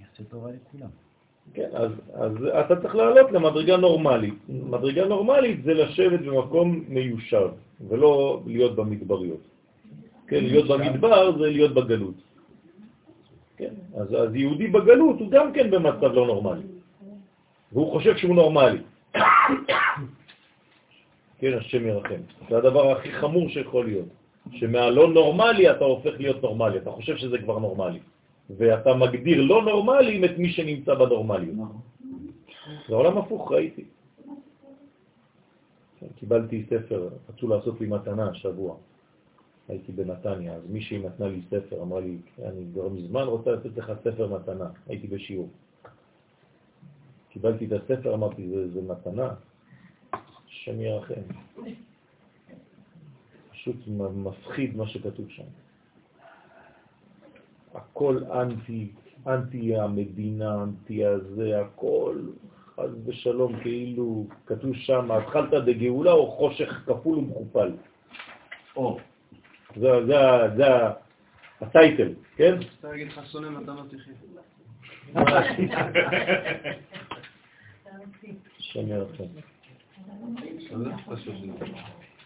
[0.00, 0.90] יעשה תורה לכולם.
[1.54, 4.34] כן, אז, אז אתה צריך לעלות למדרגה נורמלית.
[4.48, 7.48] מדרגה נורמלית זה לשבת במקום מיושב,
[7.88, 9.40] ולא להיות במדבריות.
[10.30, 12.14] כן, להיות במדבר זה להיות בגלות.
[13.56, 16.62] כן, אז, אז יהודי בגלות הוא גם כן במצב לא נורמלי.
[17.72, 18.78] והוא חושב שהוא נורמלי.
[21.38, 22.22] כן, השם ירחם.
[22.48, 24.08] זה הדבר הכי חמור שיכול להיות.
[24.50, 27.98] שמהלא נורמלי אתה הופך להיות נורמלי, אתה חושב שזה כבר נורמלי.
[28.56, 31.56] ואתה מגדיר לא נורמליים את מי שנמצא בנורמליות.
[32.88, 33.84] זה עולם הפוך, ראיתי.
[36.16, 38.76] קיבלתי ספר, רצו לעשות לי מתנה השבוע.
[39.70, 43.92] הייתי בנתניה, אז מישהי נתנה לי ספר, אמרה לי, אני כבר מזמן רוצה לתת לך
[44.04, 45.48] ספר מתנה, הייתי בשיעור.
[47.28, 49.34] קיבלתי את הספר, אמרתי, זה, זה מתנה,
[50.12, 51.22] השם ירחם.
[53.50, 53.76] פשוט
[54.14, 55.44] מפחיד מה שכתוב שם.
[57.74, 58.92] הכל אנטי,
[59.26, 62.18] אנטי המדינה, אנטי הזה, הכל
[62.74, 67.72] חז ושלום, כאילו כתוב שם, התחלת דגאולה או חושך כפול ומכופל.
[68.76, 68.98] או.
[69.76, 70.16] זה, זה,
[70.56, 70.66] זה
[71.60, 72.54] הטייטל, כן?
[72.80, 73.20] אתה להגיד לך
[73.92, 74.10] יחי.
[78.58, 79.24] השם ירחם.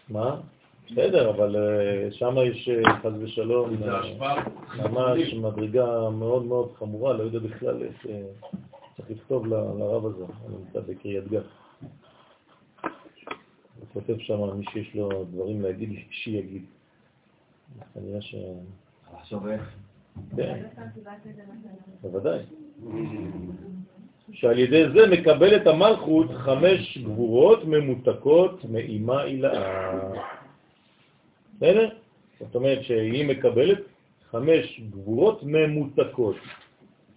[0.09, 0.41] מה?
[0.85, 4.43] בסדר, אבל אה, שם יש אה, חז ושלום אה.
[4.77, 8.05] ממש מדרגה מאוד מאוד חמורה, לא יודע בכלל איך
[8.97, 11.43] צריך לכתוב לרב הזה, הוא נמצא בקריית גת.
[13.79, 16.65] הוא כותב שם, מי שיש לו דברים להגיד, שיגיד.
[17.93, 18.35] כנראה ש...
[19.13, 19.75] לחשוב איך.
[20.35, 20.63] כן,
[22.01, 22.39] בוודאי.
[24.31, 30.11] שעל ידי זה מקבלת המלכות חמש גבורות ממותקות מאימה הילאה.
[31.57, 31.89] בסדר?
[32.39, 33.79] זאת אומרת שהיא מקבלת
[34.31, 36.35] חמש גבורות ממותקות.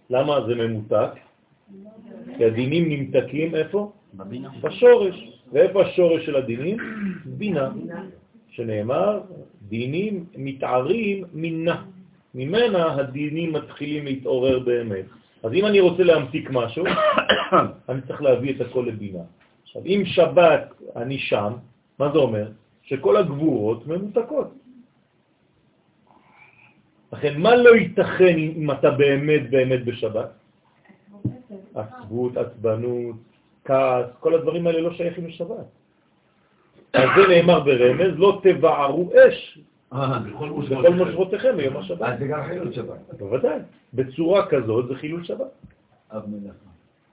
[0.09, 1.11] למה זה ממותק?
[2.37, 3.91] כי הדינים נמתקים איפה?
[4.13, 4.49] בבינה.
[4.61, 5.41] בשורש.
[5.51, 6.77] ואיפה השורש של הדינים?
[7.25, 7.69] בינה.
[8.49, 9.21] שנאמר,
[9.67, 11.83] דינים מתערים מינה.
[12.35, 15.05] ממנה הדינים מתחילים להתעורר באמת.
[15.43, 16.85] אז אם אני רוצה להמתיק משהו,
[17.89, 19.23] אני צריך להביא את הכל לבינה.
[19.63, 21.53] עכשיו, אם שבת אני שם,
[21.99, 22.47] מה זה אומר?
[22.83, 24.53] שכל הגבורות ממותקות.
[27.13, 30.29] לכן, מה לא ייתכן אם אתה באמת באמת בשבת?
[31.75, 33.15] עצבות, עצבנות,
[33.65, 35.78] כעס, כל הדברים האלה לא שייכים לשבת.
[36.93, 39.59] אז זה נאמר ברמז, לא תבערו אש
[39.91, 40.85] בכל מושבות.
[40.85, 42.19] בכל מושבותיכם ביום אז השבת.
[42.19, 42.99] זה גם חילול שבת.
[43.19, 43.59] בוודאי.
[43.93, 45.51] בצורה כזאת זה חילול שבת.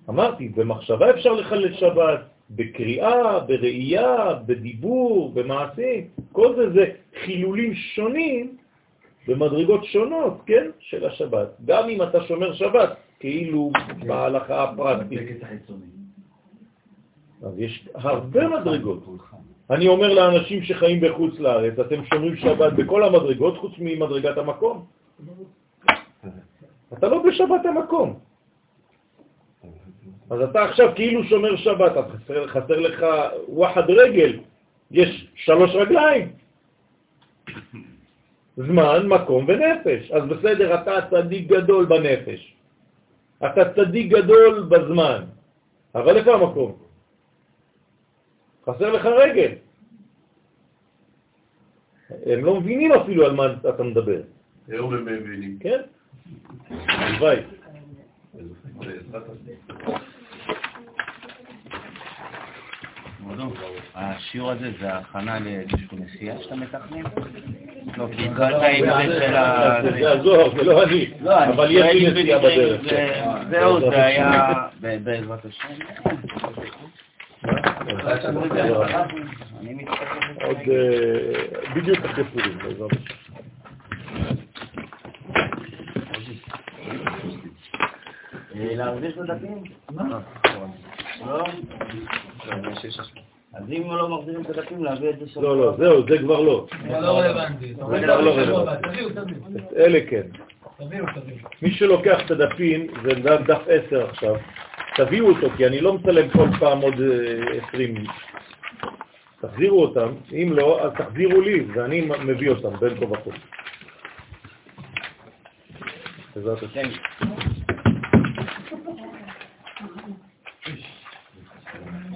[0.09, 2.21] אמרתי, במחשבה אפשר לחלל שבת,
[2.51, 6.09] בקריאה, בראייה, בדיבור, במעשים.
[6.33, 6.85] כל זה זה
[7.25, 8.57] חילולים שונים
[9.29, 11.49] במדרגות שונות, כן, של השבת.
[11.65, 13.71] גם אם אתה שומר שבת, כאילו
[14.07, 15.43] בהלכה הפרקטית.
[17.43, 19.05] אז יש הרבה מדרגות.
[19.71, 24.85] אני אומר לאנשים שחיים בחוץ לארץ, אתם שומרים שבת בכל המדרגות חוץ ממדרגת המקום.
[26.93, 28.19] אתה לא בשבת המקום.
[30.31, 33.07] אז אתה עכשיו כאילו שומר שבת, חסר, חסר לך
[33.49, 34.39] ווחד רגל,
[34.91, 36.33] יש שלוש רגליים.
[38.57, 40.11] זמן, מקום ונפש.
[40.11, 42.55] אז בסדר, אתה צדיק גדול בנפש.
[43.47, 45.23] אתה צדיק גדול בזמן.
[45.95, 46.86] אבל איפה המקום?
[48.69, 49.53] חסר לך רגל.
[52.27, 54.21] הם לא מבינים אפילו על מה אתה מדבר,
[54.69, 55.59] היום הם מבינים.
[55.61, 55.81] כן?
[56.89, 57.37] הלוואי.
[63.95, 67.03] השיעור הזה זה הכנה לאיזושהי נסיעה שאתה מתכנן?
[67.97, 69.79] לא, כי עם זה של ה...
[69.83, 71.11] זה הזוהר, זה לא אני.
[71.21, 72.91] לא, אבל יש לי נסיעה בדרך.
[72.91, 73.25] כן.
[73.51, 74.53] זהו, זה היה...
[74.81, 75.75] בעזרת השם.
[77.45, 77.53] מה?
[80.45, 82.91] עוד אה, בדיוק אחרי פורים, בעזרת
[88.55, 89.63] להחזיר את הדפים?
[91.27, 91.45] לא?
[93.55, 95.43] אז אם לא מחזירים את הדפים, להביא את זה שבוע.
[95.43, 96.67] לא, לא, זהו, זה כבר לא.
[96.83, 97.75] זה לא רלוונטי.
[97.75, 98.89] כבר לא רלוונטי.
[98.89, 99.77] תביאו, תביאו.
[99.77, 100.23] אלה כן.
[100.79, 101.49] תביאו, תביאו.
[101.63, 103.11] מי שלוקח את הדפים, זה
[103.47, 104.35] דף 10 עכשיו,
[104.97, 108.09] תביאו אותו, כי אני לא מצלם כל פעם עוד אה, 20 איש.
[109.41, 113.31] תחזירו אותם, אם לא, אז תחזירו לי, ואני מביא אותם בין כה וכה.
[116.37, 116.89] בעזרת השם.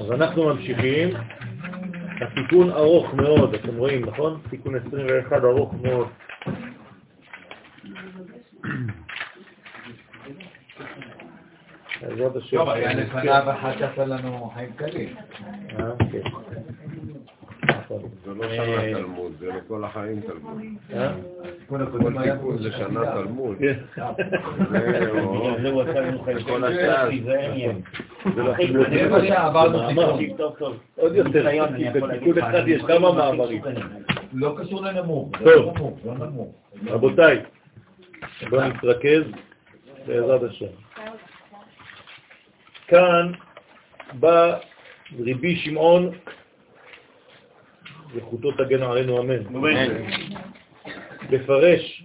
[0.00, 1.08] אז אנחנו ממשיכים.
[2.20, 4.40] התיקון ארוך מאוד, אתם רואים, נכון?
[4.50, 6.08] תיקון 21 ארוך מאוד.
[12.20, 12.56] בעזרת השם.
[12.56, 15.14] טוב, היה לפניו אחר כך היה לנו חיים קלים.
[15.78, 16.20] אה, כן.
[17.68, 18.02] נכון.
[18.24, 20.58] זה לא שנה תלמוד, זה לכל החיים תלמוד.
[20.92, 21.12] אה?
[22.18, 23.56] היה תיקון זה שנה תלמוד.
[26.46, 26.64] כל
[29.94, 30.74] לא.
[30.96, 31.48] עוד יותר,
[31.92, 33.62] בתיקון אחד יש כמה מאמרים.
[34.32, 35.30] לא קשור לנמוך.
[35.38, 36.00] זה טוב.
[36.04, 36.46] לא לא.
[36.86, 37.42] רבותיי,
[38.50, 39.22] בואו נתרכז
[40.06, 40.89] בעזרת השם.
[42.90, 43.32] כאן
[44.12, 44.58] בא
[45.18, 46.10] רבי שמעון
[48.16, 49.46] זכותו תגן עלינו אמן.
[49.46, 50.10] אמן.
[51.30, 52.04] לפרש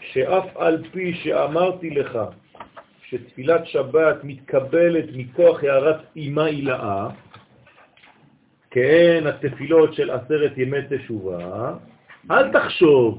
[0.00, 2.18] שאף על פי שאמרתי לך
[3.02, 7.08] שתפילת שבת מתקבלת מכוח הערת אימה הילאה,
[8.70, 11.74] כן התפילות של עשרת ימי תשובה,
[12.30, 13.18] אל תחשוב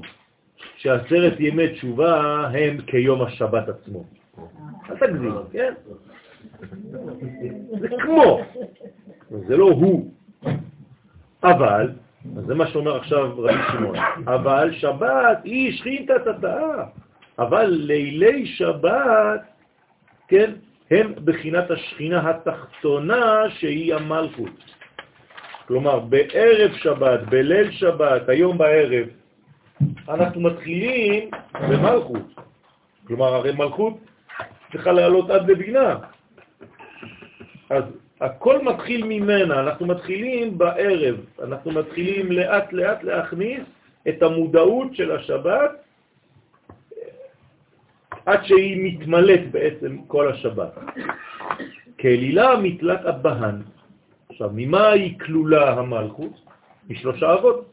[0.76, 4.04] שעשרת ימי תשובה הם כיום השבת עצמו.
[4.90, 5.74] אל תגזים, כן?
[7.80, 8.40] זה כמו,
[9.30, 10.10] זה לא הוא.
[11.42, 11.90] אבל,
[12.46, 13.96] זה מה שאומר עכשיו רבי שמעון,
[14.26, 16.84] אבל שבת היא שכינתא תתאה,
[17.38, 19.40] אבל לילי שבת,
[20.28, 20.50] כן,
[20.90, 24.76] הם בחינת השכינה התחתונה שהיא המלכות.
[25.68, 29.06] כלומר, בערב שבת, בליל שבת, היום בערב,
[30.08, 31.30] אנחנו מתחילים
[31.70, 32.34] במלכות.
[33.06, 33.98] כלומר, הרי מלכות
[34.72, 35.96] צריכה לעלות עד לבינה.
[37.70, 37.84] אז
[38.20, 43.62] הכל מתחיל ממנה, אנחנו מתחילים בערב, אנחנו מתחילים לאט לאט להכניס
[44.08, 45.70] את המודעות של השבת
[48.26, 50.72] עד שהיא מתמלאת בעצם כל השבת.
[51.98, 53.62] כאלילה מתלת הבהן.
[54.30, 56.32] עכשיו, ממה היא כלולה המלכות?
[56.88, 57.72] משלושה אבות.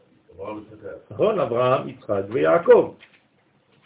[1.10, 1.38] נכון?
[1.38, 2.94] אברהם, יצחק ויעקב.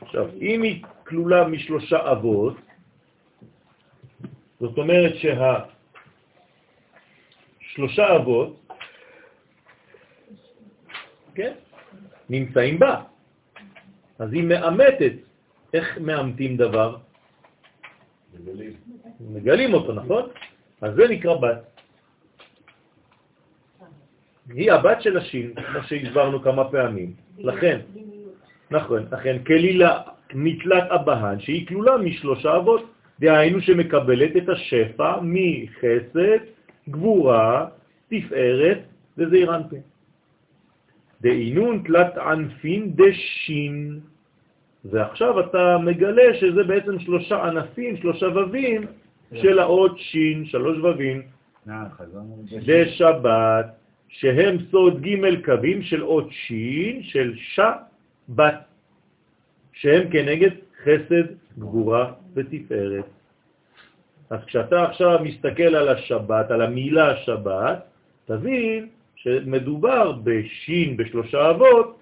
[0.01, 2.57] עכשיו, אם היא כלולה משלושה אבות,
[4.61, 5.15] זאת אומרת
[7.69, 8.61] שהשלושה אבות,
[11.35, 11.53] כן,
[12.31, 13.03] נמצאים בה.
[14.19, 15.13] אז היא מאמתת.
[15.75, 16.97] איך מאמתים דבר?
[18.35, 18.73] מגלים.
[19.21, 20.31] מגלים אותו, נכון?
[20.81, 21.61] אז זה נקרא בת.
[24.55, 27.13] היא הבת של השין, כמו שהסברנו כמה פעמים.
[27.39, 27.81] לכן,
[28.71, 30.03] נכון, לכן כלילה
[30.35, 32.91] מתלת אבהן, שהיא כלולה משלושה אבות,
[33.21, 36.41] דהיינו שמקבלת את השפע מחסד,
[36.91, 37.67] גבורה,
[38.09, 38.79] תפארת
[39.19, 39.81] וזעיר אנפין.
[41.21, 44.01] דהינון תלת ענפין דשין.
[44.85, 48.87] ועכשיו אתה מגלה שזה בעצם שלושה ענפים, שלושה ווים
[49.35, 51.23] של האות שין, שלוש ווים,
[52.67, 53.67] דשבת,
[54.09, 58.65] שהם סוד ג' קווים של אות שין, של שבת,
[59.73, 60.51] שהם כנגד
[60.85, 61.27] חסד,
[61.59, 63.18] גבורה ותפארת.
[64.31, 67.79] אז כשאתה עכשיו מסתכל על השבת, על המילה שבת,
[68.25, 72.01] תבין שמדובר בשין בשלושה אבות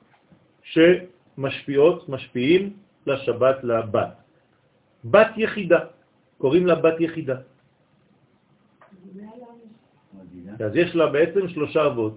[0.62, 2.72] שמשפיעות, משפיעים
[3.06, 4.14] לשבת לבת.
[5.04, 5.80] בת יחידה,
[6.38, 7.36] קוראים לה בת יחידה.
[10.64, 12.16] אז יש לה בעצם שלושה אבות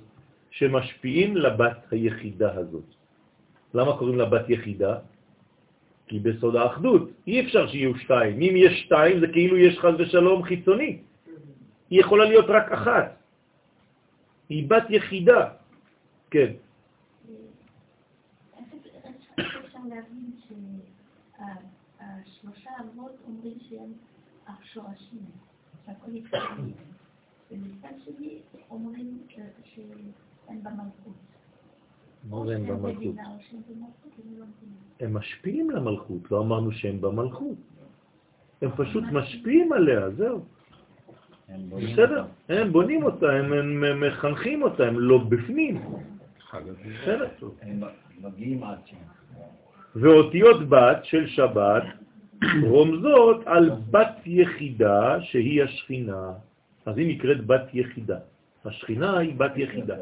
[0.52, 2.88] שמשפיעים לבת היחידה הזאת.
[3.74, 4.94] למה קוראים לה בת יחידה?
[6.10, 8.42] כי בסוד האחדות אי אפשר שיהיו שתיים.
[8.42, 11.02] אם יש שתיים זה כאילו יש חז ושלום חיצוני.
[11.90, 13.16] היא יכולה להיות רק אחת.
[14.50, 15.50] היא בת יחידה.
[16.32, 16.52] כן.
[21.98, 23.94] שהשלושה אבות אומרים שהם
[24.48, 25.26] השורשים,
[25.86, 26.72] שהכל יתקדם.
[27.52, 29.18] ומצד שני אומרים
[29.76, 31.29] שהם במלכות.
[32.24, 33.16] מה זה הם או שהם במלכות?
[33.16, 34.46] לא.
[35.00, 37.58] הם משפיעים למלכות, לא אמרנו שהם במלכות.
[38.62, 40.46] הם פשוט משפיעים עליה, זהו.
[41.68, 42.26] בסדר?
[42.50, 45.82] הם בונים אותה, הם הם מחנכים אותה, הם לא בפנים.
[47.02, 47.28] בסדר.
[47.62, 47.82] הם
[48.22, 48.98] מגיעים עד שם.
[49.96, 51.84] ואותיות בת של שבת
[52.64, 56.34] רומזות על בת יחידה שהיא השכינה.
[56.86, 58.20] אז היא נקראת בת יחידה.
[58.66, 59.96] השכינה היא בת יחידה.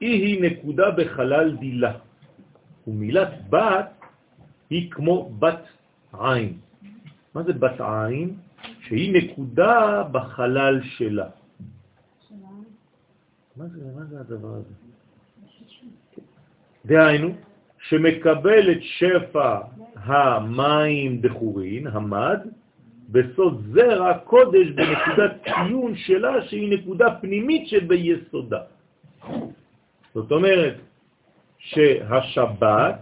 [0.00, 1.92] היא היא נקודה בחלל דילה,
[2.86, 3.90] ומילת בת
[4.70, 5.64] היא כמו בת
[6.20, 6.58] עין.
[7.34, 8.34] מה זה בת עין?
[8.80, 11.28] שהיא נקודה בחלל שלה.
[13.56, 14.74] מה זה, מה זה הדבר הזה?
[16.86, 17.28] דהיינו,
[17.78, 19.58] שמקבלת שפע
[19.94, 22.40] המים דחורין, המד,
[23.08, 28.60] בסוד זרע קודש בנקודת ציון שלה שהיא נקודה פנימית שביסודה.
[30.16, 30.76] זאת אומרת
[31.58, 32.96] שהשבת,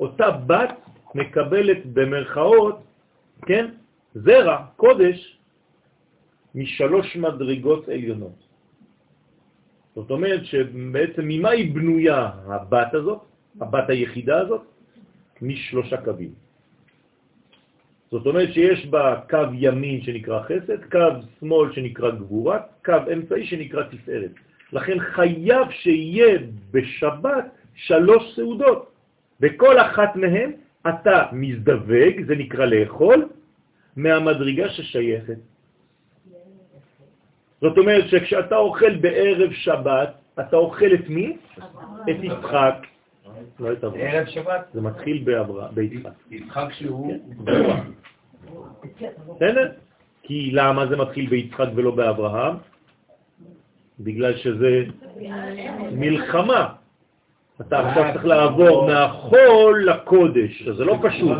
[0.00, 0.74] אותה בת
[1.14, 2.78] מקבלת במרכאות,
[3.46, 3.66] כן,
[4.14, 5.18] זרע, קודש,
[6.54, 8.38] משלוש מדרגות עליונות.
[9.94, 13.20] זאת אומרת שבעצם ממה היא בנויה הבת הזאת,
[13.60, 14.62] הבת היחידה הזאת?
[15.42, 16.34] משלושה קווים.
[18.10, 23.82] זאת אומרת שיש בה קו ימין שנקרא חסד, קו שמאל שנקרא גבורה, קו אמצעי שנקרא
[23.82, 24.49] תפארת.
[24.72, 26.38] לכן חייב שיהיה
[26.70, 27.44] בשבת
[27.74, 28.92] שלוש סעודות.
[29.40, 30.52] בכל אחת מהן
[30.88, 33.28] אתה מזדווג, זה נקרא לאכול,
[33.96, 35.38] מהמדרגה ששייכת.
[37.60, 41.36] זאת אומרת שכשאתה אוכל בערב שבת, אתה אוכל את מי?
[42.10, 42.86] את יצחק.
[43.60, 44.00] לא את אברהם.
[44.00, 44.66] ערב שבת?
[44.74, 45.24] זה מתחיל
[45.74, 46.10] ביצחק.
[46.30, 47.14] יצחק שהוא...
[49.36, 49.72] בסדר?
[50.22, 52.56] כי למה זה מתחיל ביצחק ולא באברהם?
[54.00, 54.84] בגלל שזה
[55.92, 56.68] מלחמה.
[57.60, 61.38] אתה עכשיו צריך לעבור מהחול לקודש, אז זה לא פשוט.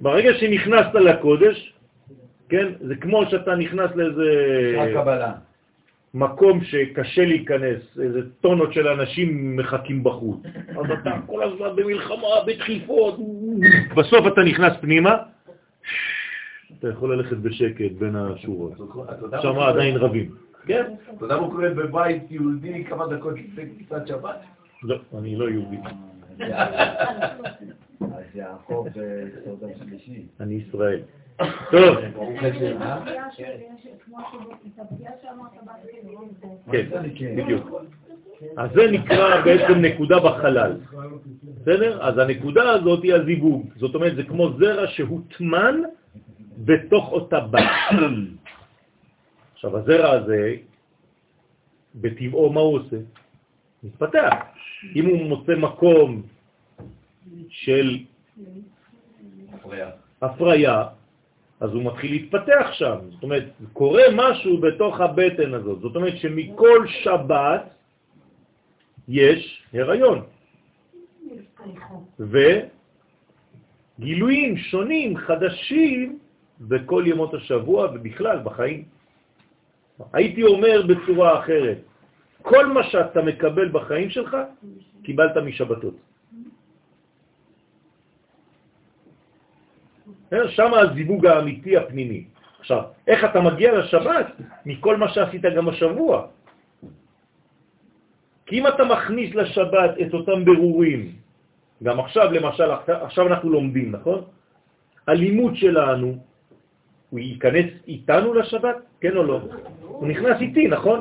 [0.00, 1.72] ברגע שנכנסת לקודש,
[2.48, 4.30] כן, זה כמו שאתה נכנס לאיזה.
[6.14, 10.40] מקום שקשה להיכנס, איזה טונות של אנשים מחכים בחוץ.
[10.68, 13.18] אז אתה כל הזמן במלחמה, בדחיפות,
[13.96, 15.16] בסוף אתה נכנס פנימה,
[16.78, 18.72] אתה יכול ללכת בשקט בין השורות.
[19.42, 19.58] שם?
[19.58, 20.30] עדיין רבים.
[20.66, 20.84] כן?
[21.16, 24.36] אתה יודע מה קורה בבית יהודי כמה דקות לפני כניסת שבת?
[24.82, 25.76] לא, אני לא יהודי,
[28.00, 30.26] אז יעקב בסעודה שלישי.
[30.40, 31.00] אני ישראל.
[31.70, 31.96] טוב.
[36.72, 37.70] כן, בדיוק.
[38.56, 40.76] אז זה נקרא בעצם נקודה בחלל.
[41.60, 42.02] בסדר?
[42.02, 43.66] אז הנקודה הזאת היא הזיווג.
[43.76, 45.80] זאת אומרת, זה כמו זרע שהוטמן
[46.58, 47.60] בתוך אותה בת.
[49.64, 50.54] עכשיו, הזרע הזה,
[51.94, 52.96] בטבעו, מה הוא עושה?
[53.82, 54.34] מתפתח.
[54.96, 56.22] אם הוא מוצא מקום
[57.48, 57.98] של
[60.22, 60.84] הפריה,
[61.60, 62.96] אז הוא מתחיל להתפתח שם.
[63.10, 65.80] זאת אומרת, קורה משהו בתוך הבטן הזאת.
[65.80, 67.64] זאת אומרת שמכל שבת
[69.08, 70.20] יש הריון.
[73.98, 76.18] וגילויים שונים, חדשים,
[76.60, 78.93] בכל ימות השבוע ובכלל בחיים.
[80.12, 81.78] הייתי אומר בצורה אחרת,
[82.42, 84.36] כל מה שאתה מקבל בחיים שלך,
[85.02, 85.94] קיבלת משבתות.
[90.48, 92.24] שם הזיווג האמיתי הפנימי.
[92.60, 94.26] עכשיו, איך אתה מגיע לשבת?
[94.66, 96.26] מכל מה שעשית גם השבוע.
[98.46, 101.12] כי אם אתה מכניס לשבת את אותם ברורים,
[101.82, 104.24] גם עכשיו, למשל, עכשיו אנחנו לומדים, נכון?
[105.06, 106.16] הלימוד שלנו,
[107.14, 108.76] הוא ייכנס איתנו לשבת?
[109.00, 109.38] כן או לא?
[109.80, 110.98] הוא נכנס איתי, נכון?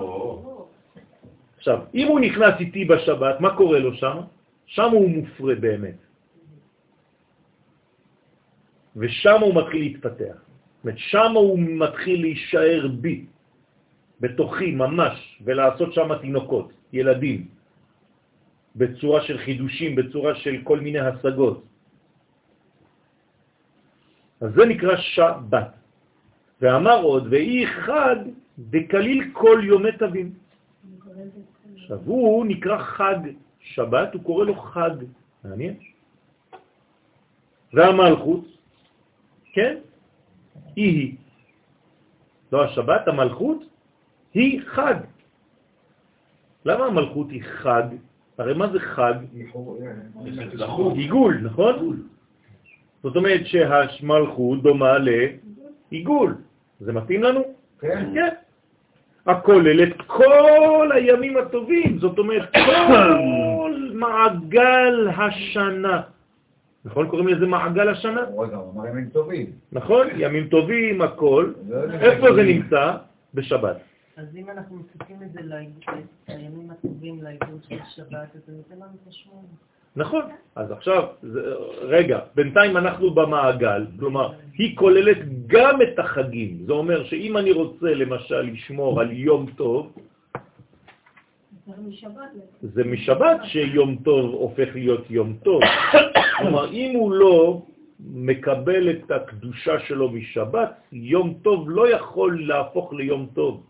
[1.58, 4.30] עכשיו, אם הוא נכנס איתי בשבת, מה קורה לו שם?
[4.66, 5.98] שם הוא מופרה באמת.
[8.94, 10.38] ושם הוא מתחיל להתפתח.
[10.38, 13.26] זאת אומרת, שם הוא מתחיל להישאר בי,
[14.22, 17.48] בתוכי ממש, ולעשות שם תינוקות, ילדים,
[18.76, 21.58] בצורה של חידושים, בצורה של כל מיני השגות.
[24.46, 25.83] אז זה נקרא שבת.
[26.64, 28.16] ואמר עוד, ואי חג
[28.60, 30.32] דקליל כל יומי תבים.
[31.76, 33.16] עכשיו, הוא נקרא חג
[33.60, 34.96] שבת, הוא קורא לו חג.
[35.44, 35.76] מעניין?
[37.74, 38.46] והמלכות,
[39.54, 39.78] כן?
[40.76, 41.16] היא היא.
[42.52, 43.60] לא השבת, המלכות
[44.34, 44.96] היא חג.
[46.66, 47.84] למה המלכות היא חג?
[48.38, 49.14] הרי מה זה חג?
[50.96, 52.08] עיגול, נכון?
[53.04, 54.94] זאת אומרת שהמלכות דומה
[55.92, 56.36] לעיגול.
[56.80, 57.42] זה מתאים לנו?
[57.80, 58.10] כן.
[58.14, 58.30] כן.
[59.26, 66.02] הכולל את כל הימים הטובים, זאת אומרת כל מעגל השנה.
[66.86, 67.08] נכון?
[67.08, 68.22] קוראים לזה מעגל השנה?
[68.22, 69.52] רגע, הוא אמר ימים טובים.
[69.72, 70.08] נכון?
[70.18, 71.54] ימים טובים, הכל.
[71.70, 71.78] לא.
[71.94, 72.98] איפה זה נמצא?
[73.34, 73.78] בשבת.
[74.18, 75.40] אז אם אנחנו מוסיפים את זה
[76.30, 79.48] לימים הטובים לעיגול של שבת, אז זה נותן לנו את השמונה.
[79.96, 80.26] נכון.
[80.56, 81.04] אז עכשיו,
[81.82, 85.18] רגע, בינתיים אנחנו במעגל, כלומר, היא כוללת
[85.48, 86.58] גם את החגים.
[86.66, 89.94] זה אומר שאם אני רוצה למשל לשמור על יום טוב.
[92.62, 95.62] זה משבת שיום טוב הופך להיות יום טוב.
[96.38, 97.62] כלומר, אם הוא לא
[98.00, 103.64] מקבל את הקדושה שלו משבת, יום טוב לא יכול להפוך ליום טוב.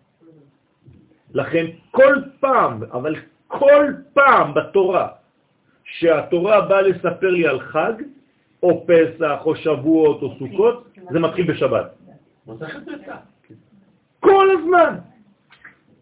[1.33, 3.15] לכן כל פעם, אבל
[3.47, 5.07] כל פעם בתורה,
[5.83, 7.93] שהתורה באה לספר לי על חג,
[8.63, 11.85] או פסח, או שבועות, או סוכות, זה מתחיל בשבת.
[14.19, 14.95] כל הזמן.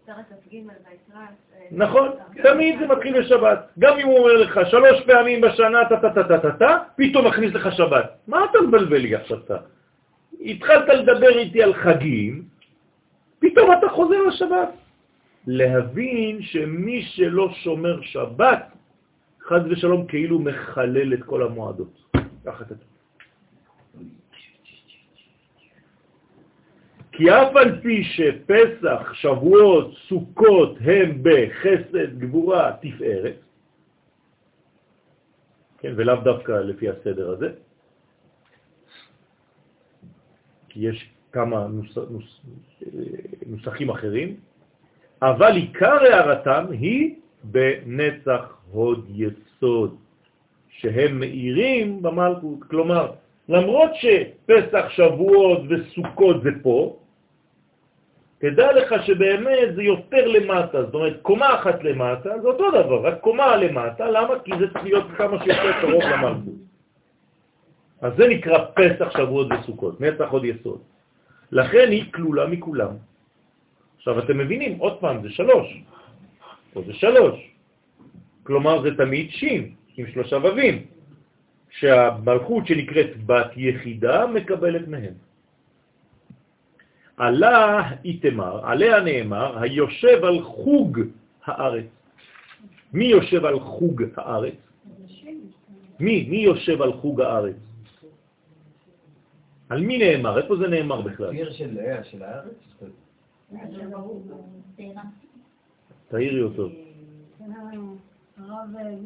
[0.06, 1.20] פרק כ"ג ויקרא.
[1.20, 2.10] אה, נכון,
[2.44, 3.68] תמיד זה מתחיל בשבת.
[3.80, 7.28] גם אם הוא אומר לך שלוש פעמים בשנה, טה טה טה טה טה טה, פתאום
[7.28, 8.12] מכניס לך שבת.
[8.28, 9.38] מה אתה מבלבל לי עכשיו?
[10.42, 12.44] התחלת לדבר איתי על חגים,
[13.40, 14.70] פתאום אתה חוזר לשבת.
[15.48, 18.71] להבין שמי שלא שומר שבת,
[19.52, 22.16] חז ושלום כאילו מחלל את כל המועדות.
[22.46, 22.92] ככה כתוב.
[27.12, 33.36] כי אף על פי שפסח, שבועות, סוכות הם בחסד, גבורה, תפארת,
[35.78, 37.50] כן, ולאו דווקא לפי הסדר הזה,
[40.70, 42.42] כי יש כמה נוס, נוס,
[43.46, 44.36] נוסחים אחרים,
[45.22, 49.96] אבל עיקר הערתם היא בנצח הוד יסוד,
[50.70, 52.64] שהם מאירים במלכות.
[52.68, 53.12] כלומר,
[53.50, 56.98] למרות שפסח, שבועות וסוכות זה פה,
[58.38, 63.20] תדע לך שבאמת זה יותר למטה, זאת אומרת, קומה אחת למטה, זה אותו דבר, רק
[63.20, 64.40] קומה למטה, למה?
[64.40, 66.54] כי זה צריך להיות כמה שיותר קרוב למלכות.
[68.02, 70.82] אז זה נקרא פסח, שבועות וסוכות, נצח עוד יסוד.
[71.52, 72.94] לכן היא כלולה מכולם.
[73.98, 75.82] עכשיו אתם מבינים, עוד פעם, זה שלוש,
[76.76, 77.51] או זה שלוש.
[78.52, 80.76] כלומר זה תמיד שין, עם שלושה ובים,
[81.70, 85.14] שהמלכות שנקראת בת יחידה מקבלת מהם.
[87.18, 91.00] עלה איתמר, עליה נאמר, היושב על חוג
[91.48, 91.86] הארץ.
[92.94, 94.60] מי יושב על חוג הארץ?
[96.00, 96.28] מי?
[96.28, 97.62] מי יושב על חוג הארץ?
[99.70, 100.44] על מי נאמר?
[100.44, 101.32] איפה זה נאמר בכלל?
[101.32, 102.60] עיר של אה, של הארץ?
[106.12, 106.92] תאירי אותו.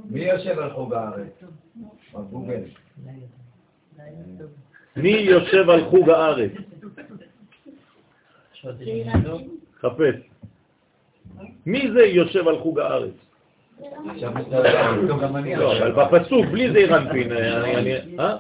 [0.10, 1.44] מי יושב על חוג הארץ?
[2.14, 2.62] בגוגל.
[4.96, 6.52] מי יושב על חוג הארץ?
[9.80, 10.16] חפש.
[11.66, 13.14] מי זה יושב על חוג הארץ?
[15.58, 17.32] לא, אבל בפסוק, בלי זה ירנפין.
[18.20, 18.38] אה?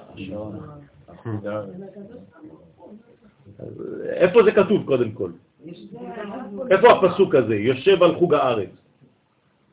[4.10, 5.32] איפה זה כתוב קודם כל?
[6.72, 7.56] איפה הפסוק הזה?
[7.56, 8.70] יושב על חוג הארץ.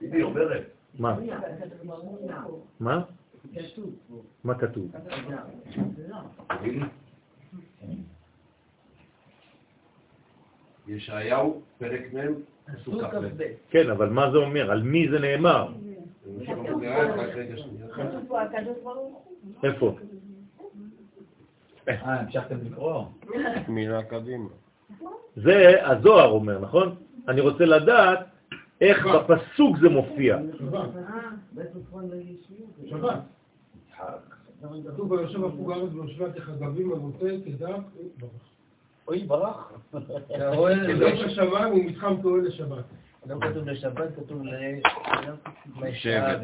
[0.01, 1.17] היא אומרת, מה?
[2.81, 3.03] מה?
[4.45, 4.91] מה כתוב?
[10.87, 12.19] ישעיהו, פרק מ',
[12.73, 13.43] פסוק כ"ב.
[13.71, 14.71] כן, אבל מה זה אומר?
[14.71, 15.73] על מי זה נאמר?
[19.65, 19.97] איפה?
[21.89, 23.05] אה, המשכתם לקרוא?
[23.69, 24.49] מילה קדימה.
[25.37, 26.95] זה הזוהר אומר, נכון?
[27.29, 28.19] אני רוצה לדעת
[28.83, 30.39] איך בפסוק זה מופיע.
[32.91, 33.21] שבת.
[34.87, 37.79] כתוב ביושב הפוג הארץ ויושבת כחגבים אבותי כדף
[39.09, 39.73] אוי, ברח.
[40.37, 42.85] אתה רואה, כדף השמיים ומתחם כאוהל לשבת.
[43.27, 44.43] לא כתוב לשבת, כתוב.
[45.83, 46.41] לשבת.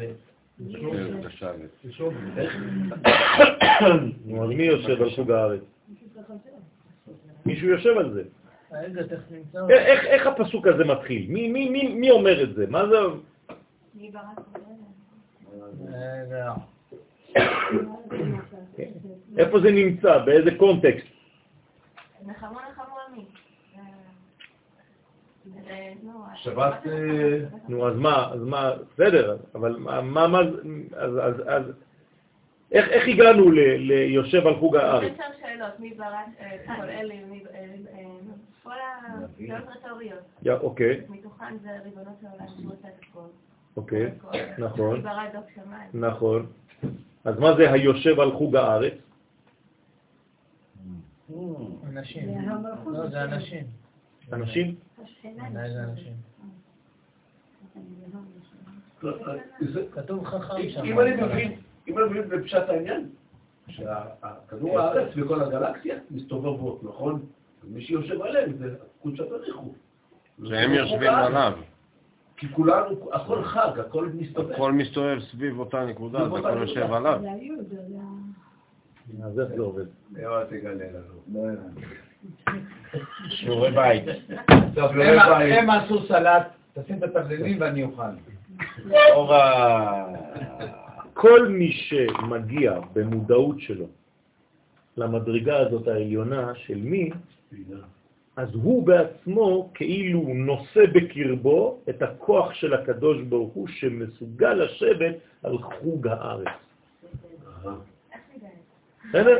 [4.25, 5.61] נו, אז מי יושב על חוג הארץ?
[7.45, 8.23] מישהו יושב על זה.
[8.69, 11.25] תכף נמצא איך- הפסוק הזה מתחיל?
[11.29, 12.65] מי- מי- מי מי אומר את זה?
[12.69, 12.95] מה זה?
[15.87, 16.53] רגע.
[19.37, 20.17] איפה זה נמצא?
[20.17, 21.07] באיזה קונטקסט?
[25.69, 27.37] אה, נו, שבת, אה,
[27.69, 30.39] נו, אז מה, אז מה, בסדר, אבל מה, מה,
[30.95, 31.63] אז, אז, אז,
[32.71, 35.11] איך, איך הגענו ל, ליושב על חוג הארץ?
[35.11, 37.59] יש שם שאלות, מי ברק, אה, כל אלה, מי, אה,
[37.93, 38.03] אה,
[38.69, 38.75] כל
[39.45, 40.19] השאלות רטוריות.
[40.61, 42.45] אוקיי, מתוכן זה ריבונות העולם.
[43.77, 44.11] אוקיי.
[44.57, 45.01] נכון.
[45.93, 46.45] נכון.
[47.25, 48.93] אז מה זה היושב על חוג הארץ?
[51.87, 52.29] אנשים.
[52.85, 53.65] לא, זה אנשים.
[54.33, 54.75] אנשים?
[55.35, 56.13] אולי זה אנשים.
[59.73, 60.83] זה- כתוב חכם שם.
[60.83, 63.09] אם אני מבין, אם אני מבין בפשט העניין,
[63.67, 67.25] שכדור הארץ וכל הגלקסיה מסתובבות, נכון?
[67.63, 69.73] מי שיושב עליהם זה קודשת הריחו.
[70.45, 71.53] שהם יושבים עליו.
[72.37, 74.51] כי כולנו, הכל חג, הכל מסתובב.
[74.51, 76.93] הכל מסתובב סביב אותה נקודה, אותה הכל יושב.
[76.93, 77.21] עליו.
[79.23, 79.85] אז איך זה עובד?
[80.17, 81.19] אל תגלה לנו.
[81.33, 81.85] לא הבנתי.
[83.29, 84.03] שיעורי בית.
[84.85, 85.03] לא
[85.35, 88.03] הם- עשו סלט, תשים את התבלינים ואני אוכל.
[91.13, 93.85] כל מי שמגיע במודעות שלו
[94.97, 97.09] למדרגה הזאת העליונה של מי,
[98.35, 105.57] אז הוא בעצמו כאילו נושא בקרבו את הכוח של הקדוש ברוך הוא שמסוגל לשבת על
[105.57, 106.47] חוג הארץ.
[109.09, 109.37] בסדר?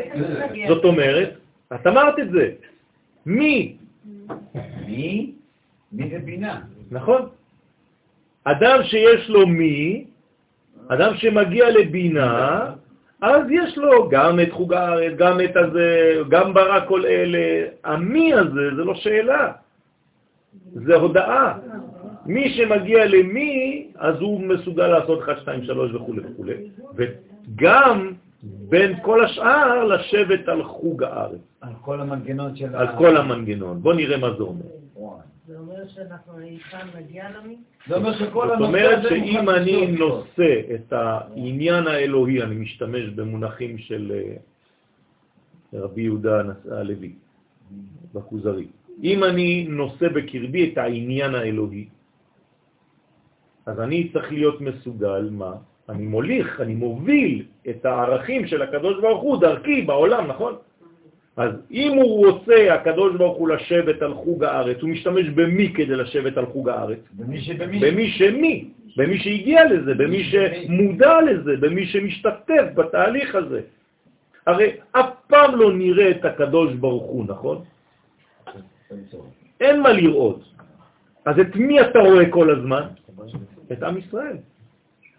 [0.67, 1.29] זאת אומרת,
[1.75, 2.45] את אמרת את זה.
[3.25, 3.77] מי?
[4.87, 5.33] מי?
[5.91, 6.61] מי זה בינה?
[6.91, 7.29] נכון?
[8.43, 10.05] אדם שיש לו מי,
[10.87, 12.73] אדם שמגיע לבינה,
[13.21, 17.67] אז יש לו גם את חוג הארץ, גם את הזה, גם ברא כל אלה.
[17.83, 19.51] המי הזה זה לא שאלה,
[20.73, 21.57] זה הודעה.
[22.25, 26.43] מי שמגיע למי, אז הוא מסוגל לעשות 1, 2, 3 וכו' וכו'.
[26.95, 28.11] וגם
[28.43, 32.75] בין כל השאר לשבת על חוג הארץ, על כל המנגנון של.
[32.75, 33.81] על כל המנגנון.
[33.81, 34.65] בוא נראה מה זה אומר.
[35.49, 37.57] זה אומר שאנחנו איתן נגיע למי?
[37.87, 39.99] זה אומר שכל זאת הנושא אומרת הזה שאם מוכן אני לשלוט.
[39.99, 44.35] נושא את העניין האלוהי, אני משתמש במונחים של אה,
[45.73, 47.13] רבי יהודה הלוי.
[48.13, 48.67] בכוזרי.
[49.03, 51.87] אם אני נושא בקרבי את העניין האלוהי,
[53.65, 55.53] אז אני צריך להיות מסוגל, מה?
[55.89, 60.55] אני מוליך, אני מוביל את הערכים של הקדוש ברוך הוא דרכי בעולם, נכון?
[61.39, 65.95] אז אם הוא רוצה, הקדוש ברוך הוא, לשבת על חוג הארץ, הוא משתמש במי כדי
[65.95, 66.99] לשבת על חוג הארץ?
[67.13, 67.79] במי שבמי.
[67.79, 68.55] במי שמי,
[68.97, 73.61] במי שהגיע לזה, במי שמודע לזה, במי שמשתתף בתהליך הזה.
[74.47, 77.57] הרי אף פעם לא נראה את הקדוש ברוך הוא, נכון?
[79.63, 80.43] אין מה לראות.
[81.25, 82.83] אז את מי אתה רואה כל הזמן?
[83.71, 84.37] את עם ישראל.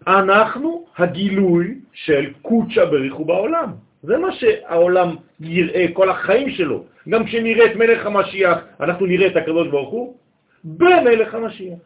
[0.07, 3.71] אנחנו הגילוי של קודשא בריחו בעולם.
[4.03, 6.83] זה מה שהעולם יראה כל החיים שלו.
[7.09, 10.17] גם כשנראה את מלך המשיח, אנחנו נראה את הקדוש ברוך הוא
[10.63, 11.79] במלך המשיח,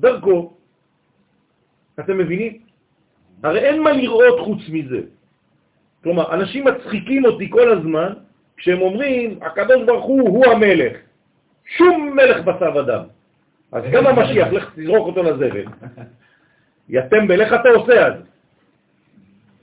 [0.00, 0.52] דרכו.
[2.00, 2.58] אתם מבינים?
[3.42, 5.00] הרי אין מה לראות חוץ מזה.
[6.02, 8.12] כלומר, אנשים מצחיקים אותי כל הזמן
[8.56, 10.96] כשהם אומרים, הקדוש ברוך הוא הוא המלך.
[11.76, 13.02] שום מלך בשר ודם.
[13.72, 15.64] אז גם המשיח, לך תזרוק אותו לזבל.
[17.10, 18.14] טמבל, איך אתה עושה אז?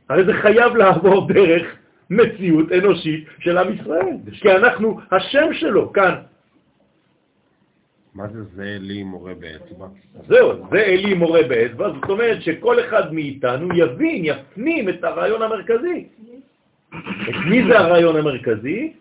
[0.09, 1.75] הרי זה חייב לעבור דרך
[2.09, 6.15] מציאות אנושית של עם ישראל, כי אנחנו השם שלו כאן.
[8.15, 9.87] מה זה זה אלי מורה באצבע?
[10.27, 16.07] זהו, זה אלי מורה באצבע, זאת אומרת שכל אחד מאיתנו יבין, יפנים את הרעיון המרכזי.
[17.29, 18.93] את מי זה הרעיון המרכזי?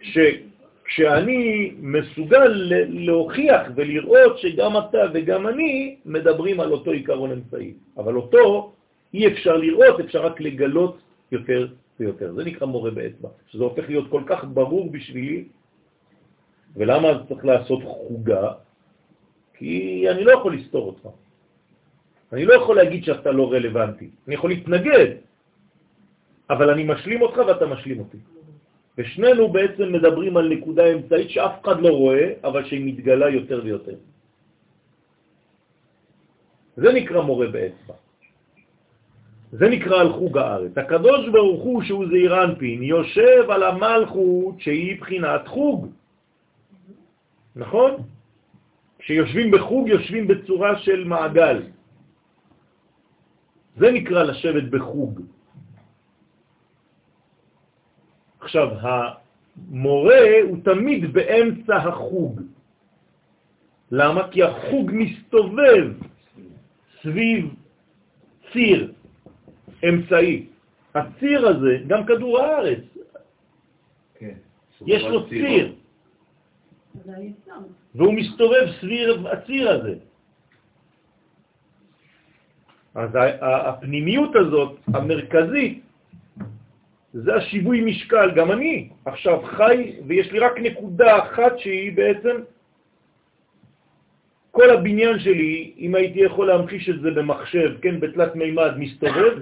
[0.00, 2.48] שכשאני מסוגל
[2.88, 8.72] להוכיח ולראות שגם אתה וגם אני מדברים על אותו עיקרון אמצעי, אבל אותו
[9.14, 10.98] אי אפשר לראות, אפשר רק לגלות
[11.32, 11.68] יותר
[12.00, 12.32] ויותר.
[12.32, 15.44] זה נקרא מורה באצבע, שזה הופך להיות כל כך ברור בשבילי,
[16.76, 18.52] ולמה צריך לעשות חוגה?
[19.54, 21.08] כי אני לא יכול לסתור אותך.
[22.32, 24.10] אני לא יכול להגיד שאתה לא רלוונטי.
[24.26, 25.10] אני יכול להתנגד,
[26.50, 28.18] אבל אני משלים אותך ואתה משלים אותי.
[28.98, 33.96] ושנינו בעצם מדברים על נקודה אמצעית שאף אחד לא רואה, אבל שהיא מתגלה יותר ויותר.
[36.76, 37.94] זה נקרא מורה באצבע.
[39.58, 40.78] זה נקרא על חוג הארץ.
[40.78, 45.88] הקדוש ברוך הוא, שהוא זעיר אנפין, יושב על המלכות שהיא בחינת חוג.
[47.56, 47.92] נכון?
[48.98, 51.62] כשיושבים בחוג, יושבים בצורה של מעגל.
[53.76, 55.20] זה נקרא לשבת בחוג.
[58.40, 62.40] עכשיו, המורה הוא תמיד באמצע החוג.
[63.90, 64.28] למה?
[64.28, 65.86] כי החוג מסתובב
[67.02, 67.54] סביב
[68.52, 68.92] ציר
[69.88, 70.46] אמצעי.
[70.94, 72.84] הציר הזה, גם כדור הארץ,
[74.18, 74.34] כן.
[74.86, 75.74] יש לו ציר,
[77.94, 79.94] והוא מסתובב סביב הציר הזה.
[82.94, 85.82] אז הפנימיות הזאת, המרכזית,
[87.12, 92.36] זה השיווי משקל, גם אני עכשיו חי ויש לי רק נקודה אחת שהיא בעצם
[94.50, 99.38] כל הבניין שלי, אם הייתי יכול להמחיש את זה במחשב, כן, בתלת מימד, מסתובב,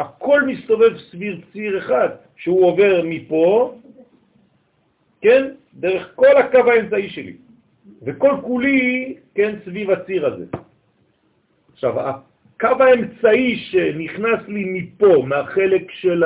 [0.00, 3.74] הכל מסתובב סביב ציר אחד, שהוא עובר מפה,
[5.20, 7.36] כן, דרך כל הקו האמצעי שלי,
[8.02, 10.44] וכל כולי, כן, סביב הציר הזה.
[11.72, 16.24] עכשיו, הקו האמצעי שנכנס לי מפה, מהחלק של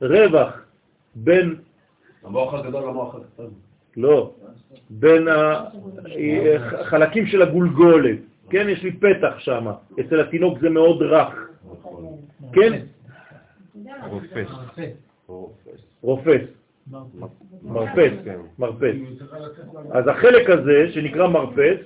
[0.00, 0.62] הרווח
[1.14, 1.54] בין...
[2.24, 3.50] המוח הגדול למוח הקטן.
[3.96, 4.34] לא,
[4.90, 5.28] בין
[6.80, 8.18] החלקים של הגולגולת,
[8.50, 9.66] כן, יש לי פתח שם,
[10.00, 11.48] אצל התינוק זה מאוד רך,
[12.52, 12.82] כן?
[14.10, 14.48] רופס.
[16.02, 16.42] רופס.
[17.62, 18.12] מרפס,
[18.58, 18.96] מרפס.
[19.90, 21.78] אז החלק הזה, שנקרא מרפס,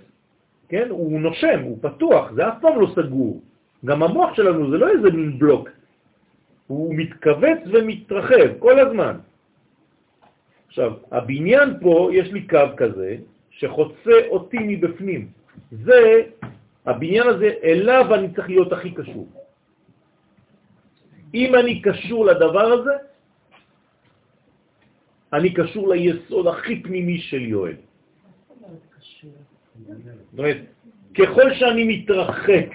[0.69, 3.41] כן, הוא נושם, הוא פתוח, זה אף פעם לא סגור.
[3.85, 5.69] גם המוח שלנו זה לא איזה מין בלוק,
[6.67, 9.17] הוא מתכווץ ומתרחב כל הזמן.
[10.69, 13.17] עכשיו, הבניין פה, יש לי קו כזה,
[13.51, 15.29] שחוצה אותי מבפנים.
[15.71, 16.23] זה,
[16.87, 19.29] הבניין הזה, אליו אני צריך להיות הכי קשור.
[21.35, 22.95] אם אני קשור לדבר הזה,
[25.33, 27.77] אני קשור ליסוד הכי פנימי של יואל.
[30.31, 30.57] זאת אומרת,
[31.15, 32.67] ככל שאני מתרחק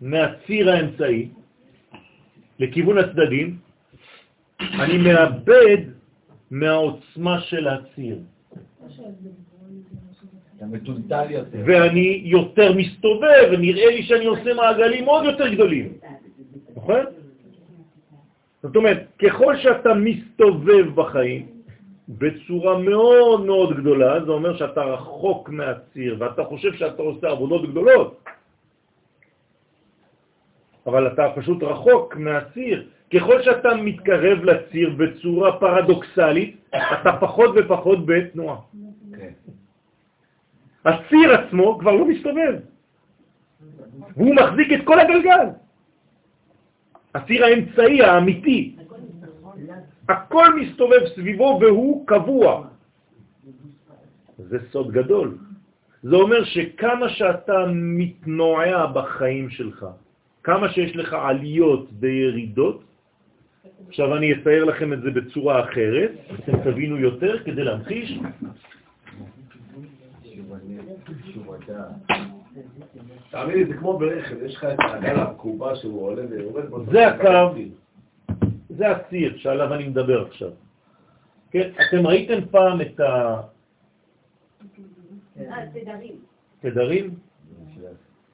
[0.00, 1.28] מהציר האמצעי
[2.58, 3.58] לכיוון הצדדים,
[4.60, 5.78] אני מאבד
[6.50, 8.18] מהעוצמה של הציר.
[10.56, 11.58] אתה מטולטל יותר.
[11.66, 15.92] ואני יותר מסתובב, ונראה לי שאני עושה מעגלים עוד יותר גדולים.
[16.76, 17.04] נכון?
[18.62, 21.46] זאת אומרת, ככל שאתה מסתובב בחיים
[22.08, 28.24] בצורה מאוד מאוד גדולה, זה אומר שאתה רחוק מהציר, ואתה חושב שאתה עושה עבודות גדולות.
[30.86, 32.88] אבל אתה פשוט רחוק מהציר.
[33.14, 38.56] ככל שאתה מתקרב לציר בצורה פרדוקסלית, אתה פחות ופחות בתנועה.
[39.16, 39.30] כן.
[40.86, 42.54] הציר עצמו כבר לא מסתובב,
[44.16, 45.46] והוא מחזיק את כל הגלגל.
[47.14, 48.76] הציר האמצעי, האמיתי,
[50.08, 52.66] הכל מסתובב סביבו והוא קבוע.
[54.38, 55.38] זה סוד גדול.
[56.02, 59.86] זה אומר שכמה שאתה מתנועע בחיים שלך,
[60.42, 62.84] כמה שיש לך עליות וירידות,
[63.88, 68.18] עכשיו אני אצייר לכם את זה בצורה אחרת, אתם תבינו יותר כדי להמחיש.
[73.30, 76.84] תאמין לי, זה כמו ברכב, יש לך את הגל הקובה שהוא עולה ויורד בו.
[76.84, 77.58] זה הקו,
[78.68, 80.50] זה הציר שעליו אני מדבר עכשיו.
[81.50, 83.00] כן, אתם ראיתם פעם את
[85.72, 86.20] תדרים.
[86.64, 87.14] התדרים?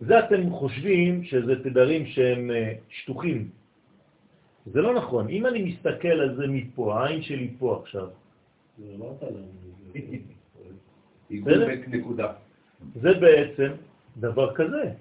[0.00, 3.50] זה אתם חושבים שזה תדרים שהם אה, שטוחים.
[4.66, 5.28] זה לא נכון.
[5.28, 8.08] אם אני מסתכל על זה מפה, העין שלי פה עכשיו,
[11.28, 12.32] עיגול בית נקודה.
[12.94, 13.72] זה בעצם
[14.16, 14.92] דבר כזה.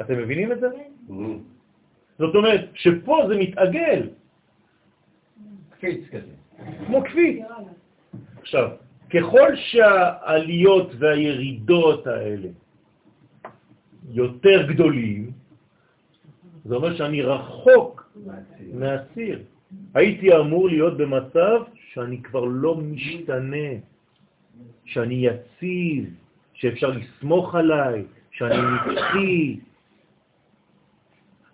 [0.00, 0.68] אתם מבינים את זה?
[2.18, 4.08] זאת אומרת, שפה זה מתעגל,
[5.70, 6.34] קפיץ כזה.
[6.86, 7.42] כמו קפיץ.
[8.40, 8.70] עכשיו,
[9.10, 12.48] ככל שהעליות והירידות האלה
[14.10, 15.30] יותר גדולים,
[16.64, 18.12] זה אומר שאני רחוק
[18.72, 19.42] מהציר.
[19.94, 21.62] הייתי אמור להיות במצב
[21.94, 23.68] שאני כבר לא משתנה,
[24.84, 26.04] שאני יציב,
[26.54, 29.60] שאפשר לסמוך עליי, שאני נצחי.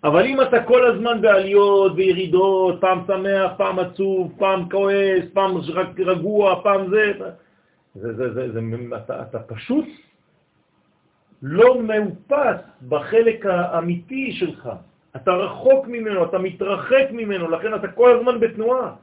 [0.03, 5.51] אבל אם אתה כל הזמן בעליות וירידות, פעם שמח, פעם עצוב, פעם כועס, פעם
[5.99, 7.13] רגוע, פעם זה,
[7.95, 8.59] זה, זה, זה, זה
[8.97, 9.85] אתה, אתה פשוט
[11.41, 14.69] לא מאופס בחלק האמיתי שלך.
[15.15, 18.93] אתה רחוק ממנו, אתה מתרחק ממנו, לכן אתה כל הזמן בתנועה.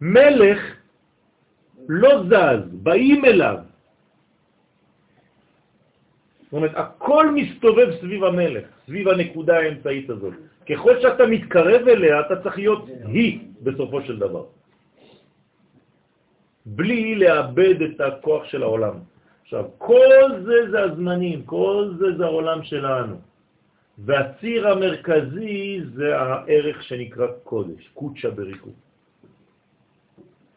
[0.00, 0.60] מלך
[1.88, 3.56] לא זז, באים אליו.
[6.44, 10.34] זאת אומרת, הכל מסתובב סביב המלך, סביב הנקודה האמצעית הזאת.
[10.68, 14.44] ככל שאתה מתקרב אליה, אתה צריך להיות היא בסופו של דבר.
[16.66, 18.94] בלי לאבד את הכוח של העולם.
[19.42, 23.16] עכשיו, כל זה זה הזמנים, כל זה זה העולם שלנו.
[23.98, 28.72] והציר המרכזי זה הערך שנקרא קודש, קודשה בריקוד.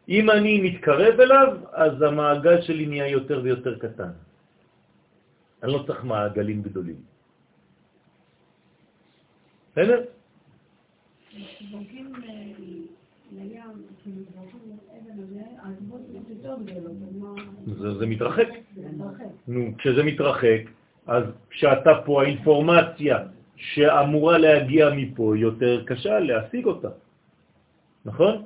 [0.10, 4.12] אם אני מתקרב אליו, אז המעגל שלי נהיה יותר ויותר קטן.
[5.64, 6.96] אני לא צריך מעגלים גדולים.
[9.72, 10.00] בסדר?
[10.00, 10.06] אה,
[17.66, 18.48] זה, זה מתרחק.
[19.48, 20.62] נו, כשזה מתרחק,
[21.08, 23.18] אז כשאתה פה, האינפורמציה
[23.56, 26.90] שאמורה להגיע מפה יותר קשה להשיג אותה,
[28.06, 28.46] נכון?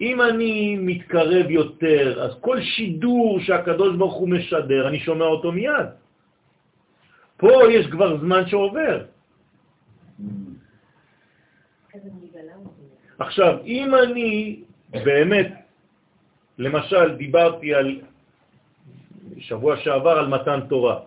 [0.00, 5.86] אם אני מתקרב יותר, אז כל שידור שהקדוש ברוך הוא משדר, אני שומע אותו מיד.
[7.36, 9.04] פה יש כבר זמן שעובר.
[13.18, 15.50] עכשיו, אם אני באמת,
[16.58, 18.00] למשל, דיברתי על
[19.38, 21.00] שבוע שעבר על מתן תורה.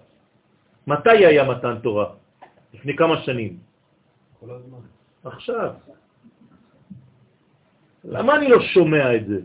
[0.88, 2.06] מתי היה מתן תורה?
[2.74, 3.58] לפני כמה שנים.
[4.40, 4.84] כל הזמן.
[5.24, 5.74] עכשיו.
[8.06, 9.40] למה אני לא שומע את זה?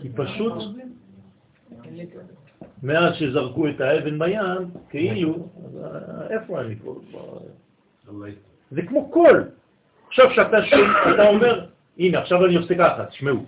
[0.00, 0.52] כי פשוט
[2.82, 5.48] מאז שזרקו את האבן בים, כאילו,
[6.30, 7.00] איפה אני פה?
[8.70, 9.48] זה כמו קול.
[10.08, 11.66] עכשיו שאתה אומר,
[11.98, 13.44] הנה, עכשיו אני עושה ככה, תשמעו.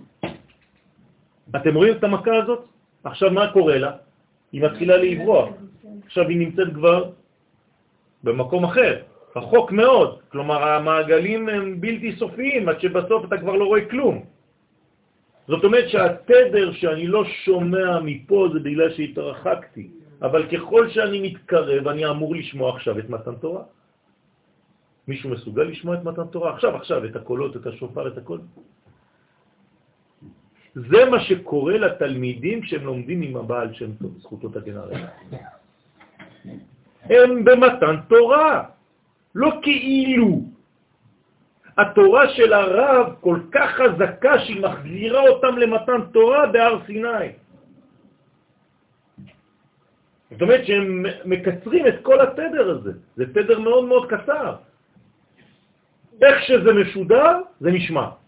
[1.55, 2.65] אתם רואים את המכה הזאת?
[3.03, 3.91] עכשיו מה קורה לה?
[4.51, 5.49] היא מתחילה לברוח.
[6.05, 7.11] עכשיו היא נמצאת כבר
[8.23, 9.01] במקום אחר,
[9.35, 10.19] רחוק מאוד.
[10.29, 14.25] כלומר, המעגלים הם בלתי סופיים, עד שבסוף אתה כבר לא רואה כלום.
[15.47, 19.85] זאת אומרת שהתדר שאני לא שומע מפה זה בגלל שהתרחקתי,
[20.21, 23.63] אבל ככל שאני מתקרב אני אמור לשמוע עכשיו את מתן תורה.
[25.07, 26.53] מישהו מסוגל לשמוע את מתן תורה?
[26.53, 28.39] עכשיו, עכשיו, את הקולות, את השופר, את הכל.
[30.73, 34.79] זה מה שקורה לתלמידים כשהם לומדים עם הבעל שם טוב, זכותו תגן.
[37.03, 38.63] הם במתן תורה,
[39.35, 40.41] לא כאילו.
[41.77, 47.27] התורה של הרב כל כך חזקה שהיא מחזירה אותם למתן תורה בהר סיני.
[50.31, 54.55] זאת אומרת שהם מקצרים את כל התדר הזה, זה תדר מאוד מאוד קצר.
[56.21, 58.22] איך שזה משודר, זה נשמע.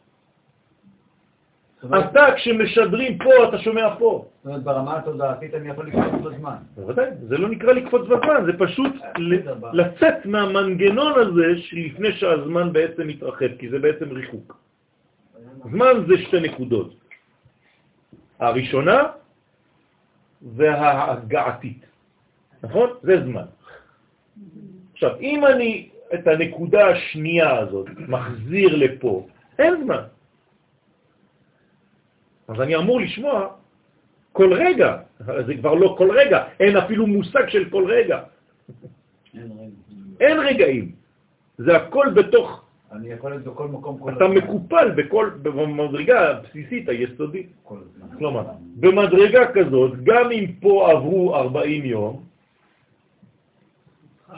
[1.83, 4.25] אתה כשמשדרים פה, אתה שומע פה.
[4.43, 6.55] זאת אומרת, ברמה התודעתית אני יכול לקפוץ בזמן.
[6.75, 9.39] בוודאי, זה לא נקרא לקפוץ בזמן, זה פשוט ל-
[9.73, 14.57] לצאת מהמנגנון הזה שלפני שהזמן בעצם מתרחב, כי זה בעצם ריחוק.
[15.71, 16.93] זמן זה שתי נקודות.
[18.39, 19.03] הראשונה
[20.55, 21.85] וההגעתית,
[22.63, 22.89] נכון?
[23.01, 23.45] זה זמן.
[24.93, 29.27] עכשיו, אם אני את הנקודה השנייה הזאת מחזיר לפה,
[29.59, 30.01] אין זמן.
[32.47, 33.47] אז אני אמור לשמוע
[34.31, 38.19] כל רגע, זה כבר לא כל רגע, אין אפילו מושג של כל רגע.
[40.19, 40.91] אין רגעים.
[41.57, 44.37] זה הכל בתוך, אני יכול להיות בכל מקום כל אתה הזמן.
[44.37, 47.49] מקופל בכל, במדרגה הבסיסית, היסודית.
[48.17, 48.43] כלומר,
[48.75, 52.23] במדרגה כזאת, גם אם פה עברו 40 יום,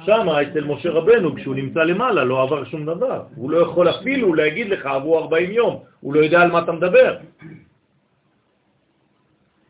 [0.06, 3.24] שמה אצל משה רבנו, כשהוא נמצא למעלה, לא עבר שום דבר.
[3.36, 6.72] הוא לא יכול אפילו להגיד לך, עברו 40 יום, הוא לא יודע על מה אתה
[6.72, 7.18] מדבר.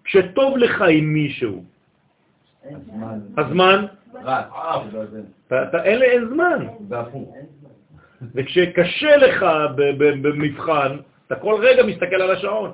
[0.07, 1.63] כשטוב לך עם מישהו,
[3.37, 3.85] הזמן
[5.47, 6.67] אתה, אין, אין זמן.
[8.35, 9.45] וכשקשה לך
[9.97, 10.97] במבחן,
[11.27, 12.71] אתה כל רגע מסתכל על השעון.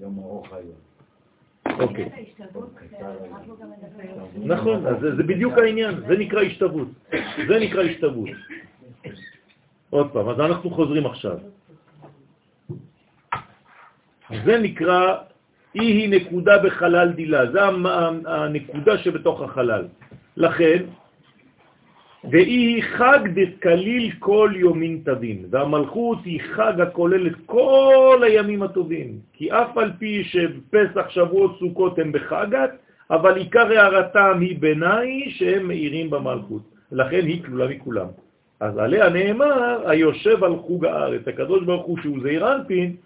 [0.00, 0.86] יום ארוך היום.
[1.80, 2.08] אוקיי.
[4.36, 6.88] נכון, אז זה, זה בדיוק העניין, זה נקרא השתוות.
[7.48, 8.28] זה נקרא השתוות.
[9.90, 11.38] עוד פעם, אז אנחנו חוזרים עכשיו.
[14.44, 15.16] זה נקרא,
[15.76, 17.60] אי היא נקודה בחלל דילה, זה
[18.26, 19.84] הנקודה שבתוך החלל.
[20.36, 20.82] לכן,
[22.30, 29.18] ואי היא חג דקליל כל יומין טבין, והמלכות היא חג הכולל את כל הימים הטובים,
[29.32, 32.70] כי אף על פי שפסח, שבועות, סוכות הם בחגת,
[33.10, 36.62] אבל עיקר הערתם היא ביניי שהם מאירים במלכות,
[36.92, 38.06] לכן היא כלולה מכולם.
[38.60, 42.96] אז עליה נאמר, היושב על חוג הארץ, הקדוש ברוך הוא שהוא זעיר אנפין,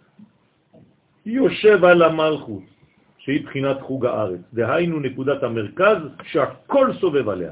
[1.27, 2.63] יושב על המלכות,
[3.19, 7.51] שהיא בחינת חוג הארץ, דהיינו נקודת המרכז שהכל סובב עליה.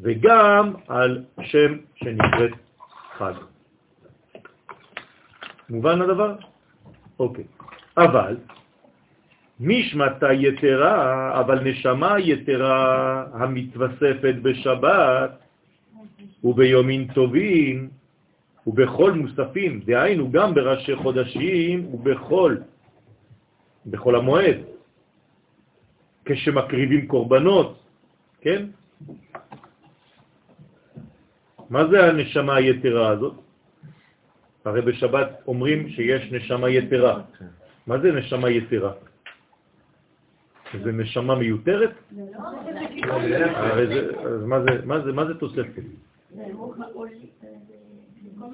[0.00, 2.50] וגם על שם שנקראת
[3.18, 3.32] חג.
[5.70, 6.34] מובן הדבר?
[7.18, 7.44] אוקיי.
[7.96, 8.36] אבל
[9.60, 15.30] משמתה יתרה, אבל נשמה יתרה המתווספת בשבת
[16.44, 17.88] וביומין טובים
[18.66, 22.56] ובכל מוספים, דהיינו גם בראשי חודשים ובכל,
[23.86, 24.56] בכל המועד,
[26.24, 27.78] כשמקריבים קורבנות,
[28.40, 28.66] כן?
[31.70, 33.34] מה זה הנשמה היתרה הזאת?
[34.64, 37.22] הרי בשבת אומרים שיש נשמה יתרה.
[37.86, 38.92] מה זה נשמה יתרה?
[40.82, 41.90] זה נשמה מיותרת?
[42.10, 42.26] זה,
[44.26, 45.82] אז מה זה, מה זה, מה זה תוספת?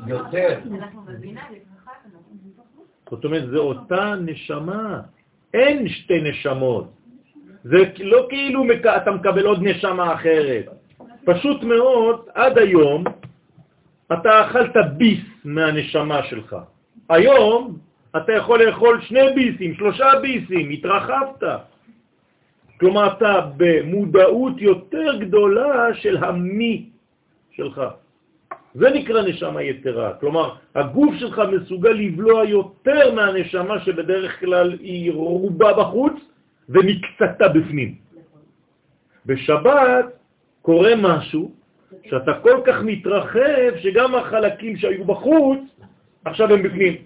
[0.07, 0.61] יותר.
[0.75, 1.93] אנחנו מבינה, לברכה,
[3.11, 5.01] זאת אומרת, זה אותה נשמה.
[5.55, 6.91] אין שתי נשמות.
[7.65, 8.65] זה לא כאילו
[8.97, 10.67] אתה מקבל עוד נשמה אחרת.
[11.25, 13.05] פשוט מאוד, עד היום
[14.13, 16.57] אתה אכלת ביס מהנשמה שלך.
[17.09, 17.79] היום
[18.17, 21.43] אתה יכול לאכול שני ביסים, שלושה ביסים, התרחבת.
[22.81, 26.87] כלומר, אתה במודעות יותר גדולה של המי
[27.51, 27.83] שלך.
[28.75, 30.13] זה נקרא נשמה יתרה.
[30.21, 36.15] כלומר, הגוף שלך מסוגל לבלוע יותר מהנשמה שבדרך כלל היא רובה בחוץ
[36.69, 37.95] ומקצתה בפנים.
[39.27, 40.07] בשבת
[40.63, 41.53] קורה משהו
[42.09, 45.61] שאתה כל כך מתרחב שגם החלקים שהיו בחוץ
[46.25, 46.97] עכשיו הם בפנים.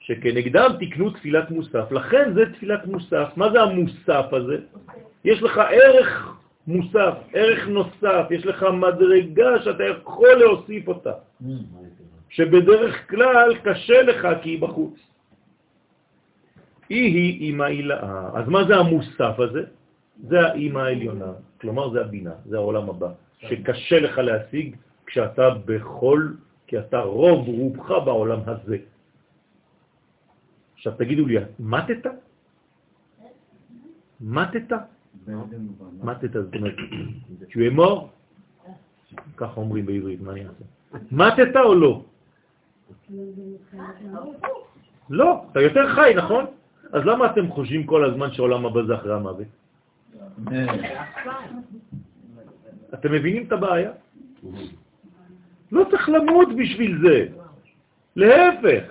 [0.00, 1.92] שכנגדם תקנו תפילת מוסף.
[1.92, 3.28] לכן זה תפילת מוסף.
[3.36, 4.56] מה זה המוסף הזה?
[5.24, 6.32] יש לך ערך
[6.66, 11.12] מוסף, ערך נוסף, יש לך מדרגה שאתה יכול להוסיף אותה,
[12.28, 14.94] שבדרך כלל קשה לך כי היא בחוץ.
[16.88, 18.30] היא היא אימא הילאה.
[18.34, 19.62] אז מה זה המוסף הזה?
[20.28, 23.08] זה האימא העליונה, כלומר זה הבינה, זה העולם הבא,
[23.38, 24.76] שקשה לך להשיג
[25.06, 26.28] כשאתה בכל,
[26.66, 28.76] כי אתה רוב רובך בעולם הזה.
[30.74, 32.06] עכשיו תגידו לי, מתת?
[34.20, 34.72] מתת?
[36.00, 36.76] אומרת,
[37.50, 38.08] tu es mort?
[39.36, 40.64] ככה אומרים בעברית, מה אני אעשה?
[41.12, 42.04] מתת או לא?
[45.10, 46.44] לא, אתה יותר חי, נכון?
[46.92, 49.46] אז למה אתם חושבים כל הזמן שעולם הבא זה אחרי המוות?
[52.94, 53.90] אתם מבינים את הבעיה?
[55.72, 57.26] לא צריך למות בשביל זה.
[58.16, 58.84] להפך.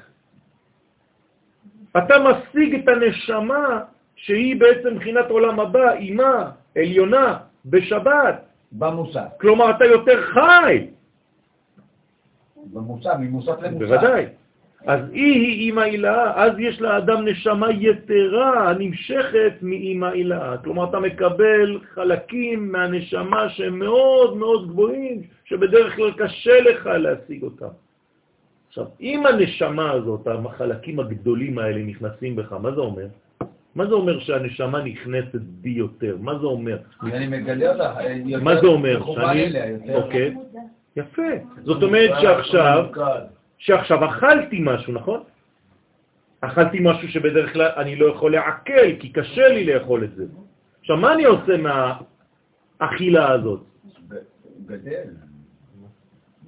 [1.97, 3.83] אתה משיג את הנשמה
[4.15, 8.45] שהיא בעצם מבחינת עולם הבא, אימה, עליונה, בשבת.
[8.71, 9.27] במוסף.
[9.41, 10.87] כלומר, אתה יותר חי.
[12.73, 13.79] במוסף, ממוסף למוסף.
[13.79, 14.25] בוודאי.
[14.85, 20.57] אז היא היא אימא הילאה, אז יש לאדם נשמה יתרה הנמשכת מאימא הילאה.
[20.57, 27.73] כלומר, אתה מקבל חלקים מהנשמה שהם מאוד מאוד גבוהים, שבדרך כלל קשה לך להשיג אותם.
[28.67, 33.07] עכשיו, אם הנשמה הזאת, החלקים הגדולים האלה נכנסים בך, מה זה אומר?
[33.75, 36.17] מה זה אומר שהנשמה נכנסת בי יותר?
[36.19, 36.77] מה זה אומר?
[37.03, 39.13] אני מגלה יותר מה זה אומר?
[39.13, 39.53] שאני...
[39.93, 40.35] אוקיי,
[40.95, 41.31] יפה.
[41.63, 42.85] זאת אומרת שעכשיו,
[43.57, 45.23] שעכשיו אכלתי משהו, נכון?
[46.41, 50.25] אכלתי משהו שבדרך כלל אני לא יכול לעכל, כי קשה לי לאכול את זה.
[50.79, 53.61] עכשיו, מה אני עושה מהאכילה הזאת?
[54.65, 55.09] גדל.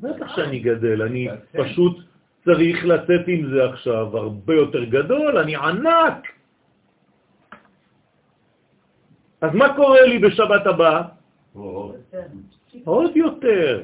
[0.02, 1.98] בטח שאני גדל, אני פשוט
[2.46, 6.33] צריך לצאת עם זה עכשיו הרבה יותר גדול, אני ענק.
[9.44, 11.02] אז מה קורה לי בשבת הבאה?
[12.86, 13.84] עוד יותר.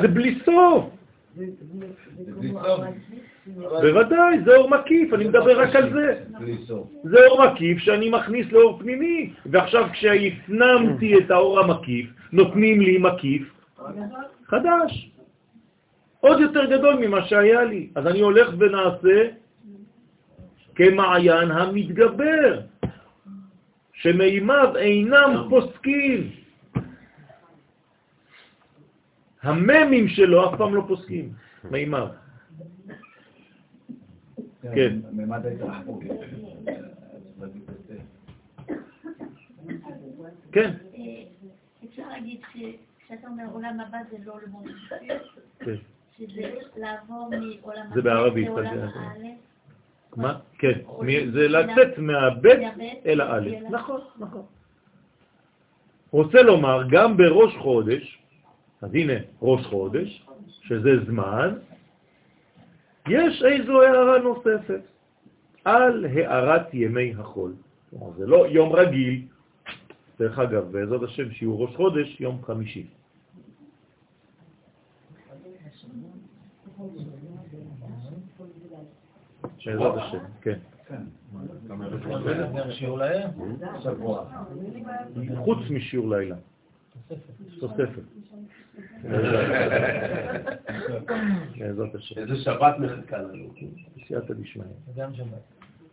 [0.00, 0.84] זה בלי סוף.
[3.56, 6.24] בוודאי, זה אור מקיף, אני מדבר רק על זה.
[7.04, 13.42] זה אור מקיף שאני מכניס לאור פנימי, ועכשיו כשהפנמתי את האור המקיף, נותנים לי מקיף
[14.44, 15.10] חדש,
[16.20, 17.88] עוד יותר גדול ממה שהיה לי.
[17.94, 19.28] אז אני הולך ונעשה
[20.74, 22.60] כמעיין המתגבר,
[24.02, 26.30] שמימיו אינם פוסקים.
[29.42, 31.32] הממים שלו אף פעם לא פוסקים,
[31.70, 32.06] מימיו.
[34.62, 34.96] כן.
[40.52, 41.00] כן, אה,
[41.84, 45.74] אפשר להגיד שכשאתה אומר עולם הבא זה לא השיפוט, כן.
[46.18, 49.51] שזה לעבור מעולם זה בערבית, לעולם האלף.
[50.16, 50.38] מה?
[50.58, 50.78] כן,
[51.32, 52.60] זה לצאת מהבית
[53.06, 53.58] אל האלף.
[53.70, 54.42] נכון, נכון.
[56.10, 58.18] רוצה לומר, גם בראש חודש,
[58.82, 59.12] אז הנה
[59.42, 60.26] ראש חודש,
[60.62, 61.54] שזה זמן,
[63.08, 64.80] יש איזו הערה נוספת
[65.64, 67.52] על הערת ימי החול.
[68.16, 69.22] זה לא יום רגיל,
[70.18, 72.86] דרך אגב, בעזרת השם שיעור ראש חודש, יום חמישי.
[79.66, 80.58] בעזרת השם, כן.
[85.36, 86.36] חוץ משיעור לילה.
[87.60, 88.02] תוספת.
[91.58, 92.20] בעזרת השם.
[92.20, 93.52] איזה שבת מחכה לנו.
[93.96, 94.64] בסייעתא דשמיא.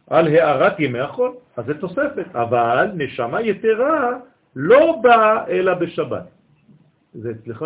[0.08, 4.20] על הערת ימי החול, אז זה תוספת, אבל נשמה יתרה
[4.56, 6.26] לא באה אלא בשבת.
[7.14, 7.66] זה אצלך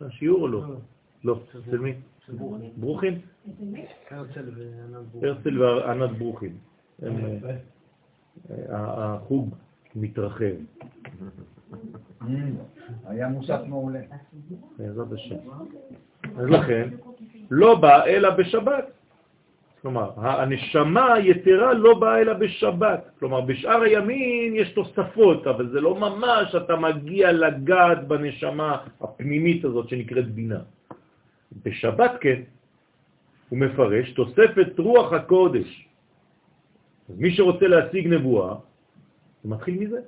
[0.00, 0.62] השיעור או לא?
[1.24, 1.40] לא.
[1.68, 1.94] אצל מי?
[2.76, 3.20] ברוכים?
[5.22, 6.56] הרצל וענת ברוכים.
[7.02, 7.08] אה,
[8.70, 9.54] החוג
[9.96, 10.54] מתרחב,
[12.22, 12.26] Mm,
[13.06, 14.00] היה מוסף מעולה.
[14.78, 15.36] בעזרת השם.
[16.36, 16.88] אז לכן,
[17.50, 18.84] לא בא אלא בשבת.
[19.82, 23.10] כלומר, הנשמה היתרה לא באה אלא בשבת.
[23.18, 29.88] כלומר, בשאר הימים יש תוספות, אבל זה לא ממש אתה מגיע לגעת בנשמה הפנימית הזאת
[29.88, 30.60] שנקראת בינה.
[31.64, 32.40] בשבת כן,
[33.48, 35.88] הוא מפרש תוספת רוח הקודש.
[37.08, 38.54] אז מי שרוצה להשיג נבואה,
[39.44, 40.00] זה מתחיל מזה.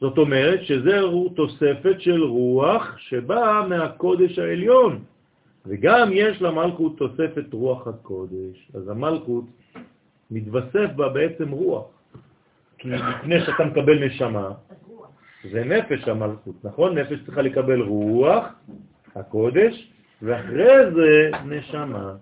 [0.00, 1.00] זאת אומרת שזה
[1.34, 5.04] תוספת של רוח שבאה מהקודש העליון,
[5.66, 8.70] וגם יש למלכות תוספת רוח הקודש.
[8.74, 9.44] אז המלכות
[10.30, 11.86] מתווסף בה בעצם רוח,
[12.78, 14.50] כי לפני שאתה מקבל נשמה,
[15.50, 16.98] זה נפש המלכות, נכון?
[16.98, 18.44] נפש צריכה לקבל רוח,
[19.14, 19.92] הקודש,
[20.22, 22.12] ואחרי זה נשמה.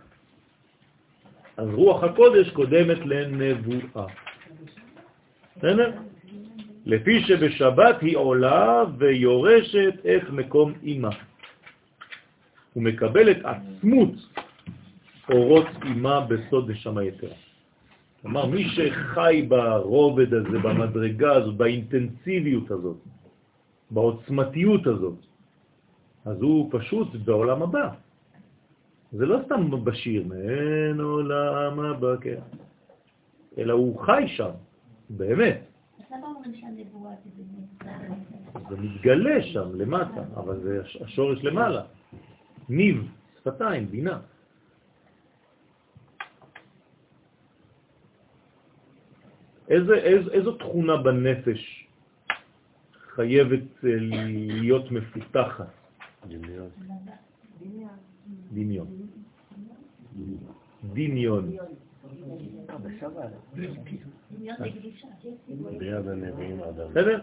[1.56, 4.06] אז רוח הקודש קודמת לנבואה.
[5.56, 5.92] בסדר?
[6.86, 11.10] לפי שבשבת היא עולה ויורשת את מקום אימה.
[12.76, 14.14] ומקבלת עצמות
[15.30, 17.34] אורות אימה בסוד נשמה יתרה.
[18.22, 22.96] כלומר, מי שחי ברובד הזה, במדרגה הזאת, באינטנסיביות הזאת,
[23.90, 25.25] בעוצמתיות הזאת,
[26.26, 27.88] אז הוא פשוט בעולם הבא.
[29.12, 32.40] זה לא סתם בשיר, אין עולם הבא, כן.
[33.58, 34.50] אלא הוא חי שם,
[35.10, 35.60] באמת.
[36.54, 37.12] שהנבואה
[38.70, 41.82] זה מתגלה שם למטה, אבל זה הש- השורש למעלה.
[42.68, 44.18] ניב, שפתיים, בינה.
[49.68, 51.86] איזה, איז, איזו תכונה בנפש
[53.14, 53.90] חייבת אה,
[54.62, 55.75] להיות מפותחת?
[56.28, 56.68] דמיון.
[58.52, 58.86] דמיון.
[60.94, 61.56] דמיון
[63.56, 65.06] לקדושה.
[65.78, 66.90] ביד הנביאים אדם.
[66.90, 67.20] בסדר?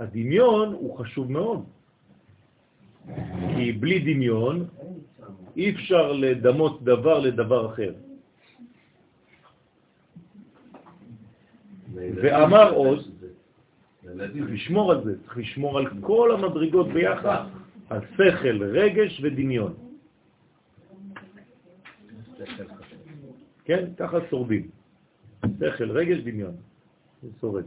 [0.00, 1.64] הדמיון הוא חשוב מאוד.
[3.56, 4.66] כי בלי דמיון
[5.56, 7.92] אי אפשר לדמות דבר לדבר אחר.
[11.94, 13.10] ואמר עוז,
[14.16, 17.44] צריך לשמור על זה, צריך לשמור על כל המדרגות ביחד,
[17.90, 19.74] על שכל, רגש ודמיון.
[23.64, 24.68] כן, ככה שורדים.
[25.58, 26.54] שכל, רגש, דמיון.
[27.22, 27.64] זה שורד.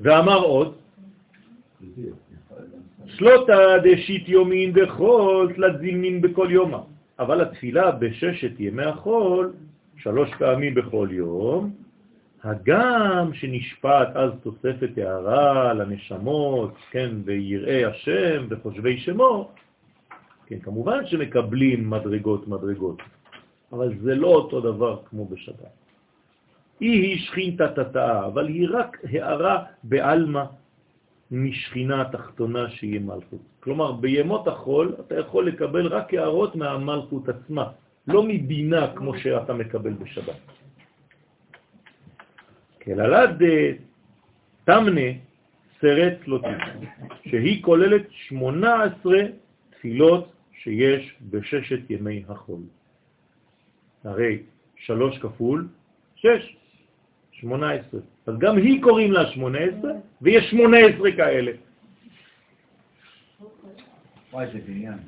[0.00, 0.76] ואמר עוד,
[3.06, 6.82] שלוטה דשית יומין בכל תלת זימין בכל יומה.
[7.18, 9.52] אבל התפילה בששת ימי החול,
[9.96, 11.81] שלוש פעמים בכל יום,
[12.44, 19.50] הגם שנשפט אז תוספת הערה לנשמות, כן, ויראי השם וחושבי שמו,
[20.46, 23.02] כן, כמובן שמקבלים מדרגות מדרגות,
[23.72, 25.74] אבל זה לא אותו דבר כמו בשבת.
[26.80, 30.44] היא היא שכינתה תתאה, אבל היא רק הערה בעלמא
[31.30, 33.40] משכינה התחתונה שהיא מלכות.
[33.60, 37.64] כלומר, בימות החול אתה יכול לקבל רק הערות מהמלכות עצמה,
[38.06, 40.61] לא מבינה כמו שאתה מקבל בשבת.
[42.84, 43.30] כללת
[44.64, 45.10] תמנה
[45.80, 46.62] סרט לוטית,
[47.28, 49.14] שהיא כוללת 18
[49.70, 50.32] תפילות
[50.62, 52.60] שיש בששת ימי החול.
[54.04, 54.38] הרי
[54.76, 55.68] שלוש כפול
[56.16, 56.56] שש,
[57.32, 58.00] 18.
[58.26, 59.92] אז גם היא קוראים לה 18,
[60.22, 61.52] ויש 18 כאלה.
[64.32, 64.98] וואי, זה בניין.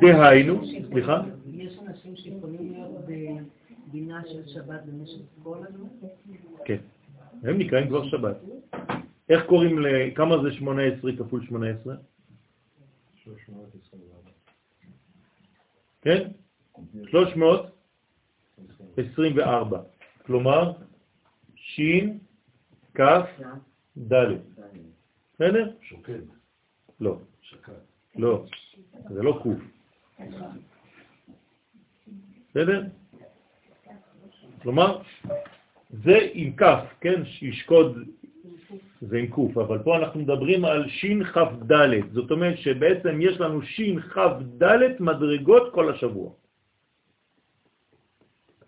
[0.00, 1.22] דהיינו, סליחה?
[1.52, 2.90] יש אנשים שיכולים להיות
[3.90, 5.88] בבינה של שבת במשך כל הזמן?
[6.64, 6.76] כן,
[7.42, 8.36] הם נקראים כבר שבת.
[9.28, 10.14] איך קוראים, ל...
[10.14, 11.94] כמה זה 18 כפול 18?
[13.24, 14.30] 324.
[16.02, 16.30] כן?
[17.10, 19.82] 324.
[20.26, 20.72] כלומר,
[21.54, 22.18] שין,
[22.94, 23.26] כף,
[23.98, 24.26] ד'.
[25.34, 25.72] בסדר?
[25.82, 26.20] שוקד.
[27.00, 27.18] לא.
[27.40, 27.72] שקד.
[28.16, 28.44] לא,
[29.08, 29.58] זה לא קוף.
[32.50, 32.82] בסדר?
[34.62, 34.98] כלומר,
[35.90, 37.24] זה עם כף, כן?
[37.24, 37.98] שישקוד
[39.00, 43.40] זה עם קוף, אבל פה אנחנו מדברים על שין כף ד', זאת אומרת שבעצם יש
[43.40, 44.32] לנו שין כף
[44.62, 46.30] ד' מדרגות כל השבוע.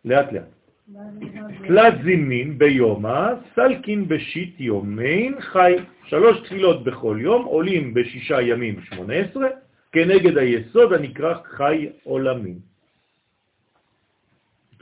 [0.04, 0.48] לאט לאט.
[1.66, 5.76] תלת זימין ביומה, סלקין בשיט יומין חי.
[6.06, 9.48] שלוש תפילות בכל יום, עולים בשישה ימים 18,
[9.92, 12.54] כנגד היסוד הנקרא חי עולמי.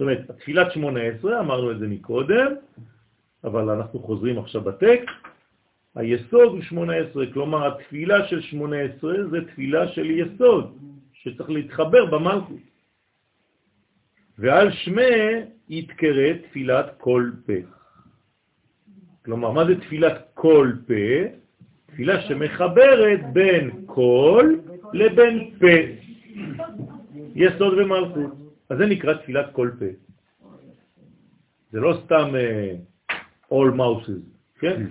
[0.01, 2.53] זאת אומרת, תפילת 18, אמרנו את זה מקודם,
[3.45, 5.09] אבל אנחנו חוזרים עכשיו בטקסט,
[5.95, 10.79] היסוד הוא 18, כלומר התפילה של 18 זה תפילה של יסוד,
[11.13, 12.57] שצריך להתחבר במלכות.
[14.39, 15.03] ועל שמי
[15.69, 17.53] יתקרא תפילת כל פה.
[19.25, 21.29] כלומר, מה זה תפילת כל פה?
[21.87, 24.55] תפילה שמחברת בין כל
[24.93, 25.77] לבין פה.
[27.35, 28.50] יסוד ומלכות.
[28.71, 29.85] אז זה נקרא תפילת כל פה.
[31.73, 33.13] זה לא סתם uh,
[33.53, 34.23] all mouses,
[34.61, 34.87] כן?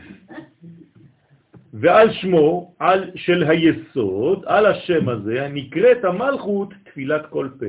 [1.74, 7.66] ועל שמו, על, של היסוד, על השם הזה, נקראת המלכות תפילת כל פה.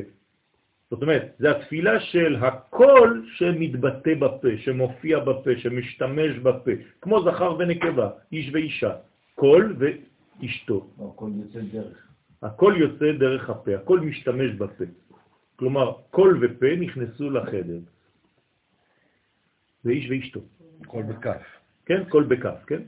[0.91, 6.71] זאת אומרת, זה התפילה של הקול שמתבטא בפה, שמופיע בפה, שמשתמש בפה,
[7.01, 8.93] כמו זכר ונקבה, איש ואישה,
[9.35, 10.87] קול ואשתו.
[11.01, 12.07] הכל יוצא דרך.
[12.43, 14.85] הכל יוצא דרך הפה, הכל משתמש בפה.
[15.61, 17.79] כלומר, קול ופה נכנסו לחדר.
[19.85, 20.41] זה איש ואשתו.
[20.87, 21.43] קול בכף.
[21.87, 22.83] כן, קול בכף, כן?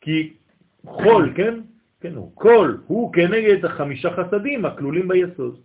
[0.00, 0.32] כי
[0.86, 1.60] חול, כן?
[2.00, 5.60] כן, הוא קול, הוא כנגד החמישה חסדים הכלולים ביסוד.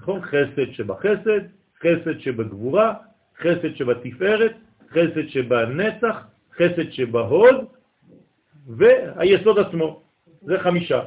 [0.00, 0.20] נכון?
[0.22, 1.40] חסד שבחסד,
[1.82, 2.94] חסד שבגבורה,
[3.38, 4.54] חסד שבתפארת,
[4.90, 7.56] חסד שבנצח, חסד שבהוד,
[8.66, 10.02] והיסוד עצמו.
[10.42, 11.02] זה חמישה.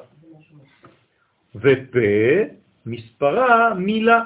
[1.55, 4.23] ופה, מספרה מילה,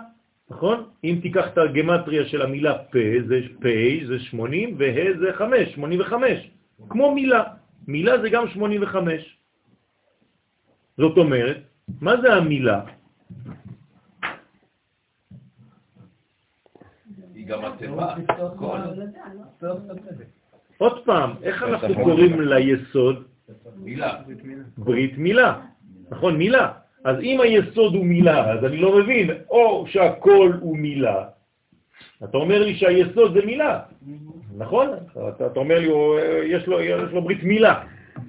[0.50, 0.90] נכון?
[1.04, 6.52] אם תיקח את הגמטריה של המילה פה, זה פה, זה 80, והה זה 5, 85,
[6.90, 7.44] כמו מילה.
[7.88, 9.38] מילה זה גם 85.
[10.98, 11.58] זאת אומרת,
[12.02, 12.82] מה זה המילה?
[17.48, 18.16] גם התיבה,
[18.56, 18.80] קול.
[20.78, 23.28] עוד פעם, איך אנחנו קוראים ליסוד?
[23.76, 24.22] מילה.
[24.78, 25.62] ברית מילה.
[26.10, 26.72] נכון, מילה.
[27.08, 31.28] אז אם היסוד הוא מילה, אז אני לא מבין, או שהכל הוא מילה,
[32.24, 33.80] אתה אומר לי שהיסוד זה מילה,
[34.58, 34.88] נכון?
[35.12, 35.88] אתה, אתה אומר לי,
[36.56, 37.84] יש לו, יש לו ברית מילה.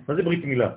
[0.08, 0.70] מה זה ברית מילה?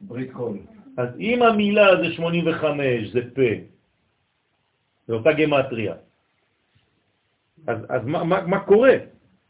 [0.00, 0.58] ברית קול.
[0.96, 3.50] אז אם המילה זה 85, זה פה,
[5.06, 5.94] זה אותה גמטריה,
[7.66, 8.94] אז, אז מה, מה, מה קורה?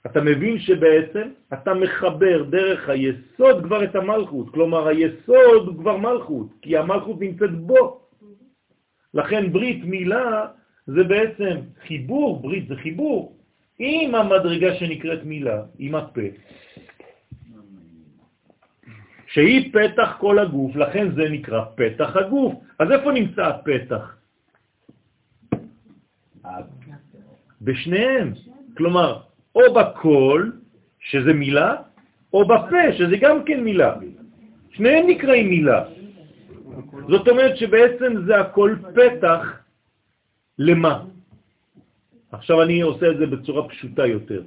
[0.06, 6.48] אתה מבין שבעצם אתה מחבר דרך היסוד כבר את המלכות, כלומר היסוד הוא כבר מלכות,
[6.62, 8.00] כי המלכות נמצאת בו.
[9.14, 10.46] לכן ברית מילה
[10.86, 11.56] זה בעצם
[11.86, 13.36] חיבור, ברית זה חיבור,
[13.78, 16.28] עם המדרגה שנקראת מילה, עם הפה,
[19.26, 22.54] שהיא פתח כל הגוף, לכן זה נקרא פתח הגוף.
[22.78, 24.16] אז איפה נמצא הפתח?
[27.62, 28.32] בשניהם.
[28.76, 29.20] כלומר,
[29.54, 30.52] או בקול,
[31.00, 31.76] שזה מילה,
[32.32, 33.94] או בפה, שזה גם כן מילה.
[34.70, 35.84] שניהם נקראים מילה.
[37.08, 39.60] זאת אומרת שבעצם זה הכל פתח
[40.58, 41.04] למה?
[42.32, 44.42] עכשיו אני עושה את זה בצורה פשוטה יותר.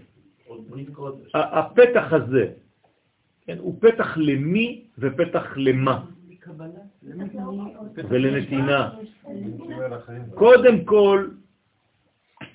[1.33, 2.47] הפתח הזה,
[3.45, 6.05] כן, הוא פתח למי ופתח למה.
[8.09, 8.89] ולנתינה.
[10.33, 11.27] קודם כל,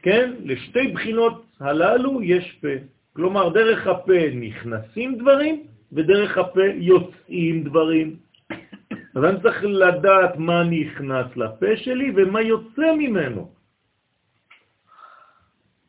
[0.03, 2.69] כן, לשתי בחינות הללו יש פה.
[3.13, 8.17] כלומר, דרך הפה נכנסים דברים, ודרך הפה יוצאים דברים.
[9.15, 13.51] אז אני צריך לדעת מה נכנס לפה שלי ומה יוצא ממנו.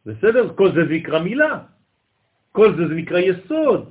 [0.05, 0.53] בסדר?
[0.55, 1.59] כל זה זה נקרא מילה.
[2.51, 3.89] כל זה זה נקרא יסוד.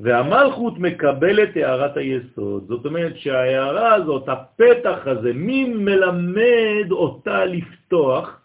[0.00, 2.64] והמלכות מקבלת הערת היסוד.
[2.68, 8.35] זאת אומרת שההערה הזאת, הפתח הזה, מי מלמד אותה לפתוח?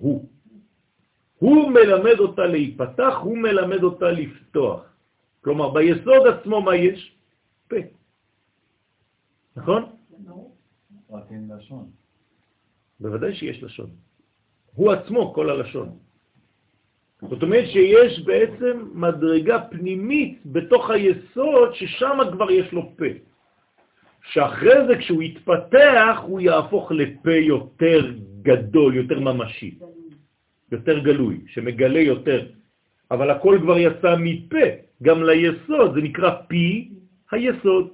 [0.00, 0.28] הוא.
[1.38, 4.80] הוא מלמד אותה להיפתח, הוא מלמד אותה לפתוח.
[5.40, 7.16] כלומר, ביסוד עצמו מה יש?
[7.68, 7.76] פה.
[9.56, 9.82] נכון?
[11.10, 11.90] רק אין לשון.
[13.00, 13.90] בוודאי שיש לשון.
[14.74, 15.98] הוא עצמו כל הלשון.
[17.20, 23.04] זאת אומרת שיש בעצם מדרגה פנימית בתוך היסוד ששם כבר יש לו פה.
[24.22, 28.12] שאחרי זה כשהוא יתפתח הוא יהפוך לפה יותר
[28.42, 29.78] גדול, יותר ממשי,
[30.72, 32.46] יותר גלוי, שמגלה יותר.
[33.10, 34.66] אבל הכל כבר יצא מפה,
[35.02, 36.90] גם ליסוד, זה נקרא פי
[37.30, 37.86] היסוד.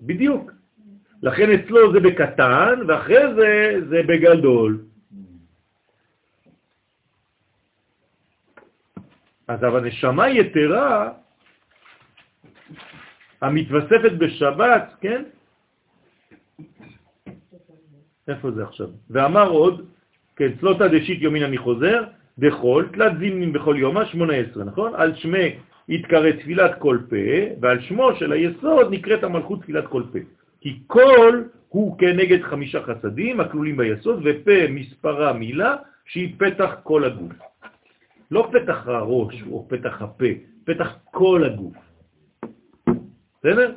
[0.00, 0.52] בדיוק.
[1.22, 3.50] לכן אצלו זה בקטן, ואחרי זה
[3.88, 4.84] זה בגדול.
[9.48, 11.12] אז אבל נשמה יתרה,
[13.40, 15.22] המתווספת בשבת, כן?
[18.28, 18.86] איפה זה עכשיו?
[19.10, 19.86] ואמר עוד,
[20.36, 22.04] כן, צלוטה דשית יומין אני חוזר,
[22.38, 24.92] בכל, תלת זימנים בכל יומה, 18, נכון?
[24.94, 25.56] על שמי
[25.88, 30.18] יתקרא תפילת כל פה, ועל שמו של היסוד נקראת המלכות תפילת כל פה.
[30.60, 35.76] כי כל הוא כנגד חמישה חסדים הכלולים ביסוד, ופה מספרה מילה
[36.06, 37.32] שהיא פתח כל הגוף.
[38.30, 40.32] לא פתח הראש או פתח הפה,
[40.64, 41.76] פתח כל הגוף.
[43.38, 43.72] בסדר?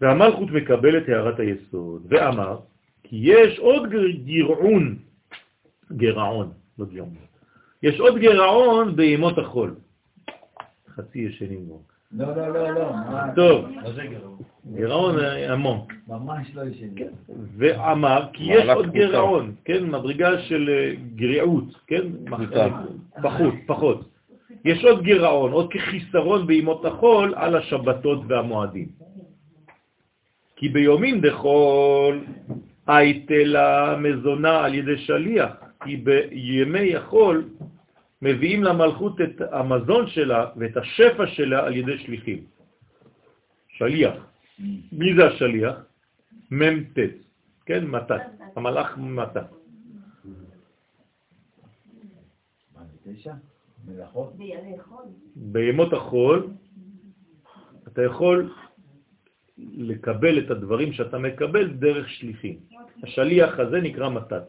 [0.00, 2.58] והמלכות מקבל את הערת היסוד, ואמר,
[3.10, 3.82] כי יש עוד
[4.24, 4.96] גרעון,
[5.92, 7.14] גרעון, לא גרעון,
[7.82, 9.74] יש עוד גרעון בימות החול.
[10.88, 11.82] חצי ישנים בו.
[12.12, 12.90] לא, לא, לא, לא.
[13.36, 13.64] טוב,
[14.10, 14.38] גרעון?
[14.74, 15.14] גירעון
[15.48, 15.78] המון.
[16.08, 16.94] ממש לא ישנים.
[17.56, 18.90] ואמר כי יש עוד.
[18.90, 22.06] גירעון, כן, מדרגה של אה, גריעות, כן.
[23.22, 24.08] פחות, פחות.
[24.64, 28.88] יש עוד גירעון, עוד כחיסרון בימות החול על השבתות והמועדים.
[30.60, 32.24] כי ביומים דחול
[32.96, 35.52] הייתלה מזונה על ידי שליח,
[35.84, 37.48] כי בימי החול
[38.22, 42.44] מביאים למלכות את המזון שלה ואת השפע שלה על ידי שליחים.
[43.68, 44.14] שליח.
[44.92, 45.76] מי זה השליח?
[46.50, 46.98] מ"ט,
[47.66, 48.22] כן, מתת,
[48.56, 49.46] המלאך מתת.
[55.36, 56.50] בימות החול
[57.88, 58.52] אתה יכול
[59.58, 62.69] לקבל את הדברים שאתה מקבל דרך שליחים.
[63.02, 64.42] השליח הזה נקרא מתת.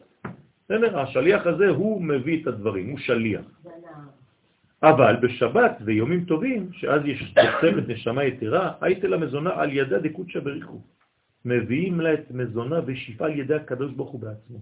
[0.64, 0.98] בסדר?
[0.98, 3.44] השליח הזה הוא מביא את הדברים, הוא שליח.
[4.82, 10.40] אבל בשבת ויומים טובים, שאז יש תוספת נשמה יתרה, הייתה לה מזונה על ידה דקודשא
[10.40, 10.80] בריחו.
[11.44, 14.58] מביאים לה את מזונה ושפעה על ידי הקדוש ברוך הוא בעצמו.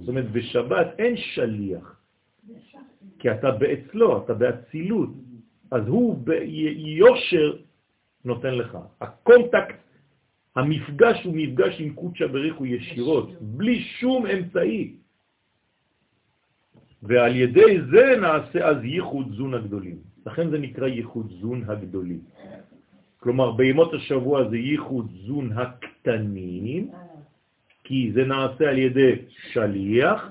[0.00, 2.00] זאת אומרת, בשבת אין שליח,
[3.18, 5.10] כי אתה באצלו, אתה באצילות,
[5.70, 7.56] אז הוא ביושר
[8.24, 8.78] נותן לך.
[9.00, 9.87] ה contact,
[10.56, 14.94] המפגש הוא מפגש עם קודשא בריך הוא ישירות, בלי שום אמצעי.
[17.02, 19.98] ועל ידי זה נעשה אז ייחוד זון הגדולים.
[20.26, 22.20] לכן זה נקרא ייחוד זון הגדולים.
[23.18, 26.90] כלומר, בימות השבוע זה ייחוד זון הקטנים,
[27.84, 29.12] כי זה נעשה על ידי
[29.52, 30.30] שליח,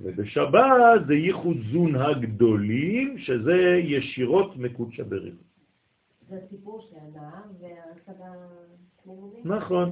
[0.00, 5.44] ובשבת זה ייחוד זון הגדולים, שזה ישירות מקודשא בריחו.
[6.28, 8.24] זה הסיפור של הנער והסבא...
[9.44, 9.90] נכון.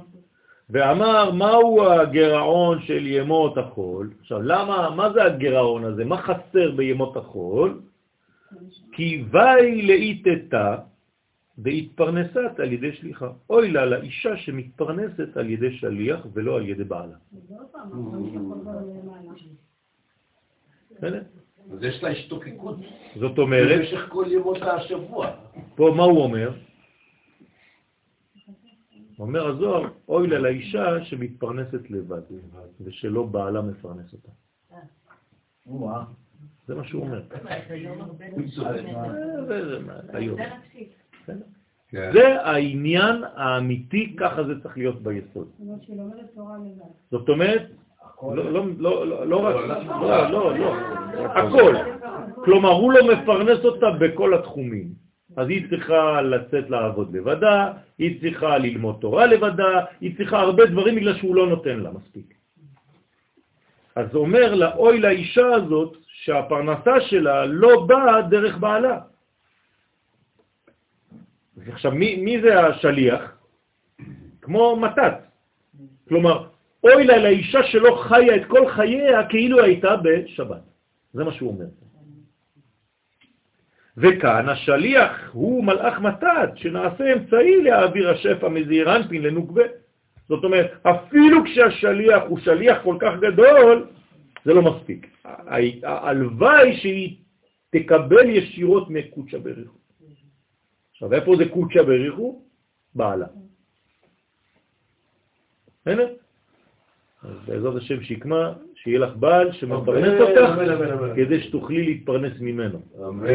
[0.69, 4.13] ואמר מהו הגירעון של ימות החול.
[4.19, 6.05] עכשיו, למה, מה זה הגירעון הזה?
[6.05, 7.81] מה חסר בימות החול?
[8.91, 10.75] כי וי לאיתתה
[11.57, 13.29] והתפרנסת על ידי שליחה.
[13.49, 17.17] אוי לה לאישה שמתפרנסת על ידי שליח ולא על ידי בעלה.
[21.71, 22.77] אז יש לה השתוקקות.
[23.15, 25.31] זאת אומרת, במשך כל ימות השבוע.
[25.75, 26.51] פה מה הוא אומר?
[29.19, 32.21] אומר הזוהר, אוי לה לאישה שמתפרנסת לבד,
[32.83, 34.31] ושלא בעלה מפרנס אותה.
[36.67, 37.21] זה מה שהוא אומר.
[41.91, 45.49] זה העניין האמיתי, ככה זה צריך להיות ביסוד.
[47.11, 47.61] זאת אומרת,
[48.21, 50.75] לא, לא, לא, לא, לא רק, לא, לא, לא,
[51.25, 51.75] הכל.
[52.35, 55.08] כלומר, הוא לא מפרנס אותה בכל התחומים.
[55.35, 60.95] אז היא צריכה לצאת לעבוד לבדה, היא צריכה ללמוד תורה לבדה, היא צריכה הרבה דברים
[60.95, 62.33] בגלל שהוא לא נותן לה מספיק.
[63.95, 68.99] אז אומר לה, אוי לאישה הזאת שהפרנסה שלה לא באה דרך בעלה.
[71.67, 73.37] עכשיו, מי, מי זה השליח?
[74.41, 75.13] כמו מתת.
[76.07, 76.47] כלומר,
[76.83, 80.61] אוי לה לאישה שלא חיה את כל חייה כאילו הייתה בשבת.
[81.13, 81.65] זה מה שהוא אומר.
[83.97, 89.63] וכאן השליח הוא מלאך מתת, שנעשה אמצעי להעביר השפע מזעיר אנפין לנוקבה.
[90.29, 93.87] זאת אומרת, אפילו כשהשליח הוא שליח כל כך גדול,
[94.45, 95.07] זה לא מספיק.
[95.83, 97.17] הלוואי שהיא
[97.69, 99.77] תקבל ישירות מקודשא בריחו.
[100.91, 102.41] עכשיו, איפה זה קודשא בריחו?
[102.95, 103.25] בעלה.
[105.85, 106.03] הנה.
[107.23, 108.53] אז בעזרת השם שיקמה,
[108.83, 110.49] שיהיה לך בעל שמפרנס אותך,
[111.15, 112.79] כדי שתוכלי להתפרנס ממנו.
[113.07, 113.27] אמן.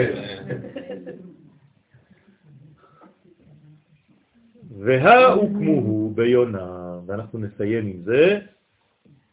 [4.79, 8.39] והוקמוהו ביונה, ואנחנו נסיים עם זה,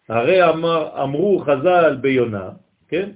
[0.10, 2.50] הרי אמר, אמרו חז"ל ביונה,
[2.88, 3.10] כן?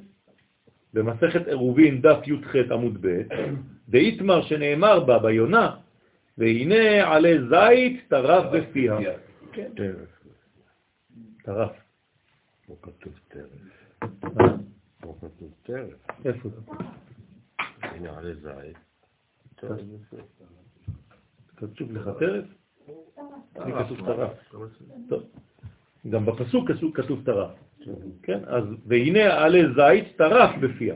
[0.94, 3.22] במסכת עירובין דף י"ח עמוד ב',
[3.90, 5.76] דאיתמר שנאמר בה ביונה,
[6.38, 8.98] והנה עלי זית טרף בפיה.
[11.44, 11.85] טרף.
[12.68, 13.50] פה כתוב טרף.
[14.04, 14.56] אה?
[15.02, 16.08] פה כתוב טרף.
[16.26, 16.56] איפה זה?
[17.82, 18.78] הנה עלי זית.
[21.58, 22.46] כתוב לך טרף?
[23.66, 24.32] לי כתוב טרף.
[25.10, 25.24] טוב.
[26.10, 26.96] גם בפסוק כתוב-
[27.26, 27.52] טרף.
[28.24, 30.96] כן, אז והנה עלי זית טרף בפיה.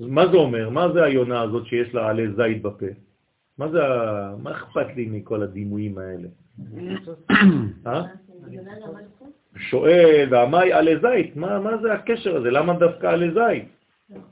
[0.00, 0.70] אז מה זה אומר?
[0.70, 2.86] מה זה היונה הזאת שיש לה עלי זית בפה?
[3.58, 3.78] מה זה,
[4.42, 6.28] מה אכפת לי מכל הדימויים האלה?
[9.58, 9.62] אה?
[9.70, 12.50] שואל, והמאי עלי זית, מה, מה זה הקשר הזה?
[12.50, 13.64] למה דווקא עלי זית?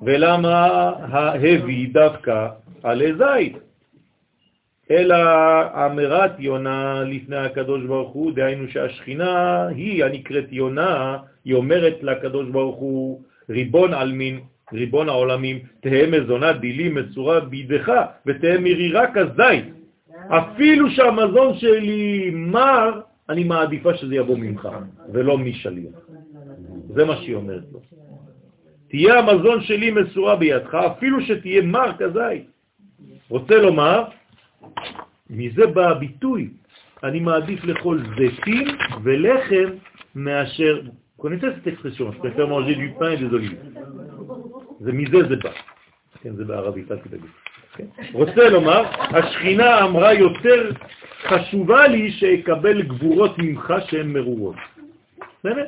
[0.02, 0.66] ולמה
[1.00, 2.48] ההביא דווקא
[2.82, 3.56] עלי זית?
[4.90, 5.16] אלא
[5.86, 12.76] אמירת יונה לפני הקדוש ברוך הוא, דהיינו שהשכינה היא הנקראת יונה, היא אומרת לקדוש ברוך
[12.76, 14.40] הוא, ריבון עלמין,
[14.72, 17.92] ריבון העולמים, תהא מזונה דילי מסורה בידך,
[18.26, 19.64] ותהא מרירה כזית.
[20.28, 24.68] אפילו שהמזון שלי מר, אני מעדיפה שזה יבוא ממך,
[25.12, 25.94] ולא משליח.
[26.94, 27.80] זה מה שהיא אומרת לו.
[28.88, 32.46] תהיה המזון שלי מסורה בידך, אפילו שתהיה מר כזית.
[33.28, 34.04] רוצה לומר,
[35.30, 36.50] מזה בא הביטוי,
[37.04, 38.68] אני מעדיף לאכול זיתים
[39.02, 39.68] ולחם
[40.14, 40.80] מאשר...
[42.46, 43.56] manger du pain et des olives.
[44.80, 45.50] זה מזה זה בא.
[46.22, 47.26] כן, זה בערבית, אל תדאגו.
[47.76, 47.84] כן?
[48.12, 50.70] רוצה לומר, השכינה אמרה יותר
[51.28, 54.56] חשובה לי שאקבל גבורות ממך שהן מרורות.
[55.38, 55.64] בסדר?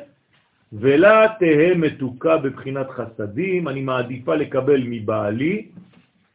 [0.73, 5.67] ולה תהא מתוקה בבחינת חסדים, אני מעדיפה לקבל מבעלי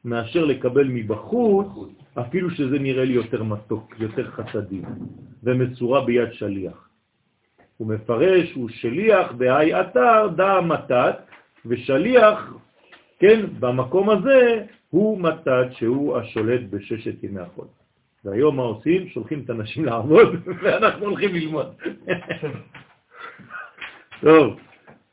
[0.04, 1.68] מאשר לקבל מבחוץ,
[2.20, 4.82] אפילו שזה נראה לי יותר מתוק, יותר חסדים,
[5.42, 6.88] ומצורה ביד שליח.
[7.76, 11.16] הוא מפרש, הוא שליח בהי אתר דא מתת,
[11.66, 12.54] ושליח,
[13.18, 17.66] כן, במקום הזה הוא מתת שהוא השולט בששת ימי החול.
[18.24, 19.08] והיום מה עושים?
[19.08, 20.28] שולחים את האנשים לעבוד,
[20.62, 21.74] ואנחנו הולכים ללמוד.
[24.20, 24.58] טוב,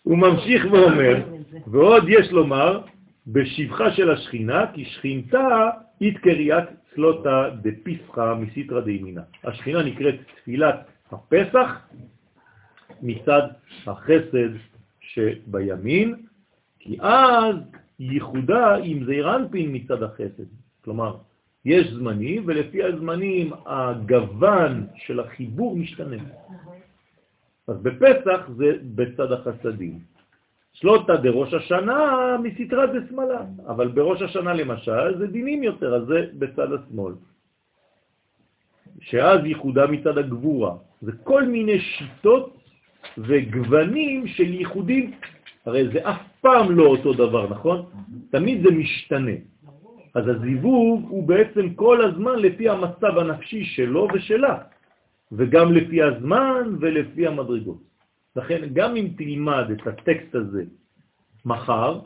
[0.03, 1.23] הוא ממשיך ואומר,
[1.67, 2.81] ועוד יש לומר,
[3.27, 5.69] בשבחה של השכינה, כי שכינתה
[6.01, 9.21] התקריית צלותה דפיסחה מסיטרא דימינה.
[9.43, 10.75] השכינה נקראת תפילת
[11.11, 11.87] הפסח
[13.01, 13.41] מצד
[13.87, 14.49] החסד
[14.99, 16.15] שבימין,
[16.79, 17.55] כי אז
[17.99, 20.43] ייחודה עם זעיר אנפין מצד החסד.
[20.83, 21.17] כלומר,
[21.65, 26.17] יש זמנים, ולפי הזמנים הגוון של החיבור משתנה.
[27.67, 29.99] אז בפסח זה בצד החסדים.
[30.73, 31.97] שלוטה דראש השנה
[32.43, 37.13] מסתרה דשמאלה, אבל בראש השנה למשל זה דינים יותר, אז זה בצד השמאל.
[39.01, 40.75] שאז ייחודה מצד הגבורה.
[41.01, 42.57] זה כל מיני שיטות
[43.17, 45.11] וגוונים של ייחודים.
[45.65, 47.85] הרי זה אף פעם לא אותו דבר, נכון?
[48.31, 49.50] תמיד זה משתנה.
[50.13, 54.57] אז הזיווג הוא בעצם כל הזמן לפי המצב הנפשי שלו ושלה,
[55.31, 57.81] וגם לפי הזמן ולפי המדרגות.
[58.35, 60.63] לכן גם אם תלמד את הטקסט הזה
[61.45, 61.99] מחר,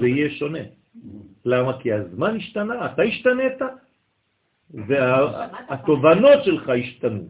[0.00, 0.64] זה יהיה שונה.
[1.44, 1.78] למה?
[1.80, 3.60] כי הזמן השתנה, אתה השתנית,
[4.70, 7.28] והתובנות שלך השתנו.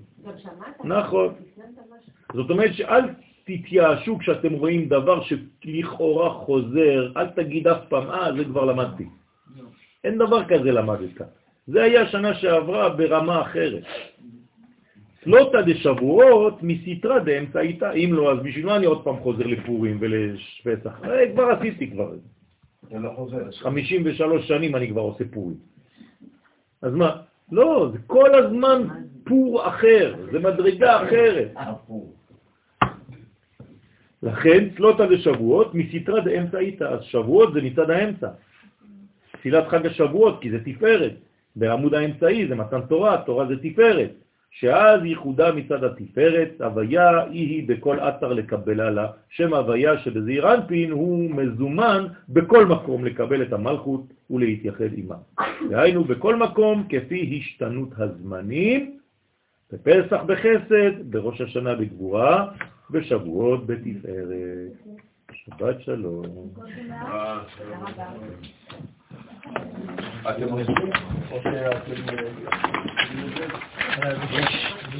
[0.84, 1.34] נכון.
[2.34, 3.04] זאת אומרת שאל
[3.46, 9.04] תתייאשו כשאתם רואים דבר שלכאורה חוזר, אל תגיד אף פעם, אה, זה כבר למדתי.
[10.04, 11.20] אין דבר כזה למדת.
[11.66, 13.82] זה היה שנה שעברה ברמה אחרת.
[15.24, 19.98] סלוטה דשבועות מסתרה דאמצע איתה, אם לא, אז בשביל מה אני עוד פעם חוזר לפורים
[20.00, 21.00] ולפסח?
[21.04, 22.10] אה, כבר עשיתי כבר.
[22.90, 23.50] זה לא חוזר.
[23.52, 25.56] 53 שנים אני כבר עושה פורים.
[26.82, 27.16] אז מה?
[27.52, 28.82] לא, זה כל הזמן
[29.24, 31.50] פור אחר, זה מדרגה אחרת.
[34.22, 38.28] לכן צלותה ושבועות מסתרה דאמצע איתה, אז שבועות זה מצד האמצע.
[39.32, 41.12] תפילת חג השבועות, כי זה תפארת.
[41.56, 44.10] בעמוד האמצעי זה מתן תורה, תורה זה תפארת.
[44.50, 51.30] שאז ייחודה מצד התפארת, הוויה היא בכל אתר לקבלה לה, שם הוויה שבזעיר אנפין הוא
[51.30, 55.14] מזומן בכל מקום לקבל את המלכות ולהתייחד עימה.
[55.70, 58.98] והיינו בכל מקום כפי השתנות הזמנים,
[59.72, 62.48] בפסח בחסד, בראש השנה בגבורה,
[62.90, 64.72] בשבועות בתפארת.
[65.32, 66.22] שבת שלום.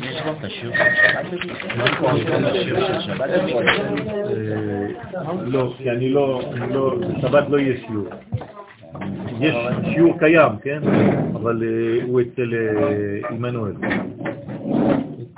[0.02, 0.20] יש
[1.98, 3.31] כבר את של שבת?
[5.47, 6.42] לא, כי אני לא,
[7.18, 8.08] בשבת לא יהיה שיעור.
[9.40, 9.55] יש
[9.94, 10.81] שיעור קיים, כן?
[11.34, 13.73] אבל אה, הוא אצל אה, עמנואל.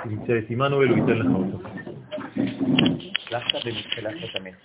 [0.02, 1.87] תמצא את עמנואל, הוא ייתן לך אותו.
[3.28, 4.56] Plaza de Miguel Ángel también.